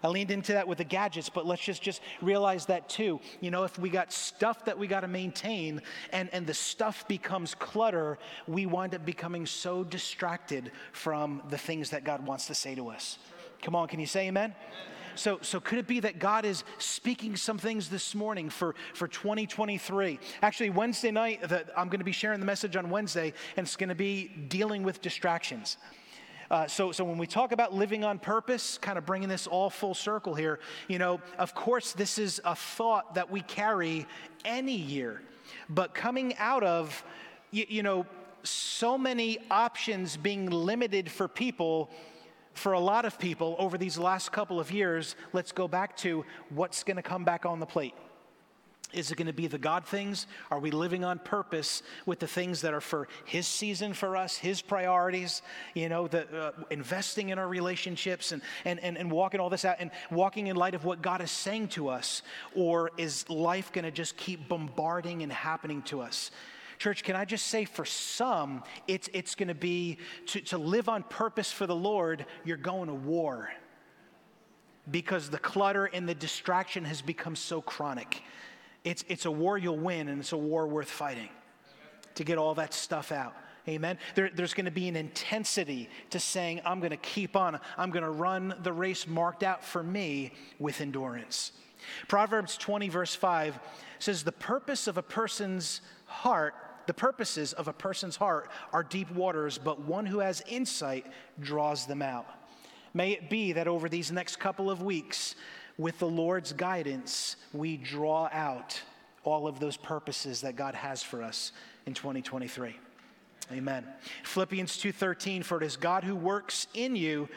I 0.03 0.09
leaned 0.09 0.31
into 0.31 0.53
that 0.53 0.69
with 0.69 0.79
the 0.79 0.85
gadgets, 0.85 1.31
but 1.31 1.47
let's 1.47 1.63
just, 1.63 1.81
just 1.81 2.03
realize 2.21 2.67
that 2.67 2.91
too. 2.91 3.21
You 3.41 3.51
know, 3.51 3.65
if 3.65 3.79
we 3.79 3.89
got 3.89 4.13
stuff 4.13 4.67
that 4.67 4.79
we 4.79 4.87
got 4.87 5.01
to 5.01 5.09
maintain 5.09 5.81
and, 6.13 6.29
and 6.35 6.47
the 6.47 6.53
stuff 6.53 7.09
becomes 7.09 7.55
clutter, 7.55 8.19
we 8.47 8.67
wind 8.67 8.95
up 8.95 9.07
becoming 9.07 9.47
so 9.47 9.83
distracted 9.83 10.73
from 10.93 11.43
the 11.49 11.57
things 11.57 11.89
that 11.91 12.05
God 12.05 12.27
wants 12.27 12.47
to 12.49 12.55
say 12.55 12.75
to 12.75 12.91
us. 12.91 13.19
Come 13.63 13.75
on, 13.75 13.89
can 13.89 13.99
you 13.99 14.07
say 14.07 14.29
amen? 14.29 14.55
amen. 14.55 14.94
So, 15.17 15.39
so 15.43 15.61
could 15.61 15.79
it 15.79 15.87
be 15.87 16.01
that 16.01 16.19
God 16.19 16.45
is 16.45 16.65
speaking 16.79 17.37
some 17.37 17.59
things 17.59 17.89
this 17.89 18.15
morning 18.15 18.51
for, 18.51 18.75
for 18.95 19.09
2023? 19.09 20.19
Actually, 20.43 20.71
Wednesday 20.71 21.11
night, 21.11 21.49
the, 21.49 21.65
I'm 21.79 21.89
going 21.89 22.01
to 22.01 22.05
be 22.05 22.13
sharing 22.13 22.41
the 22.41 22.47
message 22.47 22.77
on 22.77 22.91
Wednesday, 22.91 23.33
and 23.57 23.67
it's 23.67 23.77
going 23.77 23.89
to 23.89 23.95
be 23.95 24.29
dealing 24.49 24.83
with 24.83 25.01
distractions. 25.01 25.77
Uh, 26.51 26.67
so, 26.67 26.93
so 26.93 27.05
when 27.05 27.19
we 27.19 27.27
talk 27.27 27.53
about 27.53 27.73
living 27.73 28.05
on 28.05 28.19
purpose, 28.19 28.79
kind 28.79 28.99
of 28.99 29.07
bringing 29.07 29.29
this 29.29 29.47
all 29.47 29.71
full 29.71 29.95
circle 29.95 30.35
here, 30.35 30.61
you 30.89 30.99
know, 30.99 31.21
of 31.39 31.55
course, 31.55 31.93
this 31.93 32.19
is 32.19 32.41
a 32.45 32.55
thought 32.55 33.15
that 33.15 33.31
we 33.31 33.41
carry 33.43 34.07
any 34.45 34.77
year, 34.77 35.23
but 35.69 35.95
coming 35.95 36.37
out 36.37 36.63
of, 36.63 37.05
you, 37.51 37.65
you 37.69 37.83
know, 37.83 38.05
so 38.43 38.99
many 38.99 39.39
options 39.51 40.17
being 40.17 40.51
limited 40.51 41.11
for 41.11 41.29
people 41.29 41.91
for 42.55 42.73
a 42.73 42.81
lot 42.81 43.05
of 43.05 43.19
people 43.19 43.57
over 43.59 43.77
these 43.77 43.99
last 43.99 44.33
couple 44.33 44.59
of 44.59 44.71
years, 44.71 45.17
let's 45.33 45.53
go 45.53 45.69
back 45.69 45.97
to 45.99 46.25
what's 46.51 46.85
going 46.85 46.97
to 46.97 47.03
come 47.03 47.25
back 47.25 47.45
on 47.47 47.61
the 47.61 47.67
plate. 47.67 47.95
Is 48.95 49.11
it 49.11 49.17
going 49.17 49.27
to 49.27 49.33
be 49.33 49.49
the 49.49 49.59
God 49.59 49.85
things? 49.85 50.27
Are 50.51 50.61
we 50.61 50.71
living 50.71 51.05
on 51.05 51.19
purpose 51.19 51.83
with 52.07 52.21
the 52.21 52.29
things 52.29 52.61
that 52.61 52.73
are 52.73 52.81
for 52.81 53.09
His 53.25 53.47
season 53.47 53.93
for 53.93 54.17
us, 54.17 54.37
His 54.37 54.63
priorities? 54.63 55.43
You 55.75 55.89
know, 55.89 56.07
the, 56.07 56.29
uh, 56.33 56.53
investing 56.71 57.31
in 57.31 57.39
our 57.39 57.49
relationships 57.49 58.31
and, 58.31 58.41
and, 58.65 58.79
and, 58.81 58.97
and 58.97 59.11
walking 59.11 59.41
all 59.41 59.51
this 59.51 59.65
out 59.65 59.77
and 59.81 59.91
walking 60.11 60.47
in 60.47 60.55
light 60.55 60.75
of 60.75 60.85
what 60.85 61.03
God 61.03 61.21
is 61.21 61.31
saying 61.31 61.69
to 61.69 61.89
us? 61.89 62.23
Or 62.55 62.93
is 62.97 63.29
life 63.29 63.73
going 63.73 63.85
to 63.85 63.91
just 63.91 64.17
keep 64.17 64.49
bombarding 64.49 65.23
and 65.23 65.33
happening 65.33 65.83
to 65.83 66.01
us? 66.01 66.31
Church, 66.79 67.03
can 67.03 67.17
I 67.17 67.25
just 67.25 67.47
say 67.47 67.65
for 67.65 67.85
some, 67.85 68.63
it's, 68.87 69.09
it's 69.13 69.35
going 69.35 69.49
to 69.49 69.55
be 69.55 69.99
to, 70.27 70.59
live 70.59 70.89
on 70.89 71.03
purpose 71.05 71.53
for 71.53 71.67
the 71.67 71.75
Lord, 71.75 72.27
you're 72.45 72.57
going 72.57 72.89
to 72.89 72.95
war 72.95 73.51
because 74.91 75.31
the 75.31 75.39
clutter 75.39 75.87
and 75.87 76.09
the 76.09 76.15
distraction 76.15 76.85
has 76.85 77.01
become 77.01 77.37
so 77.37 77.61
chronic. 77.61 78.23
It's, 78.85 79.05
it's 79.09 79.25
a 79.25 79.31
war 79.31 79.57
you'll 79.57 79.79
win, 79.79 80.09
and 80.09 80.21
it's 80.21 80.33
a 80.33 80.37
war 80.37 80.67
worth 80.67 80.91
fighting 80.91 81.31
to 82.17 82.25
get 82.25 82.39
all 82.39 82.55
that 82.55 82.75
stuff 82.75 83.13
out. 83.13 83.35
Amen. 83.67 83.99
There, 84.15 84.31
there's 84.35 84.53
going 84.53 84.67
to 84.67 84.71
be 84.71 84.89
an 84.89 84.97
intensity 84.97 85.89
to 86.11 86.21
saying, 86.21 86.61
I'm 86.67 86.81
going 86.81 86.91
to 86.91 86.99
keep 86.99 87.35
on. 87.35 87.59
I'm 87.79 87.91
going 87.91 88.05
to 88.05 88.11
run 88.11 88.55
the 88.63 88.73
race 88.73 89.07
marked 89.07 89.43
out 89.43 89.65
for 89.65 89.83
me 89.83 90.33
with 90.59 90.83
endurance. 90.83 91.53
Proverbs 92.09 92.59
20, 92.59 92.91
verse 92.91 93.15
5 93.15 93.59
says, 93.99 94.23
The 94.23 94.33
purpose 94.33 94.87
of 94.87 94.99
a 94.99 95.03
person's 95.03 95.81
heart 96.05 96.55
the 96.87 96.95
purposes 96.95 97.53
of 97.53 97.69
a 97.69 97.73
person's 97.73 98.17
heart 98.17 98.51
are 98.73 98.83
deep 98.83 99.11
waters, 99.11 99.59
but 99.59 99.81
one 99.81 100.07
who 100.07 100.19
has 100.19 100.43
insight 100.47 101.07
draws 101.41 101.87
them 101.87 102.03
out. 102.03 102.27
May 102.93 103.13
it 103.13 103.29
be 103.29 103.53
that 103.53 103.67
over 103.67 103.89
these 103.89 104.13
next 104.13 104.37
couple 104.37 104.71
of 104.71 104.83
weeks, 104.83 105.35
with 105.77 105.99
the 105.99 106.07
Lord's 106.07 106.53
guidance, 106.53 107.37
we 107.53 107.77
draw 107.77 108.29
out 108.33 108.81
all 109.25 109.47
of 109.47 109.59
those 109.59 109.77
purposes 109.77 110.43
that 110.43 110.55
God 110.55 110.75
has 110.75 111.03
for 111.03 111.23
us 111.23 111.53
in 111.87 111.95
2023. 111.95 112.77
Amen. 113.53 113.87
Philippians 114.23 114.79
2:13 114.79 115.43
for 115.43 115.59
it 115.59 115.65
is 115.65 115.77
God 115.77 116.05
who 116.05 116.17
works 116.17 116.67
in 116.75 116.97
you 116.97 117.29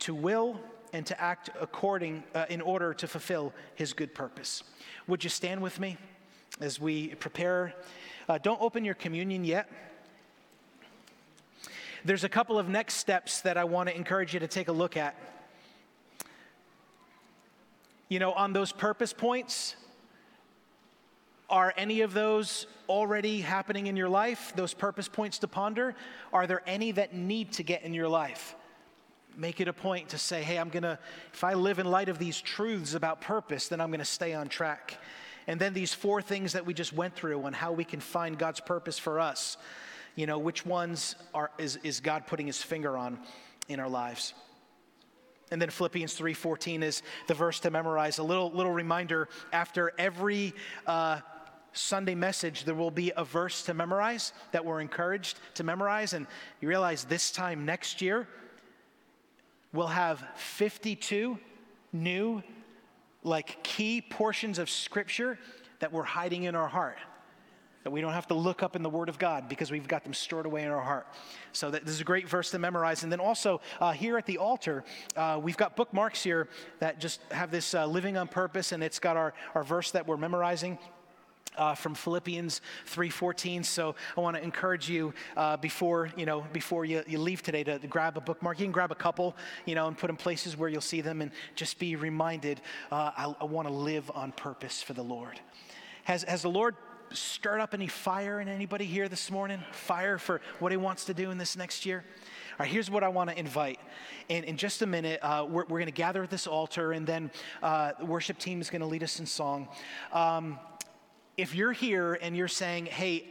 to 0.00 0.14
will 0.14 0.60
and 0.92 1.04
to 1.06 1.20
act 1.20 1.50
according 1.60 2.22
uh, 2.34 2.46
in 2.48 2.60
order 2.60 2.94
to 2.94 3.06
fulfill 3.06 3.52
his 3.74 3.92
good 3.92 4.14
purpose. 4.14 4.62
Would 5.06 5.22
you 5.22 5.30
stand 5.30 5.60
with 5.60 5.78
me 5.78 5.98
as 6.60 6.80
we 6.80 7.14
prepare 7.16 7.74
uh, 8.30 8.38
don't 8.38 8.60
open 8.60 8.84
your 8.84 8.94
communion 8.94 9.44
yet. 9.44 9.68
There's 12.04 12.22
a 12.22 12.28
couple 12.28 12.60
of 12.60 12.68
next 12.68 12.94
steps 12.94 13.40
that 13.40 13.56
I 13.56 13.64
want 13.64 13.88
to 13.88 13.96
encourage 13.96 14.32
you 14.32 14.38
to 14.38 14.46
take 14.46 14.68
a 14.68 14.72
look 14.72 14.96
at. 14.96 15.16
You 18.08 18.20
know, 18.20 18.32
on 18.32 18.52
those 18.52 18.70
purpose 18.70 19.12
points, 19.12 19.74
are 21.48 21.74
any 21.76 22.02
of 22.02 22.14
those 22.14 22.68
already 22.88 23.40
happening 23.40 23.88
in 23.88 23.96
your 23.96 24.08
life? 24.08 24.52
Those 24.54 24.74
purpose 24.74 25.08
points 25.08 25.40
to 25.40 25.48
ponder? 25.48 25.96
Are 26.32 26.46
there 26.46 26.62
any 26.66 26.92
that 26.92 27.12
need 27.12 27.50
to 27.54 27.64
get 27.64 27.82
in 27.82 27.92
your 27.92 28.08
life? 28.08 28.54
Make 29.36 29.60
it 29.60 29.66
a 29.66 29.72
point 29.72 30.10
to 30.10 30.18
say, 30.18 30.42
hey, 30.42 30.56
I'm 30.56 30.68
going 30.68 30.84
to, 30.84 31.00
if 31.32 31.42
I 31.42 31.54
live 31.54 31.80
in 31.80 31.86
light 31.86 32.08
of 32.08 32.20
these 32.20 32.40
truths 32.40 32.94
about 32.94 33.20
purpose, 33.20 33.66
then 33.66 33.80
I'm 33.80 33.88
going 33.88 33.98
to 33.98 34.04
stay 34.04 34.34
on 34.34 34.48
track. 34.48 34.98
And 35.50 35.58
then 35.58 35.74
these 35.74 35.92
four 35.92 36.22
things 36.22 36.52
that 36.52 36.64
we 36.64 36.74
just 36.74 36.92
went 36.92 37.16
through 37.16 37.42
on 37.42 37.52
how 37.52 37.72
we 37.72 37.82
can 37.82 37.98
find 37.98 38.38
God's 38.38 38.60
purpose 38.60 39.00
for 39.00 39.18
us. 39.18 39.56
You 40.14 40.26
know, 40.26 40.38
which 40.38 40.64
ones 40.64 41.16
are, 41.34 41.50
is, 41.58 41.74
is 41.82 41.98
God 41.98 42.28
putting 42.28 42.46
his 42.46 42.62
finger 42.62 42.96
on 42.96 43.18
in 43.68 43.80
our 43.80 43.88
lives? 43.88 44.32
And 45.50 45.60
then 45.60 45.68
Philippians 45.70 46.16
3:14 46.16 46.84
is 46.84 47.02
the 47.26 47.34
verse 47.34 47.58
to 47.60 47.70
memorize. 47.72 48.18
A 48.18 48.22
little 48.22 48.52
little 48.52 48.70
reminder 48.70 49.28
after 49.52 49.92
every 49.98 50.54
uh, 50.86 51.18
Sunday 51.72 52.14
message, 52.14 52.62
there 52.62 52.76
will 52.76 52.92
be 52.92 53.12
a 53.16 53.24
verse 53.24 53.64
to 53.64 53.74
memorize 53.74 54.32
that 54.52 54.64
we're 54.64 54.80
encouraged 54.80 55.40
to 55.54 55.64
memorize. 55.64 56.12
And 56.12 56.28
you 56.60 56.68
realize 56.68 57.02
this 57.02 57.32
time 57.32 57.64
next 57.64 58.00
year, 58.00 58.28
we'll 59.72 59.88
have 59.88 60.24
52 60.36 61.40
new 61.92 62.40
like 63.22 63.62
key 63.62 64.00
portions 64.00 64.58
of 64.58 64.70
Scripture 64.70 65.38
that 65.80 65.92
we're 65.92 66.02
hiding 66.02 66.44
in 66.44 66.54
our 66.54 66.68
heart. 66.68 66.98
That 67.84 67.90
we 67.90 68.02
don't 68.02 68.12
have 68.12 68.26
to 68.28 68.34
look 68.34 68.62
up 68.62 68.76
in 68.76 68.82
the 68.82 68.90
Word 68.90 69.08
of 69.08 69.18
God 69.18 69.48
because 69.48 69.70
we've 69.70 69.88
got 69.88 70.04
them 70.04 70.12
stored 70.12 70.44
away 70.44 70.64
in 70.64 70.70
our 70.70 70.82
heart. 70.82 71.06
So 71.52 71.70
that, 71.70 71.86
this 71.86 71.94
is 71.94 72.00
a 72.02 72.04
great 72.04 72.28
verse 72.28 72.50
to 72.50 72.58
memorize. 72.58 73.04
And 73.04 73.10
then 73.10 73.20
also 73.20 73.62
uh, 73.80 73.92
here 73.92 74.18
at 74.18 74.26
the 74.26 74.36
altar, 74.36 74.84
uh, 75.16 75.40
we've 75.42 75.56
got 75.56 75.76
bookmarks 75.76 76.22
here 76.22 76.48
that 76.80 77.00
just 77.00 77.20
have 77.30 77.50
this 77.50 77.74
uh, 77.74 77.86
living 77.86 78.18
on 78.18 78.28
purpose, 78.28 78.72
and 78.72 78.82
it's 78.82 78.98
got 78.98 79.16
our, 79.16 79.32
our 79.54 79.64
verse 79.64 79.92
that 79.92 80.06
we're 80.06 80.18
memorizing 80.18 80.78
uh, 81.56 81.74
from 81.74 81.94
Philippians 81.94 82.60
3:14. 82.86 83.64
So 83.64 83.94
I 84.16 84.20
want 84.20 84.36
to 84.36 84.42
encourage 84.42 84.88
you 84.88 85.12
uh, 85.36 85.56
before 85.56 86.10
you 86.16 86.26
know 86.26 86.44
before 86.52 86.84
you, 86.84 87.02
you 87.06 87.18
leave 87.18 87.42
today 87.42 87.64
to, 87.64 87.78
to, 87.78 87.86
grab 87.86 88.16
a 88.16 88.20
bookmark. 88.20 88.58
You 88.58 88.66
can 88.66 88.72
grab 88.72 88.92
a 88.92 88.96
couple, 88.96 89.36
you 89.66 89.74
know, 89.74 89.88
and 89.88 89.96
put 89.96 90.06
them 90.06 90.16
places 90.16 90.56
where 90.56 90.68
you'll 90.68 90.80
see 90.80 91.00
them, 91.00 91.20
and 91.22 91.30
just 91.54 91.78
be 91.78 91.96
reminded. 91.96 92.60
Uh, 92.90 93.10
I, 93.16 93.34
I 93.40 93.44
want 93.44 93.68
to 93.68 93.74
live 93.74 94.10
on 94.14 94.32
purpose 94.32 94.82
for 94.82 94.92
the 94.92 95.02
Lord. 95.02 95.40
Has 96.04 96.22
has 96.24 96.42
the 96.42 96.50
Lord 96.50 96.76
stirred 97.12 97.60
up 97.60 97.74
any 97.74 97.88
fire 97.88 98.40
in 98.40 98.48
anybody 98.48 98.84
here 98.84 99.08
this 99.08 99.30
morning? 99.30 99.62
Fire 99.72 100.18
for 100.18 100.40
what 100.58 100.72
He 100.72 100.78
wants 100.78 101.04
to 101.06 101.14
do 101.14 101.30
in 101.30 101.38
this 101.38 101.56
next 101.56 101.84
year. 101.84 102.04
All 102.52 102.64
right, 102.64 102.68
here's 102.68 102.90
what 102.90 103.02
I 103.02 103.08
want 103.08 103.30
to 103.30 103.38
invite. 103.38 103.80
In, 104.28 104.44
in 104.44 104.56
just 104.56 104.82
a 104.82 104.86
minute, 104.86 105.18
uh, 105.22 105.46
we're, 105.48 105.64
we're 105.64 105.78
going 105.78 105.86
to 105.86 105.92
gather 105.92 106.22
at 106.22 106.30
this 106.30 106.46
altar, 106.46 106.92
and 106.92 107.06
then 107.06 107.30
uh, 107.62 107.92
the 107.98 108.04
worship 108.04 108.38
team 108.38 108.60
is 108.60 108.70
going 108.70 108.82
to 108.82 108.86
lead 108.86 109.02
us 109.02 109.18
in 109.18 109.26
song. 109.26 109.68
Um, 110.12 110.58
if 111.40 111.54
you're 111.54 111.72
here 111.72 112.18
and 112.20 112.36
you're 112.36 112.48
saying, 112.48 112.84
hey, 112.84 113.24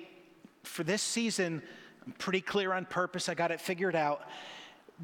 for 0.64 0.84
this 0.84 1.02
season, 1.04 1.62
I'm 2.06 2.14
pretty 2.14 2.42
clear 2.42 2.74
on 2.74 2.86
purpose, 2.86 3.30
I 3.30 3.36
got 3.36 3.52
it 3.52 3.62
figured 3.62 3.96
out, 3.96 4.28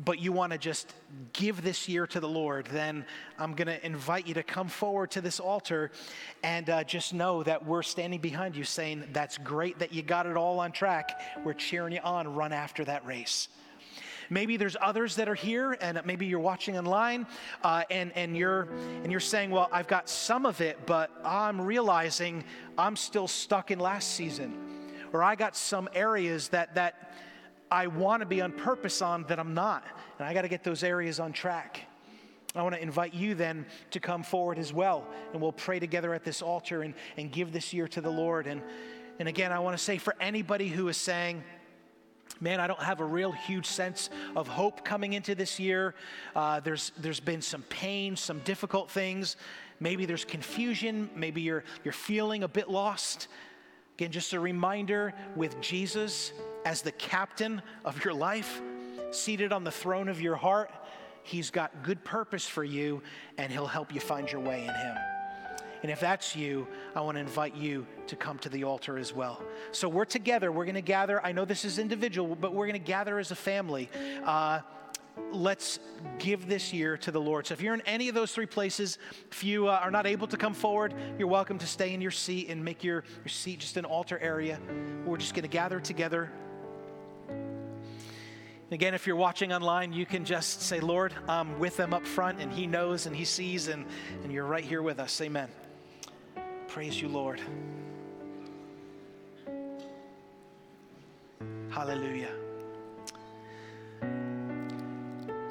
but 0.03 0.19
you 0.19 0.31
want 0.31 0.53
to 0.53 0.57
just 0.57 0.91
give 1.31 1.61
this 1.61 1.87
year 1.87 2.07
to 2.07 2.19
the 2.19 2.27
Lord, 2.27 2.65
then 2.71 3.05
I'm 3.37 3.53
going 3.53 3.67
to 3.67 3.85
invite 3.85 4.25
you 4.25 4.33
to 4.33 4.43
come 4.43 4.67
forward 4.67 5.11
to 5.11 5.21
this 5.21 5.39
altar 5.39 5.91
and 6.43 6.67
uh, 6.67 6.83
just 6.83 7.13
know 7.13 7.43
that 7.43 7.63
we're 7.63 7.83
standing 7.83 8.19
behind 8.19 8.55
you 8.55 8.63
saying, 8.63 9.03
That's 9.13 9.37
great 9.37 9.77
that 9.79 9.93
you 9.93 10.01
got 10.01 10.25
it 10.25 10.35
all 10.35 10.59
on 10.59 10.71
track. 10.71 11.21
We're 11.43 11.53
cheering 11.53 11.93
you 11.93 12.01
on. 12.03 12.33
Run 12.33 12.53
after 12.53 12.83
that 12.85 13.05
race. 13.05 13.49
Maybe 14.29 14.57
there's 14.57 14.77
others 14.81 15.15
that 15.15 15.29
are 15.29 15.35
here, 15.35 15.77
and 15.81 16.01
maybe 16.05 16.25
you're 16.25 16.39
watching 16.39 16.77
online, 16.77 17.27
uh, 17.63 17.83
and 17.89 18.11
and 18.15 18.35
you're 18.35 18.67
and 19.03 19.11
you're 19.11 19.19
saying, 19.19 19.51
"Well, 19.51 19.69
I've 19.71 19.87
got 19.87 20.09
some 20.09 20.45
of 20.45 20.61
it, 20.61 20.85
but 20.85 21.11
I'm 21.23 21.61
realizing 21.61 22.43
I'm 22.77 22.95
still 22.95 23.27
stuck 23.27 23.71
in 23.71 23.79
last 23.79 24.11
season, 24.11 24.53
or 25.13 25.23
I 25.23 25.35
got 25.35 25.55
some 25.55 25.89
areas 25.93 26.49
that 26.49 26.75
that 26.75 27.13
I 27.71 27.87
want 27.87 28.21
to 28.21 28.25
be 28.25 28.41
on 28.41 28.51
purpose 28.51 29.01
on 29.01 29.23
that 29.23 29.39
I'm 29.39 29.53
not. 29.53 29.83
And 30.19 30.27
I 30.27 30.33
got 30.33 30.43
to 30.43 30.47
get 30.47 30.63
those 30.63 30.83
areas 30.83 31.19
on 31.19 31.33
track. 31.33 31.81
I 32.55 32.61
want 32.61 32.75
to 32.75 32.81
invite 32.81 33.13
you 33.13 33.35
then 33.35 33.65
to 33.91 33.99
come 33.99 34.23
forward 34.23 34.57
as 34.59 34.71
well. 34.71 35.05
And 35.33 35.41
we'll 35.41 35.51
pray 35.51 35.79
together 35.79 36.13
at 36.13 36.23
this 36.23 36.41
altar 36.41 36.83
and, 36.83 36.93
and 37.17 37.31
give 37.31 37.51
this 37.51 37.73
year 37.73 37.87
to 37.89 38.01
the 38.01 38.09
Lord. 38.09 38.47
And, 38.47 38.61
and 39.19 39.27
again, 39.27 39.51
I 39.51 39.59
want 39.59 39.77
to 39.77 39.83
say 39.83 39.97
for 39.97 40.15
anybody 40.21 40.69
who 40.69 40.87
is 40.87 40.95
saying, 40.95 41.43
Man, 42.41 42.59
I 42.59 42.67
don't 42.67 42.81
have 42.81 42.99
a 42.99 43.05
real 43.05 43.31
huge 43.31 43.65
sense 43.65 44.09
of 44.35 44.47
hope 44.47 44.83
coming 44.83 45.13
into 45.13 45.35
this 45.35 45.59
year. 45.59 45.95
Uh, 46.35 46.59
there's, 46.59 46.91
there's 46.97 47.21
been 47.21 47.41
some 47.41 47.61
pain, 47.63 48.15
some 48.15 48.39
difficult 48.39 48.91
things. 48.91 49.37
Maybe 49.79 50.05
there's 50.05 50.25
confusion. 50.25 51.09
Maybe 51.15 51.41
you're, 51.41 51.63
you're 51.83 51.93
feeling 51.93 52.43
a 52.43 52.47
bit 52.47 52.69
lost. 52.69 53.29
Again, 53.97 54.11
just 54.11 54.33
a 54.33 54.39
reminder 54.39 55.13
with 55.37 55.59
Jesus, 55.61 56.33
as 56.65 56.81
the 56.81 56.91
captain 56.91 57.61
of 57.85 58.03
your 58.03 58.13
life, 58.13 58.61
seated 59.11 59.53
on 59.53 59.63
the 59.63 59.71
throne 59.71 60.09
of 60.09 60.19
your 60.19 60.35
heart. 60.35 60.71
He's 61.23 61.49
got 61.49 61.83
good 61.83 62.03
purpose 62.03 62.45
for 62.45 62.63
you, 62.63 63.01
and 63.37 63.51
He'll 63.51 63.65
help 63.65 63.93
you 63.93 64.01
find 64.01 64.29
your 64.29 64.41
way 64.41 64.63
in 64.63 64.73
Him. 64.73 65.14
And 65.85 65.91
if 65.91 65.99
that's 65.99 66.35
you, 66.35 66.67
I 66.95 67.01
want 67.01 67.17
to 67.17 67.21
invite 67.21 67.55
you 67.55 67.85
to 68.07 68.15
come 68.15 68.39
to 68.39 68.49
the 68.49 68.63
altar 68.63 68.97
as 68.97 69.13
well. 69.13 69.43
So 69.71 69.87
we're 69.87 70.03
together. 70.03 70.51
We're 70.51 70.65
going 70.65 70.73
to 70.73 70.81
gather. 70.81 71.23
I 71.23 71.31
know 71.31 71.45
this 71.45 71.63
is 71.63 71.77
individual, 71.77 72.35
but 72.35 72.55
we're 72.55 72.65
going 72.65 72.81
to 72.81 72.87
gather 72.87 73.19
as 73.19 73.29
a 73.29 73.35
family. 73.35 73.87
Uh, 74.23 74.61
let's 75.31 75.77
give 76.17 76.47
this 76.47 76.73
year 76.73 76.97
to 76.97 77.11
the 77.11 77.21
Lord. 77.21 77.45
So 77.45 77.53
if 77.53 77.61
you're 77.61 77.75
in 77.75 77.81
any 77.81 78.09
of 78.09 78.15
those 78.15 78.31
three 78.31 78.47
places, 78.47 78.97
if 79.29 79.43
you 79.43 79.67
uh, 79.67 79.79
are 79.79 79.91
not 79.91 80.07
able 80.07 80.25
to 80.25 80.37
come 80.37 80.55
forward, 80.55 80.95
you're 81.19 81.27
welcome 81.27 81.59
to 81.59 81.67
stay 81.67 81.93
in 81.93 82.01
your 82.01 82.09
seat 82.09 82.49
and 82.49 82.65
make 82.65 82.83
your, 82.83 83.03
your 83.19 83.29
seat 83.29 83.59
just 83.59 83.77
an 83.77 83.85
altar 83.85 84.17
area. 84.17 84.59
We're 85.05 85.17
just 85.17 85.35
going 85.35 85.43
to 85.43 85.49
gather 85.49 85.79
together 85.79 86.31
Again, 88.71 88.95
if 88.95 89.05
you're 89.05 89.15
watching 89.15 89.53
online, 89.53 89.93
you 89.93 90.07
can 90.07 90.25
just 90.25 90.63
say, 90.63 90.79
Lord, 90.79 91.13
I'm 91.27 91.59
with 91.59 91.77
them 91.77 91.93
up 91.93 92.05
front, 92.05 92.41
and 92.41 92.51
He 92.51 92.65
knows 92.65 93.05
and 93.05 93.15
He 93.15 93.23
sees, 93.23 93.67
and, 93.67 93.85
and 94.23 94.31
you're 94.31 94.45
right 94.45 94.63
here 94.63 94.81
with 94.81 94.99
us. 94.99 95.21
Amen. 95.21 95.49
Praise 96.75 97.01
you, 97.01 97.07
Lord. 97.07 97.39
Hallelujah. 101.69 102.33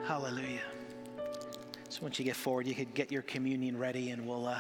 Hallelujah. 0.07 0.61
So 1.89 2.03
once 2.03 2.18
you 2.18 2.27
get 2.27 2.37
forward, 2.37 2.66
you 2.66 2.75
could 2.75 2.93
get 2.93 3.11
your 3.11 3.22
communion 3.22 3.79
ready, 3.79 4.11
and 4.11 4.29
we'll, 4.29 4.47
uh, 4.47 4.59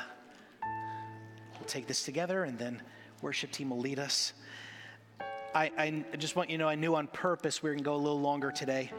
we'll 1.52 1.66
take 1.66 1.86
this 1.86 2.02
together, 2.02 2.44
and 2.44 2.58
then 2.58 2.80
worship 3.20 3.50
team 3.50 3.68
will 3.68 3.80
lead 3.80 3.98
us. 3.98 4.32
I, 5.54 5.70
I 5.76 6.16
just 6.16 6.34
want 6.34 6.48
you 6.48 6.56
to 6.56 6.62
know 6.62 6.68
I 6.70 6.76
knew 6.76 6.94
on 6.94 7.08
purpose 7.08 7.62
we 7.62 7.68
were 7.68 7.74
going 7.74 7.84
to 7.84 7.90
go 7.90 7.94
a 7.94 7.96
little 7.96 8.22
longer 8.22 8.50
today, 8.50 8.90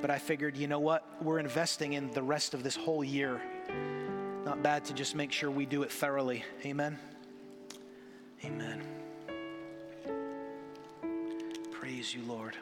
but 0.00 0.10
I 0.10 0.18
figured, 0.18 0.56
you 0.56 0.66
know 0.66 0.80
what? 0.80 1.22
We're 1.22 1.38
investing 1.38 1.92
in 1.92 2.10
the 2.10 2.24
rest 2.24 2.54
of 2.54 2.64
this 2.64 2.74
whole 2.74 3.04
year. 3.04 3.40
Not 4.54 4.62
bad 4.62 4.84
to 4.84 4.94
just 4.94 5.16
make 5.16 5.32
sure 5.32 5.50
we 5.50 5.66
do 5.66 5.82
it 5.82 5.90
thoroughly. 5.90 6.44
Amen. 6.64 6.96
Amen. 8.44 8.82
Praise 11.72 12.14
you, 12.14 12.22
Lord. 12.22 12.56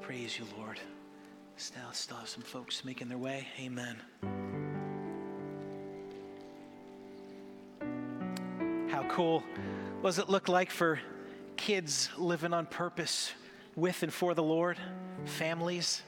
Praise 0.00 0.38
you, 0.38 0.46
Lord. 0.56 0.80
Still, 1.58 1.82
still 1.92 2.16
have 2.16 2.30
some 2.30 2.42
folks 2.42 2.82
making 2.82 3.10
their 3.10 3.18
way. 3.18 3.46
Amen. 3.60 3.98
How 8.88 9.02
cool 9.10 9.42
what 10.00 10.08
does 10.08 10.18
it 10.18 10.30
look 10.30 10.48
like 10.48 10.70
for 10.70 10.98
kids 11.58 12.08
living 12.16 12.54
on 12.54 12.64
purpose 12.64 13.32
with 13.76 14.02
and 14.02 14.14
for 14.14 14.32
the 14.32 14.42
Lord? 14.42 14.78
Families, 15.26 16.00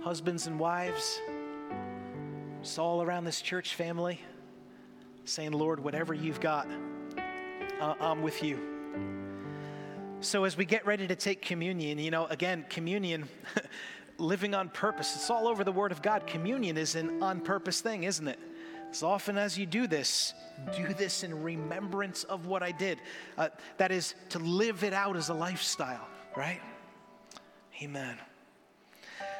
husbands 0.00 0.48
and 0.48 0.58
wives, 0.58 1.20
it's 2.60 2.78
all 2.78 3.02
around 3.02 3.24
this 3.24 3.40
church 3.40 3.74
family 3.74 4.20
saying, 5.24 5.52
Lord, 5.52 5.78
whatever 5.80 6.12
you've 6.12 6.40
got, 6.40 6.66
uh, 7.80 7.94
I'm 8.00 8.22
with 8.22 8.42
you. 8.42 8.58
So, 10.20 10.44
as 10.44 10.56
we 10.56 10.64
get 10.64 10.84
ready 10.84 11.06
to 11.06 11.14
take 11.14 11.42
communion, 11.42 11.98
you 11.98 12.10
know, 12.10 12.26
again, 12.26 12.64
communion, 12.68 13.28
living 14.18 14.54
on 14.54 14.68
purpose, 14.70 15.14
it's 15.14 15.30
all 15.30 15.46
over 15.46 15.62
the 15.62 15.70
Word 15.70 15.92
of 15.92 16.02
God. 16.02 16.26
Communion 16.26 16.76
is 16.76 16.96
an 16.96 17.22
on 17.22 17.40
purpose 17.40 17.80
thing, 17.80 18.02
isn't 18.02 18.26
it? 18.26 18.38
As 18.90 19.04
often 19.04 19.38
as 19.38 19.56
you 19.56 19.64
do 19.64 19.86
this, 19.86 20.34
do 20.74 20.92
this 20.94 21.22
in 21.22 21.42
remembrance 21.42 22.24
of 22.24 22.46
what 22.46 22.64
I 22.64 22.72
did. 22.72 22.98
Uh, 23.36 23.50
that 23.76 23.92
is 23.92 24.14
to 24.30 24.40
live 24.40 24.82
it 24.82 24.92
out 24.92 25.16
as 25.16 25.28
a 25.28 25.34
lifestyle, 25.34 26.08
right? 26.36 26.60
Amen. 27.80 28.18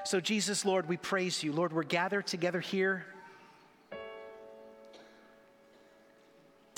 So, 0.05 0.21
Jesus, 0.21 0.65
Lord, 0.65 0.89
we 0.89 0.97
praise 0.97 1.43
you. 1.43 1.53
Lord, 1.53 1.73
we're 1.73 1.83
gathered 1.83 2.27
together 2.27 2.61
here 2.61 3.05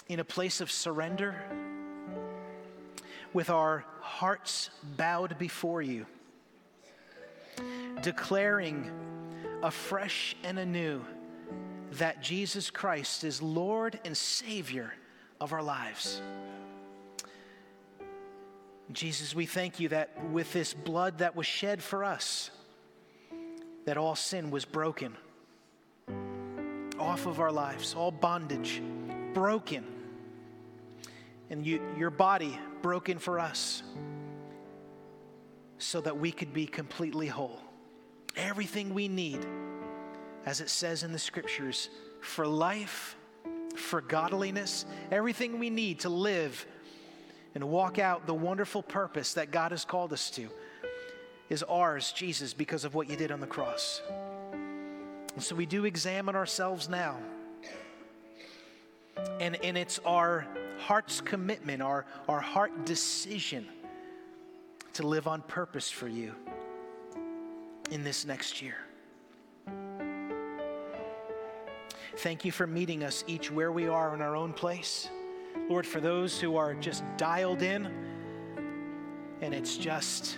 in 0.08 0.18
a 0.18 0.24
place 0.24 0.60
of 0.60 0.70
surrender 0.70 1.36
with 3.32 3.50
our 3.50 3.84
hearts 4.00 4.70
bowed 4.96 5.38
before 5.38 5.82
you, 5.82 6.06
declaring 8.02 8.90
afresh 9.62 10.34
and 10.42 10.58
anew 10.58 11.00
that 11.92 12.22
Jesus 12.22 12.70
Christ 12.70 13.24
is 13.24 13.40
Lord 13.40 14.00
and 14.04 14.16
Savior 14.16 14.92
of 15.40 15.52
our 15.52 15.62
lives. 15.62 16.20
Jesus, 18.92 19.34
we 19.34 19.46
thank 19.46 19.78
you 19.78 19.88
that 19.90 20.10
with 20.30 20.52
this 20.52 20.74
blood 20.74 21.18
that 21.18 21.36
was 21.36 21.46
shed 21.46 21.82
for 21.82 22.04
us, 22.04 22.50
that 23.84 23.96
all 23.96 24.14
sin 24.14 24.50
was 24.50 24.64
broken 24.64 25.16
off 26.98 27.26
of 27.26 27.40
our 27.40 27.50
lives, 27.50 27.94
all 27.94 28.10
bondage 28.10 28.82
broken, 29.32 29.84
and 31.48 31.66
you, 31.66 31.80
your 31.96 32.10
body 32.10 32.58
broken 32.82 33.18
for 33.18 33.38
us 33.38 33.82
so 35.78 36.00
that 36.00 36.18
we 36.18 36.30
could 36.30 36.52
be 36.52 36.66
completely 36.66 37.26
whole. 37.26 37.60
Everything 38.36 38.92
we 38.92 39.08
need 39.08 39.44
as 40.46 40.60
it 40.60 40.70
says 40.70 41.02
in 41.02 41.12
the 41.12 41.18
scriptures, 41.18 41.90
for 42.20 42.46
life, 42.46 43.16
for 43.76 44.00
godliness, 44.00 44.86
everything 45.10 45.58
we 45.58 45.70
need 45.70 46.00
to 46.00 46.08
live 46.08 46.66
and 47.54 47.64
walk 47.64 47.98
out 47.98 48.26
the 48.26 48.34
wonderful 48.34 48.82
purpose 48.82 49.34
that 49.34 49.50
God 49.50 49.72
has 49.72 49.84
called 49.84 50.12
us 50.12 50.30
to 50.30 50.48
is 51.50 51.64
ours, 51.64 52.12
Jesus, 52.12 52.54
because 52.54 52.84
of 52.84 52.94
what 52.94 53.10
you 53.10 53.16
did 53.16 53.30
on 53.30 53.40
the 53.40 53.46
cross. 53.46 54.00
And 55.34 55.42
so 55.42 55.54
we 55.54 55.66
do 55.66 55.84
examine 55.84 56.36
ourselves 56.36 56.88
now. 56.88 57.18
And, 59.40 59.56
and 59.62 59.76
it's 59.76 59.98
our 60.06 60.46
heart's 60.78 61.20
commitment, 61.20 61.82
our, 61.82 62.06
our 62.28 62.40
heart 62.40 62.86
decision 62.86 63.66
to 64.94 65.06
live 65.06 65.26
on 65.26 65.42
purpose 65.42 65.90
for 65.90 66.08
you 66.08 66.34
in 67.90 68.04
this 68.04 68.24
next 68.24 68.62
year. 68.62 68.76
Thank 72.18 72.44
you 72.44 72.52
for 72.52 72.66
meeting 72.66 73.02
us 73.04 73.24
each 73.26 73.50
where 73.50 73.72
we 73.72 73.88
are 73.88 74.14
in 74.14 74.20
our 74.20 74.36
own 74.36 74.52
place. 74.52 75.08
Lord, 75.68 75.86
for 75.86 76.00
those 76.00 76.40
who 76.40 76.56
are 76.56 76.74
just 76.74 77.02
dialed 77.16 77.62
in 77.62 77.90
and 79.40 79.54
it's 79.54 79.76
just 79.76 80.36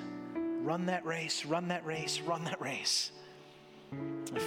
run 0.63 0.87
that 0.87 1.05
race, 1.05 1.45
run 1.45 1.69
that 1.69 1.85
race, 1.85 2.21
run 2.21 2.45
that 2.45 2.61
race. 2.61 3.13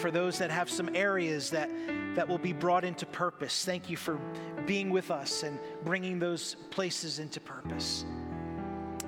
For 0.02 0.10
those 0.10 0.40
that 0.40 0.50
have 0.50 0.70
some 0.70 0.90
areas 0.96 1.52
that, 1.52 1.70
that 2.16 2.28
will 2.28 2.40
be 2.40 2.54
brought 2.54 2.84
into 2.84 3.06
purpose, 3.06 3.64
thank 3.64 3.90
you 3.90 3.98
for 3.98 4.20
being 4.66 4.90
with 4.90 5.12
us 5.12 5.44
and 5.44 5.60
bringing 5.84 6.18
those 6.18 6.56
places 6.72 7.20
into 7.20 7.40
purpose. 7.40 8.06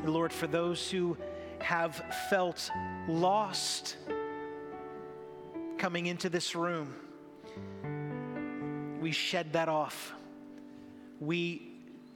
Lord, 0.04 0.32
for 0.32 0.48
those 0.48 0.92
who 0.92 1.18
have 1.60 1.96
felt 2.30 2.70
lost 3.08 3.98
coming 5.78 6.06
into 6.06 6.30
this 6.30 6.56
room, 6.56 6.94
we 9.02 9.12
shed 9.12 9.54
that 9.54 9.70
off. 9.70 10.14
We 11.20 11.72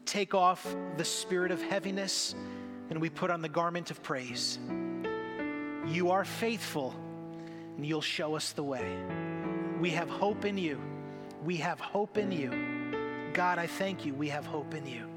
take 0.05 0.35
off 0.35 0.75
the 0.97 1.05
spirit 1.05 1.51
of 1.51 1.61
heaviness 1.61 2.35
and 2.91 3.01
we 3.01 3.09
put 3.09 3.31
on 3.31 3.41
the 3.41 3.49
garment 3.49 3.89
of 3.89 4.03
praise. 4.03 4.59
You 5.87 6.11
are 6.11 6.25
faithful, 6.25 6.93
and 7.75 7.85
you'll 7.85 8.01
show 8.01 8.35
us 8.35 8.51
the 8.51 8.63
way. 8.63 8.85
We 9.79 9.89
have 9.91 10.09
hope 10.09 10.45
in 10.45 10.57
you. 10.57 10.79
We 11.43 11.55
have 11.57 11.79
hope 11.79 12.17
in 12.17 12.31
you. 12.31 12.51
God, 13.33 13.57
I 13.57 13.65
thank 13.65 14.05
you. 14.05 14.13
We 14.13 14.27
have 14.27 14.45
hope 14.45 14.75
in 14.75 14.85
you. 14.85 15.07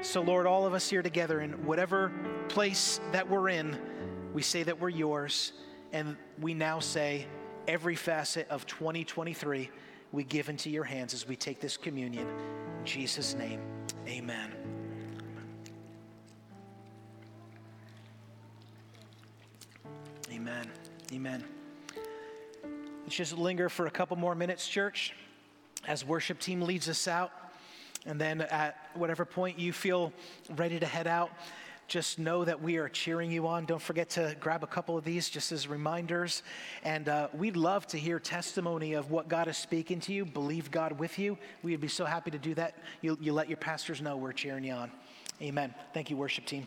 So, 0.00 0.22
Lord, 0.22 0.46
all 0.46 0.66
of 0.66 0.74
us 0.74 0.88
here 0.88 1.02
together, 1.02 1.40
in 1.40 1.52
whatever 1.64 2.10
place 2.48 2.98
that 3.12 3.28
we're 3.28 3.50
in, 3.50 3.78
we 4.32 4.42
say 4.42 4.62
that 4.64 4.80
we're 4.80 4.88
yours. 4.88 5.52
And 5.92 6.16
we 6.40 6.54
now 6.54 6.80
say, 6.80 7.26
every 7.68 7.94
facet 7.94 8.48
of 8.48 8.66
2023 8.66 9.70
we 10.12 10.24
give 10.24 10.48
into 10.48 10.70
your 10.70 10.84
hands 10.84 11.12
as 11.12 11.26
we 11.26 11.36
take 11.36 11.60
this 11.60 11.76
communion. 11.76 12.26
In 12.26 12.84
Jesus' 12.84 13.34
name, 13.34 13.60
amen. 14.06 14.63
Amen. 21.14 21.44
Let's 23.04 23.14
just 23.14 23.38
linger 23.38 23.68
for 23.68 23.86
a 23.86 23.90
couple 23.90 24.16
more 24.16 24.34
minutes, 24.34 24.66
church, 24.66 25.14
as 25.86 26.04
worship 26.04 26.40
team 26.40 26.60
leads 26.60 26.88
us 26.88 27.06
out. 27.06 27.30
And 28.04 28.20
then 28.20 28.40
at 28.40 28.76
whatever 28.94 29.24
point 29.24 29.56
you 29.56 29.72
feel 29.72 30.12
ready 30.56 30.80
to 30.80 30.86
head 30.86 31.06
out, 31.06 31.30
just 31.86 32.18
know 32.18 32.44
that 32.44 32.60
we 32.60 32.78
are 32.78 32.88
cheering 32.88 33.30
you 33.30 33.46
on. 33.46 33.64
Don't 33.64 33.80
forget 33.80 34.10
to 34.10 34.34
grab 34.40 34.64
a 34.64 34.66
couple 34.66 34.98
of 34.98 35.04
these 35.04 35.28
just 35.28 35.52
as 35.52 35.68
reminders. 35.68 36.42
And 36.82 37.08
uh, 37.08 37.28
we'd 37.32 37.56
love 37.56 37.86
to 37.88 37.96
hear 37.96 38.18
testimony 38.18 38.94
of 38.94 39.12
what 39.12 39.28
God 39.28 39.46
is 39.46 39.56
speaking 39.56 40.00
to 40.00 40.12
you. 40.12 40.24
Believe 40.24 40.72
God 40.72 40.98
with 40.98 41.16
you. 41.16 41.38
We 41.62 41.70
would 41.70 41.80
be 41.80 41.86
so 41.86 42.04
happy 42.04 42.32
to 42.32 42.38
do 42.38 42.54
that. 42.54 42.76
You, 43.02 43.16
you 43.20 43.32
let 43.32 43.48
your 43.48 43.58
pastors 43.58 44.02
know 44.02 44.16
we're 44.16 44.32
cheering 44.32 44.64
you 44.64 44.72
on. 44.72 44.90
Amen. 45.40 45.72
Thank 45.92 46.10
you, 46.10 46.16
worship 46.16 46.44
team. 46.44 46.66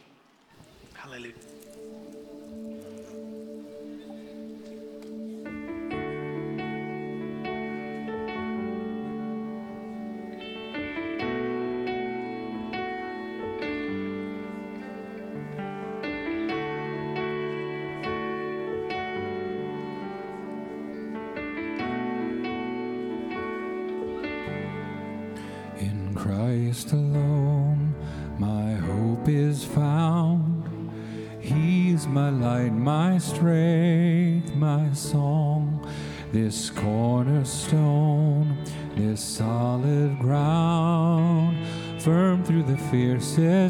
Hallelujah. 0.94 1.34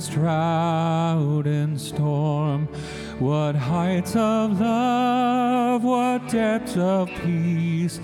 Fiercest 0.08 0.12
drought 0.14 1.48
and 1.48 1.80
storm. 1.80 2.68
What 3.20 3.56
heights 3.56 4.16
of 4.16 4.60
love, 4.60 5.84
what 5.84 6.30
depths 6.30 6.78
of 6.78 7.10
peace 7.24 7.98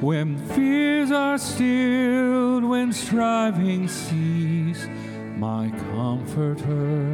when 0.00 0.36
fears 0.54 1.10
are 1.10 1.38
stilled, 1.38 2.64
when 2.64 2.92
striving 2.92 3.88
cease, 3.88 4.86
my 5.36 5.70
comforter, 5.92 7.07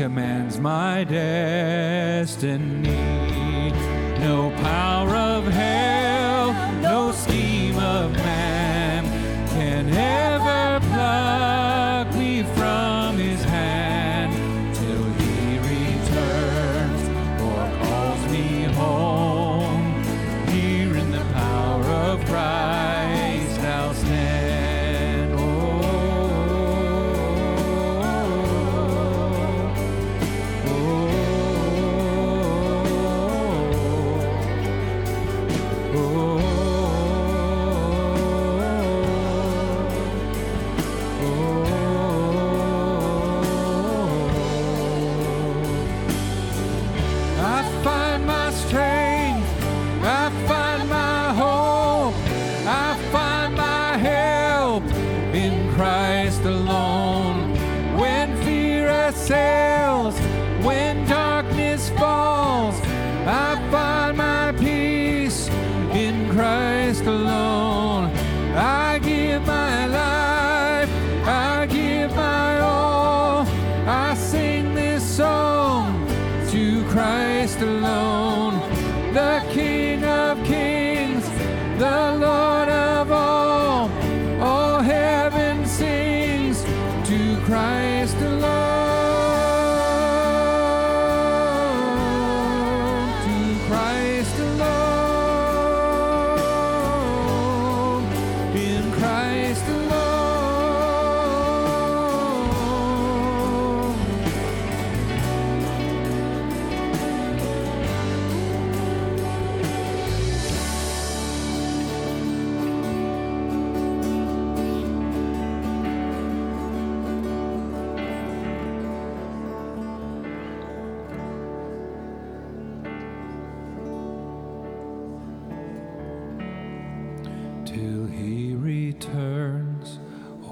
commands 0.00 0.58
my 0.58 1.04
destiny. 1.04 1.39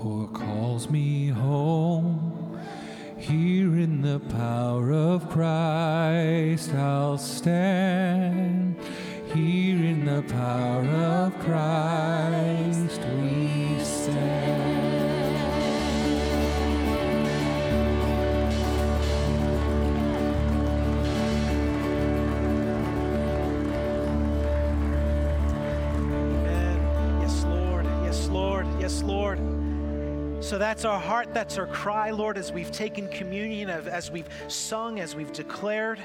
Or 0.04 0.28
calls 0.28 0.88
me 0.90 1.28
home. 1.28 2.60
Here 3.16 3.76
in 3.78 4.02
the 4.02 4.20
power 4.20 4.92
of 4.92 5.28
Christ 5.28 6.72
I'll 6.74 7.18
stand. 7.18 8.76
Here 9.34 9.76
in 9.76 10.04
the 10.04 10.22
power 10.22 10.84
of 10.84 11.38
Christ 11.40 12.37
So 30.48 30.56
that's 30.56 30.86
our 30.86 30.98
heart, 30.98 31.34
that's 31.34 31.58
our 31.58 31.66
cry, 31.66 32.08
Lord, 32.08 32.38
as 32.38 32.52
we've 32.52 32.72
taken 32.72 33.06
communion, 33.08 33.68
as 33.68 34.10
we've 34.10 34.30
sung, 34.48 34.98
as 34.98 35.14
we've 35.14 35.30
declared. 35.30 36.00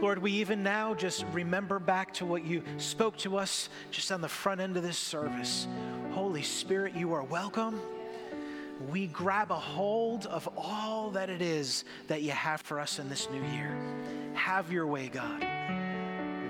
Lord, 0.00 0.16
we 0.22 0.32
even 0.32 0.62
now 0.62 0.94
just 0.94 1.26
remember 1.34 1.78
back 1.78 2.14
to 2.14 2.24
what 2.24 2.46
you 2.46 2.62
spoke 2.78 3.18
to 3.18 3.36
us 3.36 3.68
just 3.90 4.10
on 4.10 4.22
the 4.22 4.28
front 4.28 4.62
end 4.62 4.78
of 4.78 4.82
this 4.82 4.96
service. 4.96 5.68
Holy 6.12 6.42
Spirit, 6.42 6.96
you 6.96 7.12
are 7.12 7.24
welcome. 7.24 7.78
We 8.90 9.08
grab 9.08 9.50
a 9.50 9.58
hold 9.58 10.24
of 10.28 10.48
all 10.56 11.10
that 11.10 11.28
it 11.28 11.42
is 11.42 11.84
that 12.08 12.22
you 12.22 12.30
have 12.30 12.62
for 12.62 12.80
us 12.80 12.98
in 12.98 13.10
this 13.10 13.28
new 13.28 13.42
year. 13.52 13.76
Have 14.32 14.72
your 14.72 14.86
way, 14.86 15.08
God. 15.08 15.46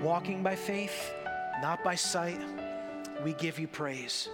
Walking 0.01 0.41
by 0.41 0.55
faith, 0.55 1.11
not 1.61 1.83
by 1.83 1.95
sight, 1.95 2.39
we 3.25 3.33
give 3.33 3.59
you 3.59 3.67
praise. 3.67 4.29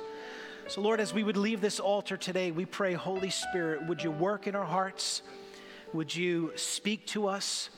So, 0.71 0.79
Lord, 0.79 1.01
as 1.01 1.13
we 1.13 1.25
would 1.25 1.35
leave 1.35 1.59
this 1.59 1.81
altar 1.81 2.15
today, 2.15 2.51
we 2.51 2.63
pray, 2.63 2.93
Holy 2.93 3.29
Spirit, 3.29 3.85
would 3.87 4.01
you 4.01 4.09
work 4.09 4.47
in 4.47 4.55
our 4.55 4.63
hearts? 4.63 5.21
Would 5.91 6.15
you 6.15 6.53
speak 6.55 7.05
to 7.07 7.27
us? 7.27 7.69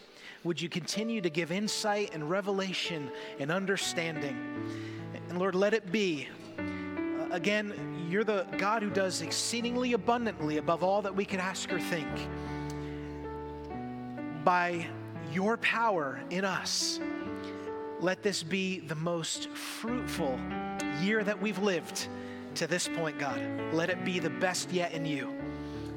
Would 0.44 0.62
you 0.62 0.70
continue 0.70 1.20
to 1.20 1.30
give 1.32 1.52
insight 1.52 2.12
and 2.14 2.30
revelation 2.30 3.10
and 3.40 3.52
understanding? 3.52 4.38
And 5.28 5.40
Lord, 5.40 5.56
let 5.56 5.74
it 5.74 5.92
be. 5.92 6.28
uh, 6.60 7.30
again, 7.32 8.06
you're 8.12 8.24
the 8.24 8.46
God 8.60 8.84
who 8.84 8.92
does 8.92 9.24
exceedingly 9.24 9.94
abundantly 9.94 10.60
above 10.60 10.84
all 10.84 11.02
that 11.02 11.16
we 11.16 11.26
could 11.26 11.40
ask 11.40 11.74
or 11.74 11.80
think. 11.80 12.08
By 14.44 14.86
your 15.32 15.58
power 15.58 16.20
in 16.30 16.46
us, 16.46 17.00
let 18.02 18.22
this 18.22 18.44
be 18.44 18.82
the 18.82 18.94
most 18.94 19.50
fruitful 19.50 20.40
year 21.02 21.24
that 21.24 21.42
we've 21.42 21.58
lived 21.58 22.08
to 22.56 22.68
this 22.68 22.88
point, 22.88 23.18
God. 23.20 23.42
Let 23.72 23.90
it 23.90 24.04
be 24.06 24.20
the 24.20 24.30
best 24.30 24.72
yet 24.72 24.94
in 24.94 25.06
you. 25.06 25.34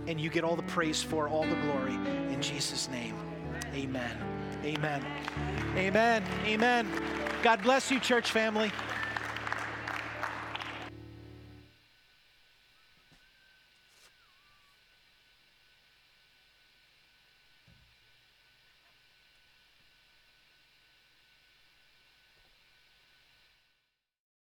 And 0.06 0.20
you 0.20 0.30
get 0.30 0.44
all 0.44 0.56
the 0.56 0.62
praise 0.62 1.02
for 1.02 1.28
all 1.28 1.44
the 1.44 1.56
glory. 1.56 1.94
In 1.94 2.40
Jesus' 2.40 2.88
name, 2.88 3.14
amen. 3.74 4.16
Amen. 4.64 5.04
Amen. 5.76 6.24
Amen. 6.44 6.88
God 7.42 7.62
bless 7.62 7.90
you, 7.90 8.00
church 8.00 8.30
family. 8.30 8.72